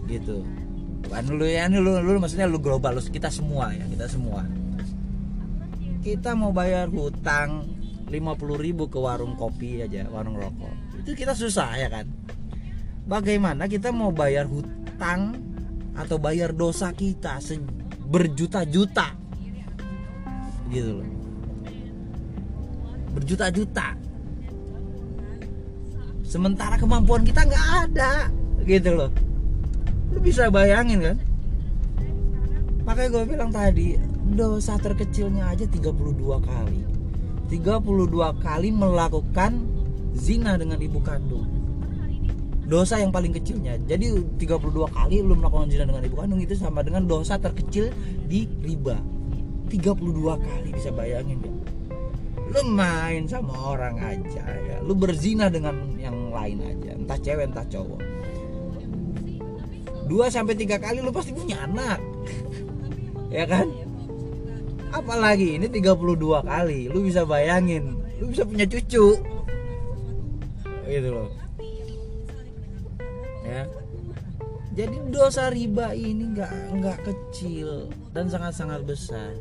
Gitu 0.09 0.64
bukan 1.05 1.25
lu 1.37 1.47
ya 1.47 1.69
ini 1.69 1.79
lu, 1.79 2.01
lu 2.01 2.17
maksudnya 2.17 2.49
lu 2.49 2.59
global 2.59 2.97
lu 2.97 3.03
kita 3.05 3.29
semua 3.29 3.71
ya 3.77 3.85
kita 3.87 4.09
semua. 4.09 4.43
Kita 6.05 6.37
mau 6.37 6.53
bayar 6.53 6.93
hutang 6.93 7.65
50 8.09 8.65
ribu 8.65 8.89
ke 8.93 9.01
warung 9.01 9.37
kopi 9.37 9.85
aja 9.85 10.05
warung 10.09 10.37
rokok. 10.37 11.01
Itu 11.01 11.17
kita 11.17 11.33
susah 11.33 11.77
ya 11.81 11.89
kan? 11.89 12.09
Bagaimana 13.05 13.69
kita 13.69 13.93
mau 13.93 14.13
bayar 14.13 14.49
hutang 14.49 15.37
atau 15.97 16.17
bayar 16.17 16.53
dosa 16.53 16.93
kita 16.93 17.41
berjuta-juta? 18.09 19.17
Gitu 20.69 21.01
loh. 21.01 21.09
Berjuta-juta. 23.17 23.97
Sementara 26.25 26.77
kemampuan 26.81 27.25
kita 27.25 27.45
nggak 27.45 27.69
ada. 27.89 28.29
Gitu 28.65 28.93
loh 28.93 29.34
lu 30.13 30.19
bisa 30.21 30.53
bayangin 30.53 31.01
kan? 31.01 31.17
Makanya 32.85 33.09
gue 33.17 33.25
bilang 33.25 33.49
tadi 33.49 33.97
dosa 34.37 34.77
terkecilnya 34.77 35.49
aja 35.49 35.65
32 35.65 36.21
kali. 36.45 36.81
32 37.49 38.45
kali 38.45 38.69
melakukan 38.73 39.53
zina 40.13 40.61
dengan 40.61 40.81
ibu 40.81 41.01
kandung. 41.01 41.49
Dosa 42.65 43.01
yang 43.01 43.13
paling 43.13 43.33
kecilnya. 43.33 43.77
Jadi 43.85 44.13
32 44.41 44.89
kali 44.89 45.21
lu 45.21 45.37
melakukan 45.37 45.69
zina 45.69 45.85
dengan 45.89 46.05
ibu 46.05 46.17
kandung 46.17 46.41
itu 46.41 46.57
sama 46.57 46.85
dengan 46.85 47.05
dosa 47.09 47.41
terkecil 47.41 47.93
di 48.29 48.49
riba. 48.65 49.01
32 49.69 50.45
kali 50.45 50.69
bisa 50.73 50.93
bayangin 50.93 51.41
ya. 51.41 51.55
Lu 52.53 52.61
main 52.69 53.25
sama 53.25 53.53
orang 53.77 53.97
aja 54.01 54.45
ya. 54.45 54.77
Lu 54.85 54.93
berzina 54.93 55.49
dengan 55.49 55.97
yang 55.97 56.33
lain 56.33 56.61
aja. 56.61 56.93
Entah 56.97 57.17
cewek 57.21 57.49
entah 57.49 57.65
cowok 57.69 58.14
dua 60.09 60.29
sampai 60.29 60.55
tiga 60.57 60.77
kali 60.77 61.01
lu 61.01 61.11
pasti 61.11 61.33
punya 61.33 61.65
anak. 61.65 62.01
Ya 63.33 63.45
kan? 63.49 63.67
Apalagi 64.95 65.59
ini 65.59 65.67
32 65.67 66.47
kali 66.47 66.87
lu 66.87 67.03
bisa 67.03 67.27
bayangin 67.27 67.99
lu 68.23 68.31
bisa 68.31 68.47
punya 68.47 68.65
cucu. 68.69 69.19
Gitu 70.87 71.09
loh. 71.11 71.31
Ya. 73.45 73.67
Jadi 74.75 74.97
dosa 75.11 75.55
riba 75.55 75.95
ini 75.95 76.35
nggak 76.35 76.53
nggak 76.79 76.99
kecil 77.07 77.91
dan 78.11 78.27
sangat 78.27 78.55
sangat 78.59 78.83
besar. 78.83 79.35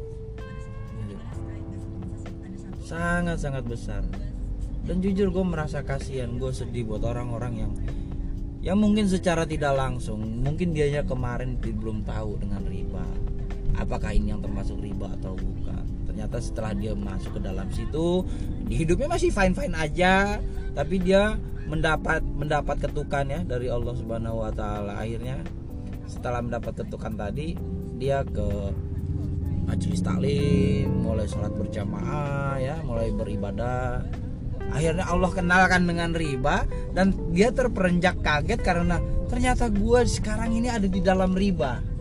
Sangat 2.86 3.38
sangat 3.42 3.64
besar. 3.66 4.04
Dan 4.84 5.00
jujur 5.00 5.32
gue 5.32 5.46
merasa 5.48 5.80
kasihan 5.82 6.36
gue 6.36 6.52
sedih 6.52 6.84
buat 6.86 7.02
orang-orang 7.08 7.54
yang 7.56 7.72
yang 8.64 8.80
mungkin 8.80 9.06
secara 9.12 9.44
tidak 9.44 9.76
langsung. 9.76 10.24
Mungkin 10.24 10.72
dianya 10.72 11.04
kemarin 11.04 11.60
belum 11.60 12.08
tahu 12.08 12.40
dengan 12.40 12.64
riba. 12.64 13.04
Apakah 13.76 14.16
ini 14.16 14.32
yang 14.32 14.40
termasuk 14.40 14.80
riba 14.80 15.12
atau 15.20 15.36
bukan. 15.36 15.84
Ternyata 16.08 16.40
setelah 16.40 16.72
dia 16.72 16.96
masuk 16.96 17.38
ke 17.38 17.42
dalam 17.44 17.68
situ 17.76 18.24
di 18.64 18.80
hidupnya 18.80 19.12
masih 19.12 19.36
fine 19.36 19.52
fine 19.52 19.76
aja. 19.76 20.40
Tapi 20.72 20.96
dia 21.04 21.36
mendapat 21.68 22.24
mendapat 22.24 22.88
ketukan 22.88 23.28
ya 23.28 23.40
dari 23.44 23.68
Allah 23.68 23.94
Subhanahu 24.00 24.48
wa 24.48 24.52
taala. 24.56 24.96
Akhirnya 24.96 25.44
setelah 26.08 26.40
mendapat 26.40 26.88
ketukan 26.88 27.20
tadi 27.20 27.60
dia 28.00 28.24
ke 28.24 28.72
majelis 29.64 30.04
taklim 30.04 30.92
mulai 31.04 31.28
sholat 31.28 31.56
berjamaah 31.56 32.60
ya 32.60 32.76
mulai 32.84 33.16
beribadah 33.16 34.04
akhirnya 34.74 35.06
Allah 35.06 35.30
kenalkan 35.30 35.86
dengan 35.86 36.18
riba 36.18 36.66
dan 36.98 37.14
dia 37.30 37.54
terperenjak 37.54 38.18
kaget 38.26 38.60
karena 38.66 38.98
ternyata 39.30 39.70
gue 39.70 40.00
sekarang 40.10 40.50
ini 40.58 40.68
ada 40.68 40.90
di 40.90 40.98
dalam 41.00 41.38
riba 41.38 41.94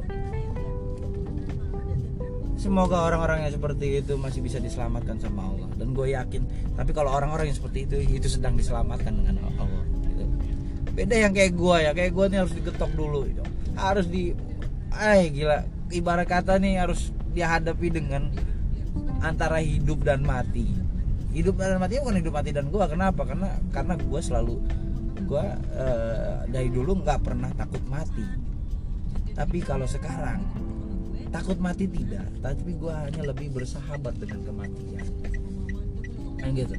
semoga 2.56 3.04
orang-orang 3.04 3.44
yang 3.44 3.52
seperti 3.58 4.00
itu 4.00 4.16
masih 4.16 4.40
bisa 4.40 4.56
diselamatkan 4.56 5.20
sama 5.20 5.52
Allah 5.52 5.68
dan 5.76 5.92
gue 5.92 6.16
yakin 6.16 6.42
tapi 6.72 6.90
kalau 6.96 7.12
orang-orang 7.12 7.52
yang 7.52 7.58
seperti 7.58 7.84
itu 7.84 7.96
itu 8.00 8.28
sedang 8.30 8.56
diselamatkan 8.56 9.12
dengan 9.12 9.44
Allah 9.52 9.82
gitu. 10.08 10.24
beda 10.96 11.16
yang 11.28 11.32
kayak 11.36 11.52
gue 11.52 11.76
ya 11.76 11.90
kayak 11.92 12.12
gue 12.16 12.24
nih 12.32 12.38
harus 12.40 12.54
digetok 12.56 12.92
dulu 12.96 13.28
gitu. 13.28 13.42
harus 13.76 14.06
di 14.08 14.32
eh 14.96 15.28
gila 15.28 15.66
ibarat 15.92 16.24
kata 16.24 16.56
nih 16.62 16.80
harus 16.80 17.12
dihadapi 17.34 17.88
dengan 17.92 18.32
antara 19.20 19.58
hidup 19.58 20.06
dan 20.06 20.22
mati 20.22 20.81
hidup 21.32 21.56
dan 21.56 21.80
mati 21.80 21.96
bukan 21.98 22.20
hidup 22.20 22.34
mati 22.36 22.50
dan 22.52 22.68
gue 22.68 22.84
kenapa? 22.84 23.22
Karena 23.24 23.48
karena 23.72 23.94
gue 23.96 24.20
selalu 24.20 24.54
gue 25.22 25.44
uh, 25.80 26.44
dari 26.44 26.68
dulu 26.68 27.00
nggak 27.00 27.20
pernah 27.24 27.50
takut 27.56 27.80
mati. 27.88 28.24
Tapi 29.32 29.58
kalau 29.64 29.88
sekarang 29.88 30.44
takut 31.32 31.56
mati 31.56 31.88
tidak. 31.88 32.28
Tapi 32.44 32.76
gue 32.76 32.92
hanya 32.92 33.22
lebih 33.32 33.48
bersahabat 33.56 34.14
dengan 34.20 34.44
kematian. 34.44 35.06
Kan 36.36 36.50
gitu. 36.52 36.74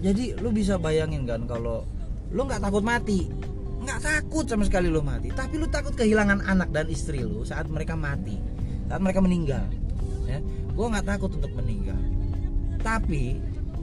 Jadi 0.00 0.24
lu 0.40 0.48
bisa 0.48 0.80
bayangin 0.80 1.28
kan 1.28 1.44
kalau 1.44 1.84
lu 2.32 2.48
nggak 2.48 2.64
takut 2.64 2.80
mati? 2.80 3.28
Nggak 3.84 4.00
takut 4.00 4.48
sama 4.48 4.64
sekali 4.64 4.88
lu 4.88 5.04
mati. 5.04 5.28
Tapi 5.28 5.60
lu 5.60 5.68
takut 5.68 5.92
kehilangan 5.92 6.48
anak 6.48 6.72
dan 6.72 6.88
istri 6.88 7.20
lu 7.20 7.44
saat 7.44 7.68
mereka 7.68 7.92
mati. 7.92 8.40
Saat 8.88 9.04
mereka 9.04 9.20
meninggal. 9.20 9.68
Ya. 10.24 10.40
Gue 10.72 10.86
nggak 10.88 11.04
takut 11.04 11.34
untuk 11.36 11.52
meninggal 11.52 11.89
tapi 12.80 13.38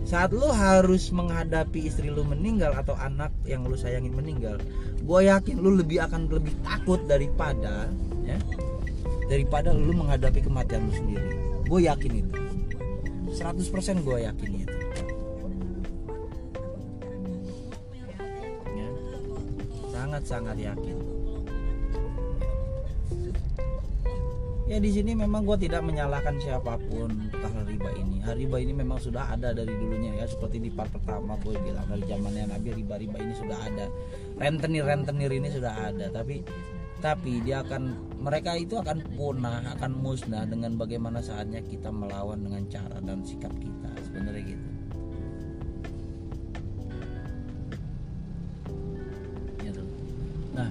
saat 0.07 0.31
lu 0.31 0.47
harus 0.47 1.11
menghadapi 1.11 1.91
istri 1.91 2.07
lu 2.07 2.23
meninggal 2.23 2.71
atau 2.71 2.95
anak 2.95 3.29
yang 3.43 3.67
lu 3.67 3.75
sayangin 3.75 4.15
meninggal 4.15 4.55
gue 5.03 5.19
yakin 5.27 5.59
lu 5.59 5.75
lebih 5.75 5.99
akan 6.07 6.31
lebih 6.31 6.55
takut 6.63 7.03
daripada 7.05 7.91
ya 8.23 8.39
daripada 9.27 9.75
lu 9.75 9.91
menghadapi 9.91 10.39
kematian 10.39 10.87
lu 10.87 10.93
sendiri. 10.95 11.29
Gue 11.67 11.79
yakin 11.83 12.11
itu. 12.23 12.33
100% 13.35 14.07
gue 14.07 14.17
yakin 14.23 14.51
itu. 14.63 14.75
Ya. 18.71 18.89
Sangat 19.91 20.23
sangat 20.23 20.55
yakin 20.55 21.16
ya 24.67 24.77
di 24.83 24.91
sini 24.91 25.15
memang 25.15 25.47
gue 25.47 25.57
tidak 25.63 25.79
menyalahkan 25.87 26.35
siapa 26.43 26.75
pun 26.91 27.07
hal 27.31 27.63
riba 27.63 27.91
ini. 27.95 28.19
Riba 28.27 28.59
ini 28.59 28.75
memang 28.75 28.99
sudah 28.99 29.31
ada 29.31 29.55
dari 29.55 29.71
dulunya 29.71 30.19
ya 30.19 30.27
seperti 30.27 30.59
di 30.59 30.67
part 30.67 30.91
pertama 30.91 31.39
gue 31.39 31.55
bilang 31.63 31.87
dari 31.87 32.03
zamannya 32.03 32.51
Nabi 32.51 32.83
riba-riba 32.83 33.17
ini 33.23 33.33
sudah 33.39 33.57
ada. 33.63 33.87
Rentenir 34.35 34.83
rentenir 34.83 35.31
ini 35.31 35.47
sudah 35.47 35.73
ada. 35.73 36.11
Tapi 36.11 36.43
tapi 36.99 37.39
dia 37.47 37.63
akan 37.63 37.95
mereka 38.19 38.59
itu 38.59 38.75
akan 38.75 38.99
punah 39.15 39.63
akan 39.79 39.91
musnah 39.95 40.43
dengan 40.43 40.75
bagaimana 40.75 41.23
saatnya 41.23 41.63
kita 41.63 41.87
melawan 41.87 42.43
dengan 42.43 42.67
cara 42.67 42.99
dan 42.99 43.23
sikap 43.23 43.55
kita. 43.55 43.89
Sebenarnya 44.03 44.43
gitu. 44.51 44.69
Gitu. 49.63 49.83
Nah 50.51 50.69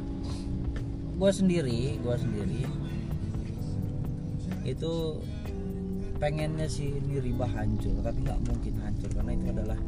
gue 1.16 1.30
sendiri 1.32 1.96
gue 1.96 2.16
sendiri 2.20 2.85
itu 4.66 5.22
pengennya 6.18 6.66
sih 6.66 6.98
ini 6.98 7.22
riba 7.22 7.46
hancur 7.46 8.02
tapi 8.02 8.18
nggak 8.26 8.40
mungkin 8.50 8.74
hancur 8.82 9.10
karena 9.14 9.30
itu 9.38 9.46
adalah 9.54 9.78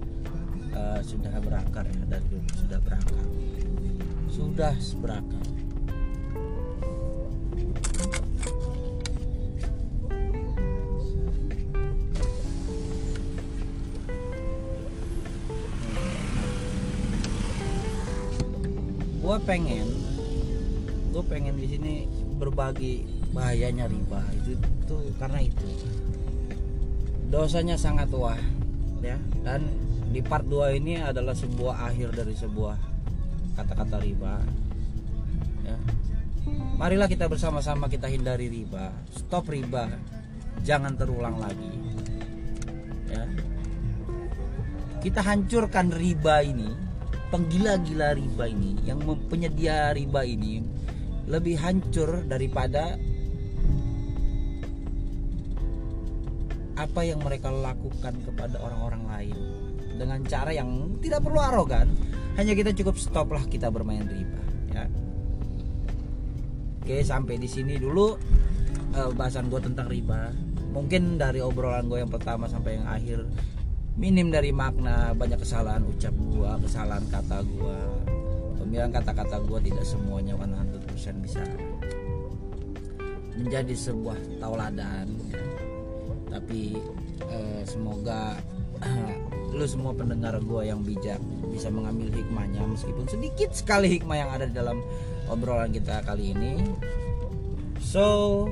uh, 0.79 1.01
sudah 1.03 1.35
berakar 1.43 1.85
ya 1.91 2.05
dari 2.07 2.27
dulu 2.31 2.49
sudah 2.55 2.79
berakar. 2.79 3.25
Sudah 4.31 4.75
berakar. 5.03 5.45
Gue 19.19 19.37
pengen 19.45 19.89
gue 21.13 21.25
pengen 21.27 21.59
di 21.59 21.67
sini 21.67 21.95
berbagi 22.39 23.18
bahayanya 23.39 23.87
riba. 23.87 24.19
Itu 24.43 24.59
itu 24.59 24.97
karena 25.23 25.39
itu. 25.39 25.69
Dosanya 27.31 27.79
sangat 27.79 28.11
wah 28.11 28.35
ya. 28.99 29.15
Dan 29.47 29.63
di 30.11 30.19
part 30.19 30.43
2 30.51 30.75
ini 30.83 30.99
adalah 30.99 31.39
sebuah 31.39 31.95
akhir 31.95 32.19
dari 32.19 32.35
sebuah 32.35 32.75
kata-kata 33.55 34.03
riba 34.03 34.43
ya. 35.63 35.79
Marilah 36.75 37.07
kita 37.07 37.31
bersama-sama 37.31 37.87
kita 37.87 38.11
hindari 38.11 38.51
riba. 38.51 38.91
Stop 39.15 39.55
riba. 39.55 39.87
Jangan 40.67 40.99
terulang 40.99 41.39
lagi 41.39 41.71
ya. 43.07 43.23
Kita 44.99 45.23
hancurkan 45.23 45.95
riba 45.95 46.43
ini 46.43 46.67
penggila-gila 47.31 48.19
riba 48.19 48.45
ini 48.51 48.83
yang 48.83 48.99
penyedia 49.31 49.95
riba 49.95 50.27
ini 50.27 50.65
lebih 51.29 51.61
hancur 51.61 52.25
daripada 52.25 52.97
apa 56.79 57.03
yang 57.03 57.19
mereka 57.19 57.51
lakukan 57.51 58.15
kepada 58.23 58.63
orang-orang 58.63 59.03
lain 59.11 59.39
dengan 59.99 60.23
cara 60.23 60.55
yang 60.55 60.95
tidak 61.03 61.27
perlu 61.27 61.43
arogan 61.43 61.91
hanya 62.39 62.55
kita 62.55 62.71
cukup 62.71 62.95
stoplah 62.95 63.43
kita 63.51 63.67
bermain 63.67 64.07
riba 64.07 64.43
ya. 64.71 64.87
Oke 66.79 67.03
sampai 67.03 67.35
di 67.37 67.51
sini 67.51 67.75
dulu 67.77 68.15
uh, 68.95 69.11
bahasan 69.13 69.51
gue 69.51 69.59
tentang 69.59 69.91
riba. 69.91 70.31
Mungkin 70.71 71.19
dari 71.19 71.43
obrolan 71.43 71.91
gue 71.91 71.99
yang 71.99 72.13
pertama 72.13 72.47
sampai 72.47 72.79
yang 72.79 72.87
akhir 72.87 73.19
minim 73.99 74.31
dari 74.31 74.55
makna 74.55 75.11
banyak 75.11 75.43
kesalahan 75.43 75.83
ucap 75.83 76.15
gue 76.15 76.51
kesalahan 76.63 77.03
kata 77.11 77.43
gue 77.43 77.79
pemilihan 78.63 78.95
kata-kata 78.95 79.43
gue 79.43 79.59
tidak 79.67 79.83
semuanya 79.83 80.39
100% 80.39 81.19
bisa 81.27 81.43
menjadi 83.35 83.75
sebuah 83.75 84.39
tauladan 84.39 85.11
ya 85.35 85.48
tapi 86.29 86.77
eh, 87.29 87.63
semoga 87.65 88.39
lu 89.57 89.65
semua 89.65 89.97
pendengar 89.97 90.39
gue 90.39 90.63
yang 90.69 90.85
bijak 90.85 91.19
bisa 91.51 91.73
mengambil 91.73 92.13
hikmahnya 92.15 92.63
meskipun 92.69 93.09
sedikit 93.09 93.51
sekali 93.57 93.99
hikmah 93.99 94.17
yang 94.17 94.31
ada 94.31 94.45
di 94.47 94.55
dalam 94.55 94.79
obrolan 95.27 95.73
kita 95.73 96.05
kali 96.05 96.37
ini 96.37 96.63
so 97.81 98.47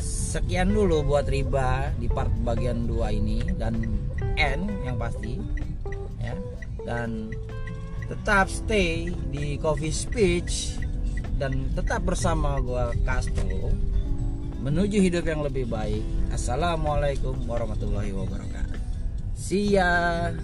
sekian 0.00 0.74
dulu 0.74 1.06
buat 1.06 1.30
riba 1.30 1.94
di 2.00 2.10
part 2.10 2.32
bagian 2.42 2.90
2 2.90 3.20
ini 3.22 3.38
dan 3.54 3.78
N 4.34 4.60
yang 4.82 4.98
pasti 4.98 5.38
ya 6.18 6.34
dan 6.82 7.30
tetap 8.10 8.50
stay 8.50 9.14
di 9.30 9.56
coffee 9.62 9.94
speech 9.94 10.76
dan 11.38 11.70
tetap 11.74 12.02
bersama 12.02 12.58
gue 12.58 12.84
Castro 13.06 13.70
menuju 14.64 14.96
hidup 14.96 15.28
yang 15.28 15.44
lebih 15.44 15.68
baik. 15.68 16.00
Assalamualaikum 16.34 17.46
warahmatullahi 17.46 18.10
wabarakatuh. 18.10 18.74
See 19.38 19.78
ya. 19.78 20.34